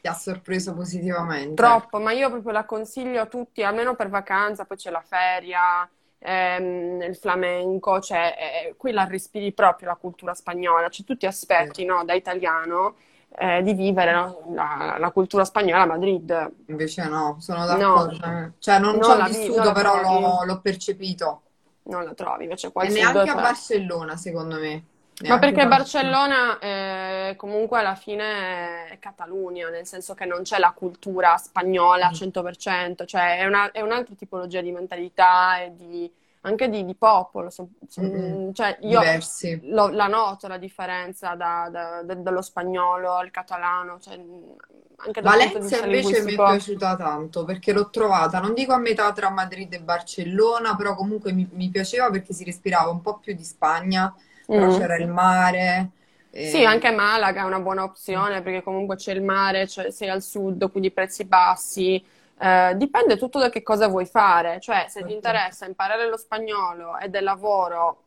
Ti 0.00 0.06
ha 0.06 0.12
sorpreso 0.12 0.74
positivamente. 0.74 1.54
Troppo, 1.54 1.98
ma 1.98 2.12
io 2.12 2.30
proprio 2.30 2.52
la 2.52 2.64
consiglio 2.64 3.20
a 3.20 3.26
tutti, 3.26 3.64
almeno 3.64 3.96
per 3.96 4.10
vacanza, 4.10 4.64
poi 4.64 4.76
c'è 4.76 4.90
la 4.90 5.02
feria, 5.04 5.88
ehm, 6.18 7.02
il 7.02 7.16
flamenco, 7.16 7.98
cioè 7.98 8.36
eh, 8.38 8.74
qui 8.76 8.92
la 8.92 9.06
respiri 9.06 9.50
proprio 9.50 9.88
la 9.88 9.96
cultura 9.96 10.34
spagnola, 10.34 10.88
cioè 10.88 11.04
tu 11.04 11.16
ti 11.16 11.26
aspetti, 11.26 11.84
no, 11.84 12.04
da 12.04 12.14
italiano, 12.14 12.94
eh, 13.36 13.62
di 13.62 13.74
vivere 13.74 14.12
no, 14.12 14.42
la, 14.52 14.96
la 14.98 15.10
cultura 15.10 15.44
spagnola 15.44 15.82
a 15.82 15.86
Madrid. 15.86 16.50
Invece 16.66 17.08
no, 17.08 17.36
sono 17.40 17.60
No. 17.60 17.66
d'accordo. 17.66 18.52
Cioè, 18.58 18.78
non 18.78 18.96
Non 18.96 19.02
ci 19.02 19.10
ho 19.10 19.24
vi- 19.24 19.36
vissuto, 19.38 19.64
la 19.64 19.72
però 19.72 20.00
l'ho 20.00 20.44
l'ho 20.44 20.60
percepito. 20.60 21.42
Non 21.84 22.04
la 22.04 22.14
trovi, 22.14 22.44
invece 22.44 22.70
qua 22.72 22.82
E 22.82 22.86
al 22.86 22.92
sud, 22.92 23.00
neanche 23.00 23.18
a 23.30 23.32
cioè- 23.32 23.42
Barcellona, 23.42 24.16
secondo 24.16 24.58
me. 24.58 24.82
Ma 25.20 25.26
Neanche 25.26 25.46
perché 25.46 25.60
a 25.62 25.66
Barcellona 25.66 26.58
eh, 26.60 27.34
comunque 27.36 27.78
alla 27.80 27.96
fine 27.96 28.86
è 28.90 28.98
Catalunya, 29.00 29.68
nel 29.68 29.84
senso 29.84 30.14
che 30.14 30.24
non 30.26 30.42
c'è 30.42 30.58
la 30.58 30.72
cultura 30.76 31.36
spagnola 31.38 32.06
al 32.06 32.12
100%, 32.14 33.04
cioè 33.04 33.38
è 33.38 33.44
una- 33.46 33.72
è 33.72 33.80
un'altra 33.80 34.14
tipologia 34.14 34.60
di 34.60 34.70
mentalità 34.70 35.60
e 35.60 35.74
di, 35.74 36.08
anche 36.42 36.68
di, 36.68 36.84
di 36.84 36.94
popolo. 36.96 37.50
son- 37.50 37.74
son- 37.88 38.06
Mm-mm. 38.06 38.52
cioè 38.52 38.78
io 38.82 39.02
lo- 39.62 39.88
la 39.88 40.06
noto 40.06 40.46
la 40.48 40.58
differenza 40.58 41.34
da- 41.34 41.68
da- 41.70 42.02
da- 42.02 42.14
dallo 42.14 42.42
spagnolo 42.42 43.12
al 43.14 43.30
catalano, 43.30 43.98
cioè, 44.00 44.18
anche 44.96 45.22
punto 45.22 45.58
di 45.58 45.68
Valencia 45.70 45.78
invece 45.78 46.22
mi 46.22 46.34
è 46.34 46.40
piaciuta 46.40 46.96
tanto 46.96 47.44
perché 47.44 47.72
l'ho 47.72 47.90
trovata, 47.90 48.38
non 48.40 48.54
dico 48.54 48.72
a 48.72 48.78
metà 48.78 49.12
tra 49.12 49.30
Madrid 49.30 49.72
e 49.72 49.80
Barcellona, 49.80 50.76
però 50.76 50.94
comunque 50.94 51.32
mi, 51.32 51.48
mi 51.52 51.68
piaceva 51.70 52.08
perché 52.10 52.32
si 52.32 52.44
respirava 52.44 52.90
un 52.90 53.00
po' 53.00 53.18
più 53.18 53.34
di 53.34 53.44
Spagna, 53.44 54.14
però 54.50 54.66
Mm. 54.66 54.68
c'era 54.68 54.96
il 54.96 55.08
mare. 55.08 55.90
e- 56.30 56.40
Sì, 56.40 56.64
anche 56.64 56.90
Malaga 56.92 57.42
è 57.42 57.44
una 57.44 57.60
buona 57.60 57.82
opzione 57.82 58.40
perché 58.42 58.62
comunque 58.62 58.96
c'è 58.96 59.12
il 59.12 59.22
mare, 59.22 59.66
cioè 59.68 59.90
sei 59.90 60.08
al 60.08 60.22
sud, 60.22 60.70
quindi 60.70 60.90
prezzi 60.92 61.24
bassi. 61.24 62.02
Eh, 62.40 62.74
dipende 62.76 63.16
tutto 63.16 63.38
da 63.40 63.48
che 63.50 63.62
cosa 63.62 63.88
vuoi 63.88 64.06
fare, 64.06 64.60
cioè 64.60 64.84
se 64.88 65.00
ti 65.04 65.12
Certo. 65.12 65.12
interessa 65.14 65.66
imparare 65.66 66.08
lo 66.08 66.16
spagnolo 66.16 66.96
e 66.98 67.08
del 67.08 67.24
lavoro, 67.24 68.04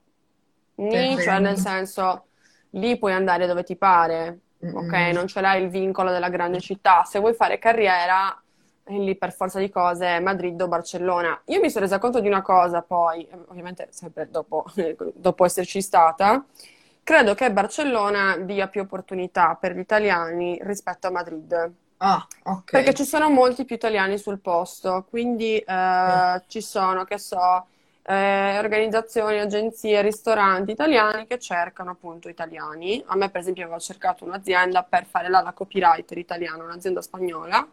nì, 0.75 0.89
Perfetto. 0.89 1.21
cioè 1.21 1.39
nel 1.39 1.57
senso 1.57 2.25
lì 2.71 2.97
puoi 2.97 3.11
andare 3.13 3.45
dove 3.47 3.63
ti 3.63 3.75
pare, 3.75 4.39
ok? 4.71 4.93
Non 5.13 5.27
ce 5.27 5.41
l'hai 5.41 5.63
il 5.63 5.69
vincolo 5.69 6.11
della 6.11 6.29
grande 6.29 6.59
città. 6.61 7.03
Se 7.03 7.19
vuoi 7.19 7.33
fare 7.33 7.59
carriera, 7.59 8.41
è 8.83 8.93
lì 8.93 9.15
per 9.17 9.33
forza 9.33 9.59
di 9.59 9.69
cose 9.69 10.19
Madrid 10.21 10.59
o 10.61 10.67
Barcellona. 10.67 11.41
Io 11.45 11.59
mi 11.59 11.69
sono 11.69 11.83
resa 11.85 11.99
conto 11.99 12.19
di 12.21 12.27
una 12.27 12.41
cosa 12.41 12.81
poi, 12.81 13.27
ovviamente 13.49 13.87
sempre 13.91 14.29
dopo, 14.29 14.65
dopo 15.13 15.45
esserci 15.45 15.81
stata. 15.81 16.43
Credo 17.03 17.33
che 17.33 17.51
Barcellona 17.51 18.37
dia 18.37 18.67
più 18.67 18.81
opportunità 18.81 19.55
per 19.59 19.75
gli 19.75 19.79
italiani 19.79 20.57
rispetto 20.61 21.07
a 21.07 21.11
Madrid, 21.11 21.71
Ah, 22.03 22.25
ok. 22.45 22.71
perché 22.71 22.93
ci 22.95 23.03
sono 23.03 23.29
molti 23.29 23.63
più 23.63 23.75
italiani 23.75 24.17
sul 24.17 24.39
posto, 24.39 25.05
quindi 25.07 25.57
eh, 25.59 26.41
ci 26.47 26.59
sono, 26.61 27.03
che 27.03 27.19
so, 27.19 27.67
eh, 28.03 28.57
organizzazioni, 28.57 29.39
agenzie, 29.39 30.01
ristoranti 30.01 30.71
italiani 30.71 31.27
che 31.27 31.37
cercano 31.37 31.91
appunto 31.91 32.27
italiani. 32.27 33.03
A 33.05 33.15
me, 33.15 33.29
per 33.29 33.41
esempio, 33.41 33.63
avevo 33.65 33.79
cercato 33.79 34.25
un'azienda 34.25 34.81
per 34.83 35.05
fare 35.05 35.29
là 35.29 35.41
la 35.41 35.51
copywriter 35.53 36.17
italiana, 36.17 36.63
un'azienda 36.63 37.01
spagnola. 37.03 37.67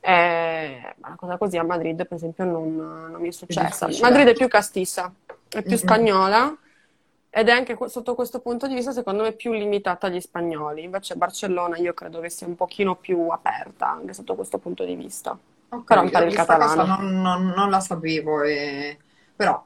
Eh, 0.00 0.94
una 1.04 1.14
cosa 1.16 1.36
così 1.36 1.56
a 1.58 1.62
Madrid, 1.62 2.06
per 2.06 2.16
esempio, 2.16 2.44
non, 2.44 2.74
non 2.74 3.20
mi 3.20 3.28
è 3.28 3.32
successa. 3.32 3.86
difficile. 3.86 4.08
Madrid 4.10 4.28
è 4.28 4.34
più 4.34 4.48
castissa, 4.48 5.12
è 5.48 5.62
più 5.62 5.70
Mm-mm. 5.70 5.76
spagnola 5.76 6.56
ed 7.30 7.48
è 7.48 7.52
anche 7.52 7.76
sotto 7.88 8.14
questo 8.14 8.40
punto 8.40 8.66
di 8.66 8.74
vista, 8.74 8.92
secondo 8.92 9.22
me, 9.22 9.32
più 9.32 9.52
limitata 9.52 10.06
agli 10.08 10.20
spagnoli. 10.20 10.82
Invece 10.84 11.16
Barcellona 11.16 11.76
io 11.78 11.94
credo 11.94 12.20
che 12.20 12.28
sia 12.30 12.46
un 12.46 12.56
pochino 12.56 12.96
più 12.96 13.28
aperta 13.28 13.88
anche 13.88 14.12
sotto 14.14 14.34
questo 14.34 14.58
punto 14.58 14.84
di 14.84 14.94
vista. 14.96 15.38
Ho 15.70 15.82
Però 15.86 16.02
impari 16.02 16.26
il 16.26 16.34
catalano. 16.34 16.84
non, 16.84 17.20
non- 17.22 17.46
non 17.56 17.70
la 17.70 17.80
sapevo, 17.80 18.42
e- 18.42 18.98
però 19.36 19.64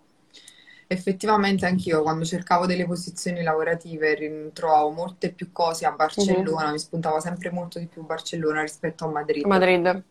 effettivamente 0.87 1.67
anch'io 1.67 2.03
quando 2.03 2.25
cercavo 2.25 2.67
delle 2.67 2.87
posizioni 2.87 3.43
lavorative 3.43 4.51
trovavo 4.53 4.91
molte 4.91 5.33
più 5.33 5.51
cose 5.53 5.87
a 5.87 5.93
Mhm. 5.93 5.97
Barcellona, 5.97 6.71
mi 6.71 6.79
spuntava 6.79 7.21
sempre 7.21 7.51
molto 7.51 7.79
di 7.79 7.87
più 7.87 8.05
Barcellona 8.05 8.61
rispetto 8.63 9.05
a 9.05 9.09
Madrid. 9.11 9.45
Madrid. 9.47 10.03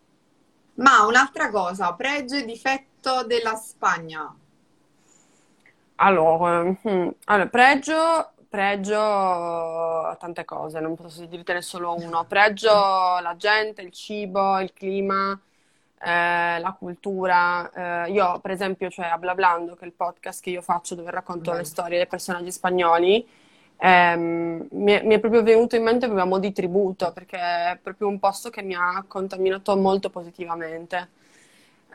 Ma 0.75 1.05
un'altra 1.05 1.49
cosa, 1.49 1.93
pregio 1.95 2.35
e 2.35 2.45
difetto 2.45 3.23
della 3.25 3.55
Spagna. 3.55 4.35
Allora, 6.05 6.63
hmm, 6.63 7.07
allora, 7.25 7.47
pregio, 7.47 8.33
pregio 8.49 8.97
tante 10.19 10.43
cose, 10.43 10.79
non 10.81 10.95
posso 10.95 11.25
dirtene 11.25 11.61
solo 11.61 11.95
uno. 11.95 12.25
Pregio 12.25 12.69
la 13.21 13.35
gente, 13.37 13.81
il 13.81 13.91
cibo, 13.91 14.59
il 14.59 14.73
clima, 14.73 15.39
eh, 16.01 16.59
la 16.59 16.75
cultura. 16.77 18.05
Eh, 18.05 18.11
io, 18.11 18.39
per 18.41 18.51
esempio, 18.51 18.89
cioè 18.89 19.05
a 19.05 19.17
Blablando, 19.17 19.75
che 19.75 19.83
è 19.85 19.87
il 19.87 19.93
podcast 19.93 20.41
che 20.43 20.49
io 20.49 20.61
faccio 20.61 20.95
dove 20.95 21.09
racconto 21.09 21.53
le 21.53 21.57
Bello. 21.59 21.63
storie 21.63 21.97
dei 21.97 22.07
personaggi 22.07 22.51
spagnoli, 22.51 23.25
ehm, 23.77 24.67
mi 24.71 24.91
è, 24.91 25.03
mi 25.05 25.15
è 25.15 25.19
proprio 25.19 25.41
venuto 25.41 25.75
in 25.77 25.83
mente 25.83 26.05
proprio 26.07 26.25
a 26.25 26.27
mo' 26.27 26.39
di 26.39 26.51
tributo, 26.51 27.13
perché 27.13 27.37
è 27.37 27.79
proprio 27.81 28.09
un 28.09 28.19
posto 28.19 28.49
che 28.49 28.61
mi 28.61 28.75
ha 28.75 29.03
contaminato 29.07 29.75
molto 29.77 30.09
positivamente. 30.09 31.09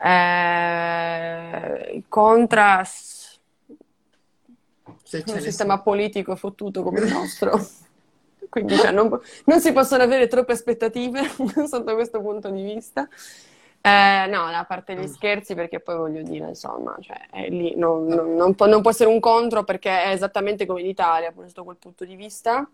Eh, 0.01 1.91
i 1.95 2.03
contrast 2.07 3.18
Se 5.09 5.23
un 5.25 5.39
sistema 5.39 5.73
sono. 5.73 5.83
politico 5.83 6.35
fottuto 6.35 6.83
come 6.83 6.99
il 6.99 7.11
nostro. 7.11 7.59
Quindi 8.49 8.77
cioè, 8.77 8.91
non, 8.91 9.19
non 9.45 9.59
si 9.59 9.71
possono 9.71 10.03
avere 10.03 10.27
troppe 10.27 10.53
aspettative 10.53 11.21
sotto 11.67 11.93
questo 11.95 12.21
punto 12.21 12.49
di 12.49 12.63
vista. 12.63 13.07
Eh, 13.81 14.27
no, 14.27 14.45
a 14.45 14.65
parte 14.65 14.95
gli 14.95 15.07
scherzi, 15.07 15.55
perché 15.55 15.79
poi 15.79 15.95
voglio 15.95 16.21
dire, 16.21 16.49
insomma, 16.49 16.97
cioè, 16.99 17.49
lì, 17.49 17.75
non, 17.75 18.05
non- 18.05 18.35
non 18.35 18.53
può, 18.55 18.65
non 18.67 18.81
può 18.81 18.91
essere 18.91 19.09
un 19.09 19.19
contro 19.19 19.63
perché 19.63 20.03
è 20.03 20.09
esattamente 20.11 20.65
come 20.65 20.81
l'Italia, 20.81 21.31
pure 21.31 21.47
sotto 21.47 21.63
quel 21.63 21.77
punto 21.77 22.05
di 22.05 22.15
vista. 22.15 22.67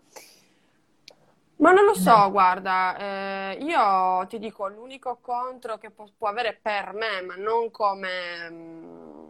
Ma 1.58 1.72
non 1.72 1.84
lo 1.86 1.94
so, 1.94 2.30
guarda, 2.30 2.96
eh, 2.98 3.58
io 3.62 4.26
ti 4.28 4.38
dico, 4.38 4.68
l'unico 4.68 5.18
contro 5.22 5.78
che 5.78 5.90
può, 5.90 6.04
può 6.16 6.28
avere 6.28 6.58
per 6.60 6.92
me, 6.92 7.22
ma 7.22 7.34
non 7.36 7.70
come, 7.70 8.50
mm, 8.50 9.26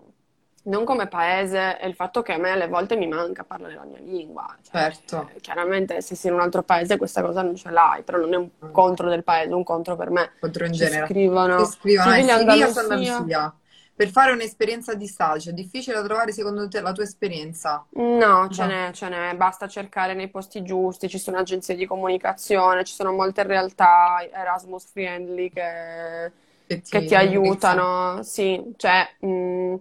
non 0.66 0.84
come 0.84 1.08
paese, 1.08 1.76
è 1.78 1.86
il 1.86 1.94
fatto 1.94 2.22
che 2.22 2.32
a 2.32 2.38
me 2.38 2.50
alle 2.52 2.68
volte 2.68 2.96
mi 2.96 3.06
manca 3.08 3.44
parlare 3.44 3.74
la 3.74 3.84
mia 3.84 3.98
lingua. 4.00 4.56
Cioè, 4.62 4.92
Certo. 4.92 5.18
eh, 5.34 5.40
chiaramente 5.40 6.00
se 6.02 6.14
sei 6.14 6.30
in 6.30 6.36
un 6.36 6.42
altro 6.42 6.62
paese 6.62 6.96
questa 6.98 7.22
cosa 7.22 7.42
non 7.42 7.56
ce 7.56 7.70
l'hai, 7.70 8.02
però 8.02 8.18
non 8.18 8.32
è 8.32 8.36
un 8.36 8.50
contro 8.70 9.08
del 9.08 9.24
paese, 9.24 9.50
è 9.50 9.54
un 9.54 9.64
contro 9.64 9.96
per 9.96 10.10
me. 10.10 10.30
Contro 10.38 10.64
in 10.66 10.74
Ci 10.74 10.76
genere. 10.76 11.14
scrivono 11.14 11.54
Ti 11.54 11.64
scrivono, 11.66 12.12
eh, 12.14 12.28
Siviglia, 12.28 12.68
su 12.68 12.78
Andalusia. 12.78 12.78
Andalusia. 12.78 13.54
Per 13.94 14.08
fare 14.10 14.32
un'esperienza 14.32 14.94
di 14.94 15.06
stage, 15.06 15.50
è 15.50 15.52
difficile 15.54 15.96
da 15.96 16.04
trovare 16.04 16.32
secondo 16.32 16.68
te 16.68 16.80
la 16.80 16.92
tua 16.92 17.04
esperienza? 17.04 17.86
No, 17.98 18.48
ce 18.50 18.66
No. 18.66 18.66
n'è, 18.66 18.92
ce 18.92 19.08
n'è, 19.08 19.34
basta 19.36 19.66
cercare 19.68 20.12
nei 20.12 20.28
posti 20.28 20.62
giusti, 20.62 21.08
ci 21.08 21.18
sono 21.18 21.38
agenzie 21.38 21.74
di 21.74 21.86
comunicazione, 21.86 22.84
ci 22.84 22.92
sono 22.94 23.12
molte 23.12 23.42
realtà 23.42 24.18
Erasmus 24.30 24.84
friendly 24.90 25.48
che, 25.50 26.30
Che 26.66 26.82
che 26.88 27.04
ti 27.04 27.04
ti 27.04 27.14
indirizzano? 27.14 27.90
aiutano, 27.94 28.22
sì, 28.22 28.62
cioè 28.76 29.16
mh, 29.20 29.76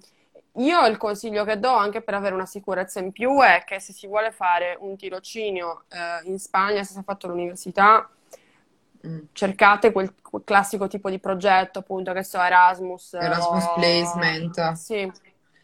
io 0.57 0.85
il 0.87 0.97
consiglio 0.97 1.43
che 1.43 1.59
do 1.59 1.69
anche 1.73 2.01
per 2.01 2.13
avere 2.13 2.33
una 2.35 2.45
sicurezza 2.45 2.99
in 2.99 3.11
più 3.11 3.39
è 3.41 3.63
che 3.65 3.79
se 3.79 3.93
si 3.93 4.07
vuole 4.07 4.31
fare 4.31 4.77
un 4.79 4.95
tirocinio 4.97 5.85
eh, 5.89 6.21
in 6.29 6.39
Spagna, 6.39 6.83
se 6.83 6.93
si 6.93 6.99
è 6.99 7.03
fatto 7.03 7.27
l'università, 7.27 8.09
Mm. 9.03 9.27
cercate 9.31 9.91
quel, 9.91 10.13
quel 10.21 10.43
classico 10.43 10.87
tipo 10.87 11.09
di 11.09 11.19
progetto, 11.19 11.79
appunto, 11.79 12.13
che 12.13 12.23
so, 12.23 12.39
Erasmus 12.41 13.13
Erasmus 13.17 13.67
o... 13.69 13.69
Placement. 13.69 14.55
Sì, 14.71 15.11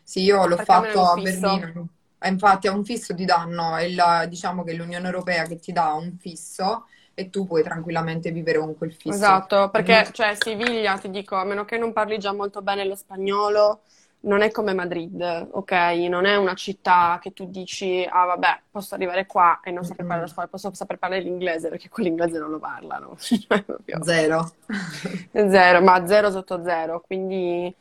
Sì, 0.04 0.22
io 0.24 0.46
l'ho 0.48 0.58
è 0.58 0.64
fatto 0.64 1.06
a 1.06 1.08
fisso. 1.12 1.20
Berlino. 1.20 1.90
Eh, 2.20 2.30
Infatti 2.30 2.68
a 2.68 2.74
un 2.74 2.84
fisso 2.86 3.16
ti 3.16 3.26
danno, 3.26 3.76
è 3.78 3.90
la- 3.92 4.26
diciamo 4.28 4.64
che 4.64 4.72
è 4.72 4.76
l'Unione 4.76 5.06
Europea 5.08 5.46
che 5.46 5.58
ti 5.60 5.72
dà 5.72 5.94
un 5.94 6.18
fisso 6.18 6.88
e 7.14 7.30
tu 7.30 7.46
puoi 7.48 7.64
tranquillamente 7.64 8.32
vivere 8.32 8.60
con 8.60 8.76
quel 8.78 8.94
fisso. 8.94 9.44
Esatto, 9.44 9.70
perché 9.72 10.10
Mm. 10.10 10.12
cioè 10.14 10.36
Siviglia, 10.36 10.98
ti 10.98 11.10
dico, 11.10 11.36
a 11.36 11.44
meno 11.44 11.66
che 11.66 11.78
non 11.78 11.92
parli 11.92 12.18
già 12.20 12.32
molto 12.34 12.62
bene 12.62 12.86
lo 12.86 12.96
spagnolo, 12.96 13.82
non 14.22 14.42
è 14.42 14.52
come 14.52 14.74
Madrid, 14.74 15.22
ok? 15.52 15.72
Non 16.10 16.26
è 16.26 16.36
una 16.38 16.54
città 16.56 17.20
che 17.22 17.34
tu 17.34 17.50
dici, 17.50 18.06
ah 18.10 18.26
vabbè, 18.26 18.64
posso 18.72 18.96
arrivare 18.96 19.26
qua 19.26 19.60
e 19.64 19.72
non 19.72 19.84
saper 19.84 20.06
parlare 20.06 20.28
lo 20.28 20.28
Mm-mm. 20.28 20.32
spagnolo, 20.32 20.52
posso 20.52 20.74
saper 20.74 20.98
parlare 20.98 21.22
l'inglese, 21.24 21.70
perché 21.70 21.90
quell'inglese 21.90 22.38
non 22.40 22.52
lo 22.52 22.60
parlano, 22.60 23.16
Cioè, 23.20 23.66
Zero. 24.04 24.52
zero, 25.50 25.82
ma 25.82 26.06
zero 26.06 26.30
sotto 26.32 26.62
zero, 26.64 27.02
quindi 27.02 27.74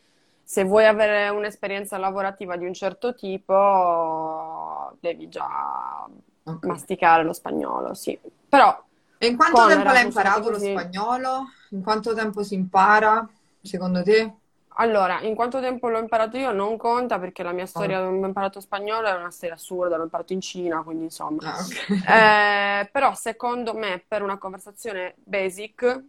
se 0.42 0.64
vuoi 0.64 0.86
avere 0.86 1.28
un'esperienza 1.28 1.96
lavorativa 1.98 2.56
di 2.56 2.66
un 2.66 2.74
certo 2.74 3.14
tipo, 3.14 4.96
devi 5.00 5.28
già 5.28 6.08
Ok. 6.44 6.66
masticare 6.66 7.22
lo 7.24 7.32
spagnolo, 7.32 7.94
sì. 7.94 8.18
Però 8.48 8.84
E 9.18 9.26
in 9.28 9.36
quanto 9.36 9.64
tempo 9.64 9.92
l'hai 9.92 10.04
imparato 10.04 10.50
lo 10.50 10.58
così... 10.58 10.58
spagnolo? 10.58 11.44
In 11.70 11.82
quanto 11.82 12.12
tempo 12.12 12.42
si 12.42 12.54
impara, 12.54 13.24
secondo 13.62 14.02
te? 14.02 14.39
Allora, 14.74 15.20
in 15.22 15.34
quanto 15.34 15.60
tempo 15.60 15.88
l'ho 15.88 15.98
imparato 15.98 16.36
io 16.38 16.52
non 16.52 16.76
conta 16.76 17.18
perché 17.18 17.42
la 17.42 17.52
mia 17.52 17.66
storia 17.66 17.98
Ah, 17.98 18.00
dove 18.00 18.16
ho 18.16 18.26
imparato 18.26 18.60
spagnolo 18.60 19.08
è 19.08 19.12
una 19.12 19.30
storia 19.30 19.54
assurda, 19.54 19.96
l'ho 19.96 20.04
imparato 20.04 20.32
in 20.32 20.40
Cina, 20.40 20.82
quindi 20.82 21.04
insomma. 21.04 21.42
ah, 21.42 21.66
ok. 21.66 21.76
Eh, 22.02 22.88
però 22.90 23.14
secondo 23.14 23.74
me 23.74 24.02
per 24.06 24.22
una 24.22 24.38
conversazione 24.38 25.14
basic, 25.18 26.04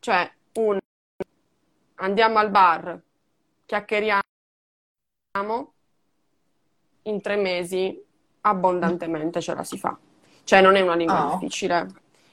cioè 0.00 0.30
un 0.54 0.78
andiamo 1.96 2.38
al 2.38 2.50
bar, 2.50 3.00
chiacchieriamo, 3.66 4.22
in 7.02 7.20
tre 7.20 7.36
mesi 7.36 8.02
abbondantemente 8.42 9.40
ce 9.40 9.54
la 9.54 9.64
si 9.64 9.78
fa. 9.78 9.96
Cioè 10.44 10.60
non 10.60 10.76
è 10.76 10.80
una 10.80 10.94
lingua 10.94 11.18
Ah, 11.18 11.20
difficile. 11.20 11.86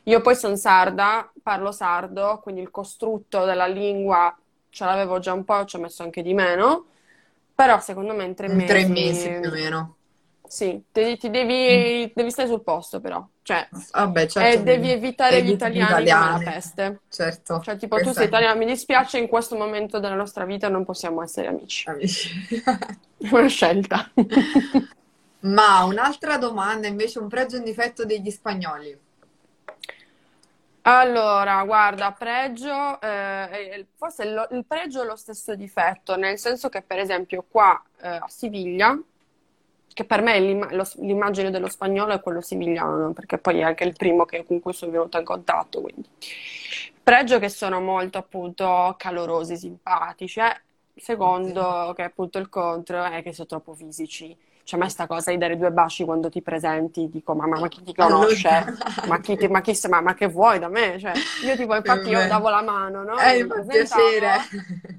Io 0.03 0.21
poi 0.21 0.35
sono 0.35 0.55
sarda, 0.55 1.31
parlo 1.41 1.71
sardo, 1.71 2.39
quindi 2.41 2.61
il 2.61 2.71
costrutto 2.71 3.45
della 3.45 3.67
lingua 3.67 4.35
ce 4.71 4.85
l'avevo 4.85 5.19
già 5.19 5.33
un 5.33 5.43
po', 5.45 5.65
ci 5.65 5.77
ho 5.77 5.79
messo 5.79 6.03
anche 6.03 6.23
di 6.23 6.33
meno, 6.33 6.87
però 7.55 7.79
secondo 7.81 8.13
me 8.15 8.25
in 8.25 8.35
tre 8.35 8.49
in 8.51 8.63
tre 8.63 8.85
mesi 8.85 8.85
mesi, 8.85 9.35
più 9.39 9.49
o 9.49 9.51
meno. 9.51 9.97
sì, 10.47 10.83
ti, 10.91 11.17
ti 11.17 11.29
Mm. 11.67 11.85
devi, 11.89 12.11
devi 12.13 12.31
stare 12.31 12.47
sul 12.49 12.63
posto 12.63 12.99
però, 12.99 13.25
cioè, 13.41 13.67
Vabbè, 13.93 14.27
e 14.35 14.61
certo, 14.61 14.63
devi 14.63 14.89
quindi 14.89 14.91
evitare 14.91 15.43
gli 15.43 15.49
gli 15.69 15.79
italiani 15.79 16.07
come 16.07 16.29
la 16.29 16.39
italiani. 16.39 16.41
peste. 16.41 17.03
Certo, 17.09 17.55
Cioè, 17.59 17.77
tipo, 17.77 17.99
tu 17.99 18.11
sei 18.11 18.25
è 18.25 18.27
italiano, 18.27 18.57
mi 18.59 18.65
dispiace, 18.65 19.19
in 19.19 19.27
questo 19.27 19.55
momento 19.55 19.99
della 19.99 20.15
nostra 20.15 20.45
vita 20.45 20.67
non 20.69 20.83
possiamo 20.85 21.21
essere 21.21 21.47
amici. 21.47 21.89
amici. 21.89 22.29
È 23.17 23.29
una 23.33 23.47
scelta. 23.47 24.11
Ma 25.43 25.83
un'altra 25.83 26.37
domanda 26.39 26.87
invece, 26.87 27.19
un 27.19 27.27
pregio 27.27 27.55
e 27.55 27.59
un 27.59 27.65
difetto 27.65 28.05
degli 28.05 28.31
spagnoli. 28.31 28.99
Allora, 30.83 31.63
guarda, 31.63 32.11
pregio, 32.11 32.99
eh, 33.01 33.85
forse 33.95 34.25
lo- 34.31 34.47
il 34.51 34.65
pregio 34.65 35.03
è 35.03 35.05
lo 35.05 35.15
stesso 35.15 35.53
difetto, 35.55 36.15
nel 36.15 36.39
senso 36.39 36.69
che 36.69 36.81
per 36.81 36.97
esempio 36.97 37.45
qua 37.47 37.79
eh, 38.01 38.07
a 38.07 38.25
Siviglia, 38.27 38.99
che 39.93 40.05
per 40.05 40.21
me 40.23 40.39
l'imma- 40.39 40.73
lo- 40.73 40.87
l'immagine 40.95 41.51
dello 41.51 41.69
spagnolo 41.69 42.13
è 42.13 42.19
quello 42.21 42.41
sivigliano, 42.41 43.11
perché 43.13 43.37
poi 43.37 43.59
è 43.59 43.63
anche 43.63 43.83
il 43.83 43.93
primo 43.95 44.25
che- 44.25 44.43
con 44.45 44.59
cui 44.59 44.73
sono 44.73 44.91
venuta 44.91 45.19
in 45.19 45.25
contatto, 45.25 45.81
quindi. 45.81 46.07
Pregio 47.03 47.39
che 47.39 47.49
sono 47.49 47.79
molto 47.81 48.17
appunto 48.17 48.95
calorosi, 48.97 49.57
simpatici, 49.57 50.39
eh. 50.39 50.61
Secondo, 50.95 51.93
che 51.95 52.03
è 52.03 52.05
appunto 52.05 52.37
il 52.37 52.49
contro, 52.49 53.03
è 53.03 53.21
che 53.23 53.33
sono 53.33 53.47
troppo 53.47 53.73
fisici. 53.73 54.35
A 54.75 54.77
me 54.77 54.89
sta 54.89 55.07
cosa 55.07 55.31
di 55.31 55.37
dare 55.37 55.57
due 55.57 55.71
baci 55.71 56.03
quando 56.05 56.29
ti 56.29 56.41
presenti, 56.41 57.09
dico, 57.09 57.33
ma, 57.35 57.47
ma- 57.47 57.59
ma 57.59 57.67
chi 57.67 57.83
ti 57.83 57.93
conosce? 57.93 58.73
Ma 59.03 59.19
chi, 59.19 59.37
ti- 59.37 59.47
ma 59.47 59.61
chi 59.61 59.77
ma- 59.89 60.01
ma 60.01 60.13
che 60.13 60.27
vuoi 60.27 60.59
da 60.59 60.67
me? 60.69 60.97
Cioè, 60.99 61.13
io 61.39 61.55
tipo, 61.55 61.75
infatti 61.75 62.09
io 62.09 62.25
davo 62.25 62.49
la 62.49 62.61
mano, 62.61 63.03
no? 63.03 63.17
Eh, 63.21 63.45
piacere. 63.67 64.47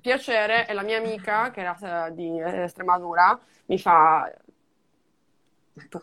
piacere, 0.01 0.67
e 0.69 0.73
la 0.75 0.83
mia 0.83 0.99
amica, 0.99 1.51
che 1.51 1.61
era 1.61 2.07
eh, 2.09 2.15
di 2.15 2.39
Estremadura, 2.41 3.39
mi 3.67 3.79
fa, 3.79 4.31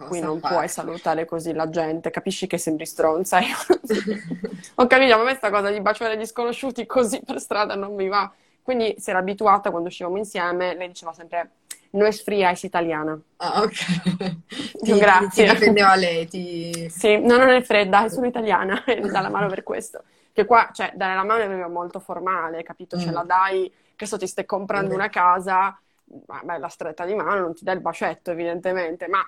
qui 0.07 0.19
non 0.21 0.39
fai? 0.39 0.51
puoi 0.51 0.69
salutare 0.69 1.25
così 1.25 1.53
la 1.53 1.69
gente, 1.69 2.09
capisci 2.09 2.47
che 2.47 2.57
sembri 2.57 2.85
stronza? 2.85 3.39
Ho 4.75 4.87
capito, 4.87 5.15
ma 5.15 5.21
a 5.21 5.25
me 5.25 5.35
sta 5.35 5.49
cosa 5.49 5.69
di 5.71 5.81
baciare 5.81 6.17
gli 6.17 6.25
sconosciuti 6.25 6.85
così 6.85 7.21
per 7.23 7.39
strada 7.39 7.75
non 7.75 7.95
mi 7.95 8.07
va. 8.07 8.31
Quindi 8.61 8.95
si 8.97 9.09
era 9.09 9.19
abituata 9.19 9.71
quando 9.71 9.89
uscivamo 9.89 10.17
insieme, 10.17 10.75
lei 10.75 10.87
diceva 10.87 11.11
sempre, 11.13 11.49
no 11.91 12.05
es 12.05 12.23
fría, 12.23 12.51
es 12.51 12.63
italiana. 12.63 13.19
Ah, 13.39 13.63
ok. 13.63 13.73
Ti, 14.83 14.97
Grazie. 14.97 15.45
ti 15.45 15.49
difendeva 15.51 15.95
lei, 15.95 16.27
ti... 16.27 16.87
Sì, 16.89 17.19
no, 17.19 17.37
non 17.37 17.49
è 17.49 17.61
fredda, 17.61 18.09
sono 18.09 18.25
italiana 18.27 18.83
e 18.85 18.99
mi 19.01 19.09
dà 19.09 19.21
la 19.21 19.29
mano 19.29 19.47
per 19.47 19.63
questo. 19.63 20.03
Che 20.33 20.45
qua, 20.45 20.69
cioè, 20.73 20.91
dare 20.95 21.15
la 21.15 21.23
mano 21.23 21.43
è 21.43 21.67
molto 21.67 21.99
formale, 21.99 22.63
capito? 22.63 22.97
Ce 22.97 23.11
Mm. 23.11 23.13
la 23.13 23.23
dai, 23.23 23.71
che 23.95 24.05
so, 24.05 24.17
ti 24.17 24.27
stai 24.27 24.45
comprando 24.45 24.93
Mm. 24.93 24.97
una 24.97 25.09
casa, 25.09 25.79
ma 26.27 26.41
beh, 26.43 26.57
la 26.57 26.67
stretta 26.69 27.05
di 27.05 27.13
mano, 27.15 27.41
non 27.41 27.53
ti 27.53 27.63
dai 27.63 27.75
il 27.75 27.81
bacetto, 27.81 28.31
evidentemente, 28.31 29.07
ma 29.07 29.19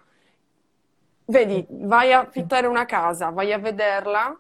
vedi, 1.26 1.66
vai 1.70 2.12
a 2.14 2.20
affittare 2.20 2.68
una 2.68 2.86
casa, 2.86 3.30
vai 3.30 3.54
a 3.54 3.58
vederla 3.60 4.38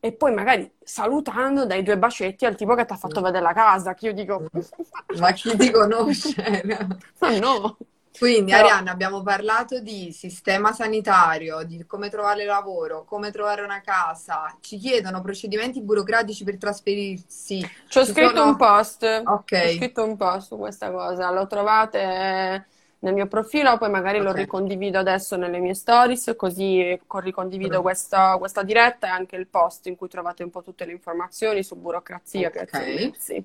e 0.00 0.12
poi 0.12 0.32
magari 0.32 0.70
salutando 0.82 1.66
dai 1.66 1.82
due 1.82 1.98
bacetti 1.98 2.46
al 2.46 2.56
tipo 2.56 2.74
che 2.74 2.86
ti 2.86 2.92
ha 2.92 2.96
fatto 2.96 3.20
vedere 3.20 3.42
la 3.44 3.52
casa, 3.52 3.94
che 3.94 4.06
io 4.06 4.12
dico, 4.14 4.48
Ma 5.18 5.32
chi 5.32 5.56
ti 5.56 5.70
conosce? 5.70 6.62
ma 7.18 7.38
no. 7.38 7.76
Quindi, 8.16 8.50
Però- 8.50 8.64
Arianna, 8.66 8.90
abbiamo 8.90 9.22
parlato 9.22 9.80
di 9.80 10.12
sistema 10.12 10.72
sanitario, 10.72 11.62
di 11.64 11.84
come 11.86 12.10
trovare 12.10 12.44
lavoro, 12.44 13.04
come 13.04 13.30
trovare 13.30 13.62
una 13.62 13.80
casa. 13.80 14.56
Ci 14.60 14.76
chiedono 14.78 15.22
procedimenti 15.22 15.80
burocratici 15.80 16.44
per 16.44 16.58
trasferirsi. 16.58 17.60
Ci 17.88 17.98
ho 17.98 18.04
scritto 18.04 18.36
sono- 18.36 18.50
un 18.50 18.56
post, 18.56 19.04
Ok. 19.24 19.52
ho 19.52 19.68
scritto 19.68 20.04
un 20.04 20.16
post 20.16 20.48
su 20.48 20.56
questa 20.58 20.90
cosa, 20.90 21.30
lo 21.30 21.46
trovate 21.46 22.66
nel 23.00 23.14
mio 23.14 23.26
profilo, 23.26 23.78
poi 23.78 23.90
magari 23.90 24.20
lo 24.20 24.30
Ok. 24.30 24.36
ricondivido 24.36 24.98
adesso 24.98 25.36
nelle 25.36 25.58
mie 25.58 25.74
stories, 25.74 26.34
così 26.36 26.98
co- 27.06 27.18
ricondivido 27.20 27.80
questa, 27.82 28.36
questa 28.38 28.62
diretta 28.62 29.06
e 29.06 29.10
anche 29.10 29.36
il 29.36 29.46
post 29.48 29.86
in 29.86 29.96
cui 29.96 30.08
trovate 30.08 30.42
un 30.42 30.50
po' 30.50 30.62
tutte 30.62 30.84
le 30.84 30.92
informazioni 30.92 31.62
su 31.62 31.76
burocrazia, 31.76 32.48
Ok. 32.48 32.50
creazione 32.50 32.90
di 32.92 32.98
mezzi. 32.98 33.44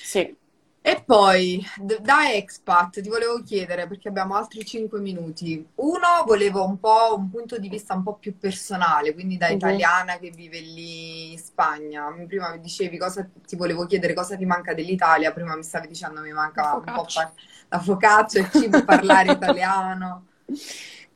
Sì. 0.00 0.36
E 0.82 1.02
poi, 1.04 1.62
da 2.00 2.32
expat, 2.32 3.02
ti 3.02 3.08
volevo 3.10 3.42
chiedere, 3.42 3.86
perché 3.86 4.08
abbiamo 4.08 4.34
altri 4.34 4.64
5 4.64 4.98
minuti. 5.00 5.64
Uno, 5.76 6.24
volevo 6.26 6.64
un 6.64 6.78
po' 6.80 7.14
un 7.16 7.28
punto 7.30 7.58
di 7.58 7.68
vista 7.68 7.92
un 7.94 8.02
po' 8.02 8.14
più 8.16 8.38
personale, 8.38 9.12
quindi 9.12 9.36
da 9.36 9.48
Mhm. 9.48 9.50
italiana 9.50 10.18
che 10.18 10.30
vive 10.30 10.58
lì 10.60 11.32
in 11.32 11.38
Spagna. 11.38 12.06
Prima 12.26 12.50
mi 12.52 12.60
dicevi 12.60 12.96
cosa 12.96 13.28
ti 13.46 13.56
volevo 13.56 13.84
chiedere, 13.84 14.14
cosa 14.14 14.36
ti 14.36 14.46
manca 14.46 14.72
dell'Italia, 14.72 15.32
prima 15.32 15.54
mi 15.54 15.62
stavi 15.62 15.86
dicendo 15.86 16.22
mi 16.22 16.32
manca 16.32 16.76
un 16.76 16.90
po' 16.92 17.10
par- 17.12 17.34
la 17.68 17.78
focaccia, 17.78 18.38
il 18.40 18.50
cibo, 18.50 18.82
parlare 18.82 19.30
italiano. 19.30 20.28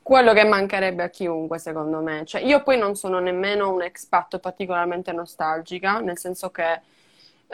Quello 0.02 0.34
che 0.34 0.44
mancherebbe 0.44 1.02
a 1.02 1.08
chiunque, 1.08 1.58
secondo 1.58 2.00
me. 2.00 2.24
Cioè, 2.26 2.42
io 2.42 2.62
poi 2.62 2.76
non 2.78 2.94
sono 2.94 3.18
nemmeno 3.20 3.72
un 3.72 3.82
expat 3.82 4.38
particolarmente 4.38 5.12
nostalgica, 5.12 6.00
nel 6.00 6.18
senso 6.18 6.50
che 6.50 6.80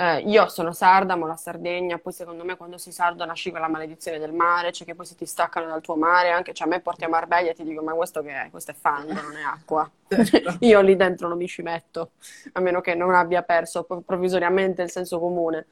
eh, 0.01 0.20
io 0.20 0.48
sono 0.48 0.72
sarda, 0.72 1.12
amo 1.12 1.26
la 1.26 1.36
Sardegna, 1.36 1.98
poi 1.98 2.12
secondo 2.14 2.42
me 2.42 2.57
quando 2.57 2.78
sei 2.78 2.90
sardo 2.90 3.26
nasci 3.26 3.51
con 3.51 3.61
la 3.61 3.68
maledizione 3.68 4.18
del 4.18 4.32
mare, 4.32 4.72
cioè 4.72 4.86
che 4.86 4.94
poi 4.94 5.05
si 5.05 5.14
ti 5.14 5.26
staccano 5.26 5.66
dal 5.66 5.82
tuo 5.82 5.94
mare, 5.96 6.30
anche 6.30 6.55
cioè 6.55 6.66
a 6.66 6.70
me 6.70 6.80
porti 6.80 7.05
a 7.05 7.09
Marbella 7.09 7.51
e 7.51 7.55
ti 7.55 7.64
dico, 7.64 7.82
ma 7.82 7.92
questo 7.92 8.22
che 8.22 8.30
è? 8.44 8.51
Questo 8.51 8.70
è 8.70 8.74
fango, 8.74 9.12
non 9.12 9.36
è 9.36 9.42
acqua. 9.42 9.90
Certo. 10.09 10.57
Io 10.64 10.80
lì 10.80 10.96
dentro 10.96 11.28
non 11.28 11.36
mi 11.36 11.46
ci 11.46 11.61
metto, 11.61 12.12
a 12.53 12.61
meno 12.61 12.80
che 12.80 12.94
non 12.94 13.14
abbia 13.14 13.42
perso 13.42 13.84
pr- 13.84 14.01
provvisoriamente 14.03 14.80
il 14.82 14.90
senso 14.90 15.18
comune. 15.20 15.66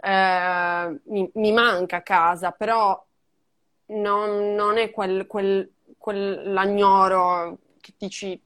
Eh, 0.00 1.00
mi, 1.04 1.30
mi 1.34 1.52
manca 1.52 2.02
casa, 2.02 2.52
però 2.52 3.04
non, 3.88 4.54
non 4.54 4.78
è 4.78 4.90
quel, 4.90 5.26
quel, 5.26 5.70
quell'agnoro 5.98 7.58
che 7.80 7.92
dici 7.98 8.40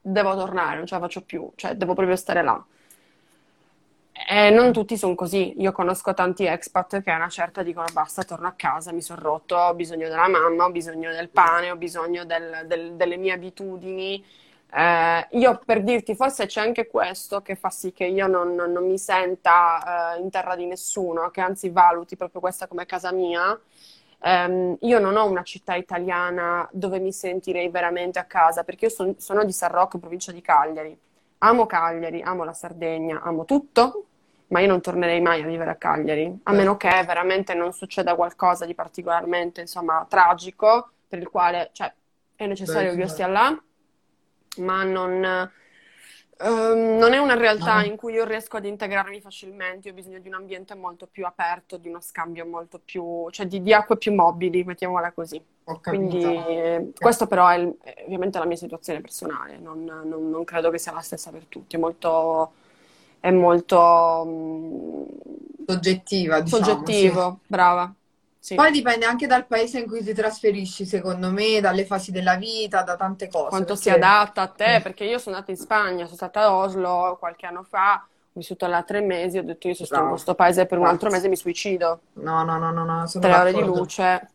devo 0.00 0.34
tornare, 0.36 0.76
non 0.76 0.86
ce 0.86 0.94
la 0.94 1.00
faccio 1.00 1.22
più, 1.22 1.50
cioè 1.56 1.74
devo 1.74 1.94
proprio 1.94 2.16
stare 2.16 2.42
là. 2.42 2.64
E 4.16 4.48
non 4.50 4.72
tutti 4.72 4.96
sono 4.96 5.14
così. 5.16 5.54
Io 5.60 5.72
conosco 5.72 6.14
tanti 6.14 6.44
expat 6.44 7.02
che 7.02 7.10
a 7.10 7.16
una 7.16 7.28
certa 7.28 7.62
dicono 7.62 7.86
basta, 7.92 8.22
torno 8.22 8.46
a 8.46 8.52
casa, 8.52 8.92
mi 8.92 9.02
sono 9.02 9.20
rotto, 9.20 9.56
ho 9.56 9.74
bisogno 9.74 10.08
della 10.08 10.28
mamma, 10.28 10.64
ho 10.66 10.70
bisogno 10.70 11.10
del 11.12 11.28
pane, 11.30 11.70
ho 11.70 11.76
bisogno 11.76 12.24
del- 12.24 12.64
del- 12.66 12.94
delle 12.94 13.16
mie 13.16 13.32
abitudini. 13.32 14.24
Eh, 14.72 15.26
io 15.32 15.60
per 15.64 15.82
dirti, 15.82 16.14
forse 16.14 16.46
c'è 16.46 16.60
anche 16.60 16.86
questo 16.86 17.42
che 17.42 17.54
fa 17.56 17.70
sì 17.70 17.92
che 17.92 18.04
io 18.06 18.26
non, 18.26 18.54
non 18.54 18.86
mi 18.86 18.98
senta 18.98 20.14
eh, 20.16 20.20
in 20.20 20.30
terra 20.30 20.54
di 20.56 20.66
nessuno, 20.66 21.30
che 21.30 21.40
anzi 21.40 21.68
valuti 21.70 22.16
proprio 22.16 22.40
questa 22.40 22.66
come 22.68 22.86
casa 22.86 23.12
mia. 23.12 23.58
Ehm, 24.22 24.76
io 24.82 24.98
non 25.00 25.16
ho 25.16 25.26
una 25.26 25.42
città 25.42 25.74
italiana 25.74 26.66
dove 26.72 26.98
mi 27.00 27.12
sentirei 27.12 27.68
veramente 27.68 28.18
a 28.20 28.24
casa, 28.24 28.62
perché 28.64 28.86
io 28.86 28.90
son- 28.90 29.18
sono 29.18 29.44
di 29.44 29.52
San 29.52 29.70
Rocco, 29.72 29.96
in 29.96 30.00
provincia 30.02 30.32
di 30.32 30.40
Cagliari. 30.40 30.96
Amo 31.44 31.66
Cagliari, 31.66 32.22
amo 32.22 32.42
la 32.42 32.54
Sardegna, 32.54 33.20
amo 33.20 33.44
tutto, 33.44 34.06
ma 34.48 34.60
io 34.60 34.66
non 34.66 34.80
tornerei 34.80 35.20
mai 35.20 35.42
a 35.42 35.46
vivere 35.46 35.72
a 35.72 35.74
Cagliari, 35.74 36.40
a 36.44 36.52
meno 36.52 36.78
che 36.78 36.88
veramente 37.06 37.52
non 37.52 37.74
succeda 37.74 38.14
qualcosa 38.14 38.64
di 38.64 38.74
particolarmente, 38.74 39.60
insomma, 39.60 40.06
tragico, 40.08 40.92
per 41.06 41.18
il 41.18 41.28
quale, 41.28 41.68
cioè, 41.72 41.92
è 42.34 42.46
necessario 42.46 42.88
Beh, 42.88 42.94
che 42.94 43.00
io 43.02 43.08
certo. 43.08 43.22
stia 43.22 43.26
là, 43.26 43.62
ma 44.64 44.84
non, 44.84 45.22
ehm, 46.38 46.96
non 46.96 47.12
è 47.12 47.18
una 47.18 47.34
realtà 47.34 47.80
No. 47.80 47.84
in 47.84 47.96
cui 47.96 48.14
io 48.14 48.24
riesco 48.24 48.56
ad 48.56 48.64
integrarmi 48.64 49.20
facilmente, 49.20 49.90
ho 49.90 49.92
bisogno 49.92 50.20
di 50.20 50.28
un 50.28 50.34
ambiente 50.34 50.74
molto 50.74 51.06
più 51.06 51.26
aperto, 51.26 51.76
di 51.76 51.88
uno 51.88 52.00
scambio 52.00 52.46
molto 52.46 52.80
più, 52.82 53.28
cioè 53.28 53.44
di, 53.46 53.60
di 53.60 53.74
acque 53.74 53.98
più 53.98 54.14
mobili, 54.14 54.64
mettiamola 54.64 55.12
così. 55.12 55.44
Quindi 55.82 56.22
eh, 56.24 56.92
questo 56.98 57.26
però 57.26 57.48
è, 57.48 57.56
il- 57.56 57.76
è 57.82 58.02
ovviamente 58.04 58.38
la 58.38 58.44
mia 58.46 58.56
situazione 58.56 59.00
personale, 59.00 59.58
non, 59.58 59.84
non- 59.84 60.30
non 60.30 60.44
credo 60.44 60.70
che 60.70 60.78
sia 60.78 60.92
la 60.92 61.00
stessa 61.00 61.30
per 61.30 61.44
tutti, 61.46 61.76
è 61.76 61.78
molto, 61.78 62.52
è 63.20 63.30
molto 63.30 64.24
mm, 64.26 65.02
Soggettiva, 65.66 66.40
diciamo, 66.40 66.62
sì. 66.62 66.64
soggettivo, 66.66 67.40
brava. 67.46 67.94
Sì. 68.38 68.54
Poi 68.54 68.70
dipende 68.70 69.06
anche 69.06 69.26
dal 69.26 69.46
paese 69.46 69.78
in 69.78 69.86
cui 69.86 70.02
ti 70.04 70.12
trasferisci, 70.12 70.84
secondo 70.84 71.30
me, 71.30 71.60
dalle 71.60 71.86
fasi 71.86 72.10
della 72.12 72.36
vita, 72.36 72.82
da 72.82 72.96
tante 72.96 73.28
cose. 73.28 73.48
Quanto 73.48 73.74
si 73.74 73.88
perché- 73.88 74.04
adatta 74.04 74.42
a 74.42 74.48
te, 74.48 74.80
perché 74.82 75.04
io 75.04 75.18
sono 75.18 75.36
andata 75.36 75.52
in 75.52 75.58
Spagna, 75.58 76.04
sono 76.04 76.16
stata 76.16 76.42
a 76.42 76.54
Oslo 76.54 77.16
qualche 77.18 77.46
anno 77.46 77.62
fa, 77.62 77.94
ho 78.04 78.06
vissuto 78.32 78.66
là 78.66 78.82
tre 78.82 79.00
mesi, 79.00 79.38
ho 79.38 79.42
detto 79.42 79.68
io 79.68 79.74
sto 79.74 79.98
in 80.02 80.08
questo 80.08 80.34
paese 80.34 80.66
per 80.66 80.76
un 80.78 80.86
altro 80.86 81.08
mese 81.10 81.28
mi 81.28 81.36
suicido, 81.36 82.00
No, 82.16 82.44
no, 82.44 82.58
no, 82.58 82.72
no, 82.72 82.84
no, 82.84 83.06
sono 83.06 83.22
tre 83.22 83.32
ore 83.38 83.52
di 83.52 83.58
d'accordo. 83.58 83.72
luce. 83.78 84.28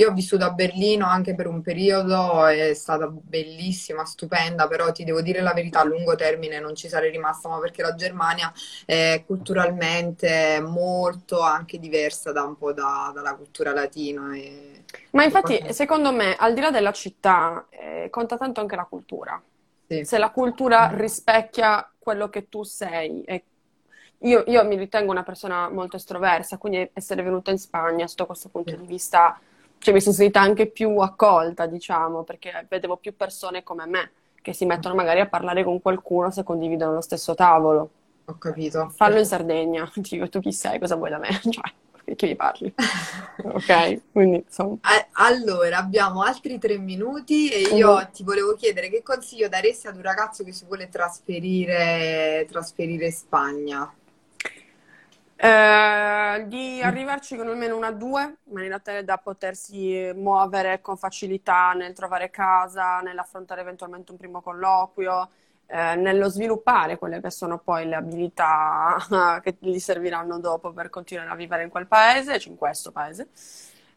Io 0.00 0.08
ho 0.08 0.12
vissuto 0.14 0.46
a 0.46 0.50
Berlino 0.50 1.06
anche 1.06 1.34
per 1.34 1.46
un 1.46 1.60
periodo, 1.60 2.46
è 2.46 2.72
stata 2.72 3.06
bellissima, 3.06 4.06
stupenda, 4.06 4.66
però 4.66 4.90
ti 4.92 5.04
devo 5.04 5.20
dire 5.20 5.42
la 5.42 5.52
verità, 5.52 5.80
a 5.80 5.84
lungo 5.84 6.14
termine 6.14 6.58
non 6.58 6.74
ci 6.74 6.88
sarei 6.88 7.10
rimasta, 7.10 7.50
ma 7.50 7.58
perché 7.58 7.82
la 7.82 7.94
Germania 7.94 8.50
è 8.86 9.22
culturalmente 9.26 10.58
molto 10.62 11.42
anche 11.42 11.78
diversa 11.78 12.32
da 12.32 12.44
un 12.44 12.56
po' 12.56 12.72
da- 12.72 13.12
dalla 13.14 13.34
cultura 13.34 13.74
latina. 13.74 14.34
E... 14.34 14.84
Ma 15.10 15.22
infatti, 15.24 15.48
Qualcosa- 15.58 15.72
secondo 15.74 16.12
me, 16.12 16.34
al 16.34 16.54
di 16.54 16.60
là 16.62 16.70
della 16.70 16.92
città, 16.92 17.66
eh, 17.68 18.08
conta 18.08 18.38
tanto 18.38 18.60
anche 18.60 18.76
la 18.76 18.84
cultura. 18.84 19.38
sì. 19.86 20.02
Se 20.02 20.16
la 20.16 20.30
cultura 20.30 20.92
rispecchia 20.94 21.90
quello 21.98 22.30
che 22.30 22.48
tu 22.48 22.62
sei. 22.62 23.22
E 23.24 23.44
io, 24.20 24.44
io 24.46 24.64
mi 24.64 24.76
ritengo 24.76 25.10
una 25.10 25.22
persona 25.22 25.68
molto 25.68 25.96
estroversa, 25.96 26.56
quindi 26.58 26.88
essere 26.94 27.22
venuta 27.22 27.50
in 27.50 27.58
Spagna, 27.58 28.06
sotto 28.06 28.26
questo 28.26 28.48
punto 28.48 28.76
di 28.76 28.86
vista, 28.86 29.38
cioè 29.80 29.94
mi 29.94 30.00
sono 30.00 30.14
sentita 30.14 30.40
anche 30.40 30.66
più 30.70 30.96
accolta, 30.98 31.66
diciamo, 31.66 32.22
perché 32.22 32.66
vedevo 32.68 32.96
più 32.98 33.16
persone 33.16 33.62
come 33.62 33.86
me, 33.86 34.12
che 34.40 34.52
si 34.52 34.66
mettono 34.66 34.94
magari 34.94 35.20
a 35.20 35.26
parlare 35.28 35.64
con 35.64 35.80
qualcuno 35.80 36.30
se 36.30 36.42
condividono 36.44 36.92
lo 36.92 37.00
stesso 37.00 37.34
tavolo. 37.34 37.90
Ho 38.26 38.38
capito. 38.38 38.92
Fallo 38.94 39.18
in 39.18 39.24
Sardegna, 39.24 39.90
dico, 39.96 40.28
tu 40.28 40.40
chi 40.40 40.52
sei, 40.52 40.78
cosa 40.78 40.96
vuoi 40.96 41.10
da 41.10 41.18
me? 41.18 41.28
Cioè, 41.40 41.72
perché 42.04 42.26
mi 42.26 42.36
parli? 42.36 42.72
Ok, 43.42 44.02
quindi 44.12 44.36
insomma. 44.36 44.76
Allora, 45.12 45.78
abbiamo 45.78 46.22
altri 46.22 46.58
tre 46.58 46.78
minuti 46.78 47.48
e 47.50 47.60
io 47.74 47.96
Mhm. 47.96 48.10
ti 48.12 48.22
volevo 48.22 48.54
chiedere 48.54 48.88
che 48.90 49.02
consiglio 49.02 49.48
daresti 49.48 49.86
ad 49.86 49.96
un 49.96 50.02
ragazzo 50.02 50.44
che 50.44 50.52
si 50.52 50.64
vuole 50.64 50.88
trasferire, 50.88 52.46
trasferire 52.48 53.06
in 53.06 53.12
Spagna? 53.12 53.94
Eh, 55.42 56.44
di 56.48 56.82
arrivarci 56.82 57.34
con 57.34 57.48
almeno 57.48 57.74
una 57.74 57.88
o 57.88 57.92
due, 57.92 58.22
in 58.44 58.52
maniera 58.52 58.78
tale 58.78 59.04
da 59.04 59.16
potersi 59.16 60.12
muovere 60.14 60.82
con 60.82 60.98
facilità 60.98 61.72
nel 61.72 61.94
trovare 61.94 62.28
casa, 62.28 63.00
nell'affrontare 63.00 63.62
eventualmente 63.62 64.12
un 64.12 64.18
primo 64.18 64.42
colloquio, 64.42 65.30
eh, 65.66 65.94
nello 65.96 66.28
sviluppare 66.28 66.98
quelle 66.98 67.22
che 67.22 67.30
sono 67.30 67.58
poi 67.58 67.86
le 67.86 67.94
abilità 67.94 68.98
che 69.42 69.56
gli 69.60 69.78
serviranno 69.78 70.38
dopo 70.40 70.72
per 70.72 70.90
continuare 70.90 71.30
a 71.30 71.34
vivere 71.34 71.62
in 71.62 71.70
quel 71.70 71.86
paese, 71.86 72.38
cioè 72.38 72.52
in 72.52 72.58
questo 72.58 72.92
paese. 72.92 73.28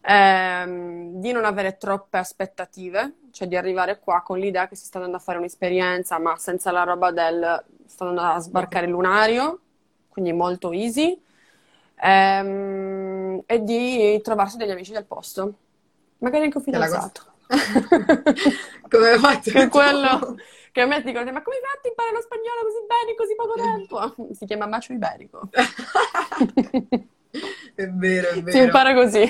Ehm, 0.06 1.20
di 1.20 1.32
non 1.34 1.44
avere 1.44 1.76
troppe 1.78 2.18
aspettative, 2.20 3.16
cioè 3.32 3.50
di 3.50 3.58
arrivare 3.58 4.00
qua 4.00 4.22
con 4.22 4.38
l'idea 4.40 4.68
che 4.70 4.76
si 4.76 4.86
sta 4.86 4.98
andando 4.98 5.18
a 5.18 5.22
fare 5.22 5.40
un'esperienza, 5.40 6.20
ma 6.20 6.38
senza 6.38 6.72
la 6.72 6.84
roba 6.84 7.12
del 7.12 7.64
sta 7.86 8.06
andando 8.06 8.32
a 8.32 8.40
sbarcare 8.40 8.86
il 8.86 8.92
lunario, 8.92 9.60
quindi 10.08 10.32
molto 10.32 10.72
easy. 10.72 11.20
Ehm, 11.96 13.44
e 13.46 13.64
di 13.64 14.20
trovarsi 14.22 14.58
degli 14.58 14.72
amici 14.72 14.92
del 14.92 15.06
posto, 15.06 15.54
magari 16.20 16.46
anche 16.46 16.58
un 16.58 16.64
fidanzato. 16.64 17.22
Come 18.90 19.08
hai 19.10 19.20
fatto 19.20 19.52
Che 19.52 19.68
quello 19.70 20.36
che 20.72 20.82
a 20.82 20.86
me 20.88 21.02
dicono, 21.04 21.32
ma 21.32 21.42
come 21.44 21.56
hai 21.58 21.62
fatto 21.62 21.88
a 21.88 21.90
imparare 21.90 22.16
lo 22.16 22.22
spagnolo 22.22 22.62
così 22.64 22.86
bene 22.88 23.12
in 23.12 23.18
così 23.18 23.36
poco 23.36 23.56
tempo? 23.58 24.34
Si 24.36 24.46
chiama 24.46 24.68
bacio 24.68 24.94
iberico. 24.94 25.50
È 27.76 27.88
vero, 27.88 28.30
è 28.30 28.42
Si 28.48 28.58
vero. 28.58 28.60
impara 28.60 28.94
così. 28.94 29.22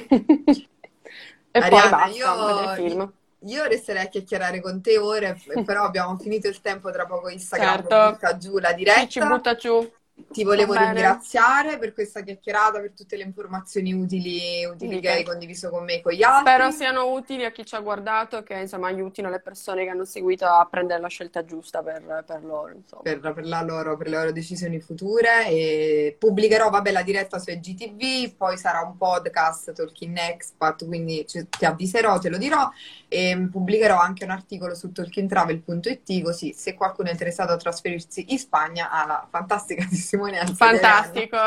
E 1.51 1.61
Arianna, 1.65 2.07
poi 2.07 2.11
basta, 2.29 2.67
io, 2.73 2.73
film. 2.75 3.11
io 3.39 3.63
resterei 3.65 4.03
a 4.05 4.07
chiacchierare 4.09 4.59
con 4.61 4.81
te 4.81 4.97
ore, 4.97 5.35
però 5.63 5.83
abbiamo 5.83 6.17
finito 6.17 6.47
il 6.47 6.59
tempo, 6.61 6.91
tra 6.91 7.05
poco 7.05 7.29
Instagram 7.29 7.85
Certo. 7.85 7.97
butta 7.97 8.37
giù 8.37 8.57
la 8.59 8.73
Sì, 8.81 9.09
ci 9.09 9.21
diretta. 9.21 9.25
butta 9.25 9.55
giù. 9.55 9.91
Ti 10.33 10.43
volevo 10.43 10.73
ringraziare 10.73 11.77
per 11.77 11.93
questa 11.93 12.21
chiacchierata, 12.21 12.79
per 12.79 12.93
tutte 12.95 13.17
le 13.17 13.23
informazioni 13.23 13.93
utili, 13.93 14.65
utili 14.65 14.99
che 14.99 15.09
hai 15.09 15.23
condiviso 15.23 15.69
con 15.69 15.83
me 15.83 15.95
e 15.95 16.01
con 16.01 16.11
gli 16.11 16.23
altri. 16.23 16.51
Spero 16.51 16.71
siano 16.71 17.11
utili 17.11 17.45
a 17.45 17.51
chi 17.51 17.65
ci 17.65 17.75
ha 17.75 17.79
guardato, 17.79 18.41
che 18.41 18.55
insomma 18.55 18.87
aiutino 18.87 19.29
le 19.29 19.39
persone 19.39 19.83
che 19.83 19.89
hanno 19.89 20.05
seguito 20.05 20.45
a 20.45 20.67
prendere 20.69 20.99
la 20.99 21.07
scelta 21.07 21.45
giusta 21.45 21.83
per, 21.83 22.23
per 22.25 22.43
loro, 22.43 22.75
per, 23.01 23.19
per 23.19 23.45
la 23.45 23.61
loro, 23.61 23.95
per 23.95 24.07
le 24.07 24.17
loro 24.17 24.31
decisioni 24.31 24.79
future 24.79 25.47
e 25.47 26.15
pubblicherò 26.17 26.69
vabbè, 26.69 26.91
la 26.91 27.03
diretta 27.03 27.37
su 27.37 27.51
IGTV, 27.51 28.35
poi 28.35 28.57
sarà 28.57 28.81
un 28.81 28.97
podcast 28.97 29.73
Talking 29.73 30.17
Expat, 30.17 30.85
quindi 30.85 31.25
ci- 31.27 31.47
ti 31.47 31.65
avviserò, 31.65 32.17
te 32.17 32.29
lo 32.29 32.37
dirò 32.37 32.69
e 33.13 33.47
pubblicherò 33.51 33.99
anche 33.99 34.23
un 34.23 34.31
articolo 34.31 34.73
su 34.73 34.91
talkingtravel.it 34.91 36.23
così 36.23 36.53
se 36.53 36.73
qualcuno 36.73 37.09
è 37.09 37.11
interessato 37.11 37.51
a 37.51 37.57
trasferirsi 37.57 38.25
in 38.29 38.39
Spagna 38.39 38.89
ha 38.89 39.05
la 39.05 39.27
fantastica 39.29 39.85
testimonianza. 40.03 40.53
Fantastico. 40.53 41.37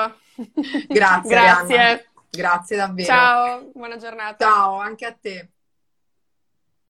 Grazie. 0.89 1.31
Grazie. 1.31 2.09
Grazie 2.31 2.77
davvero. 2.77 3.07
Ciao, 3.07 3.71
buona 3.73 3.97
giornata. 3.97 4.45
Ciao, 4.45 4.79
anche 4.79 5.07
a 5.07 5.17
te. 5.19 5.51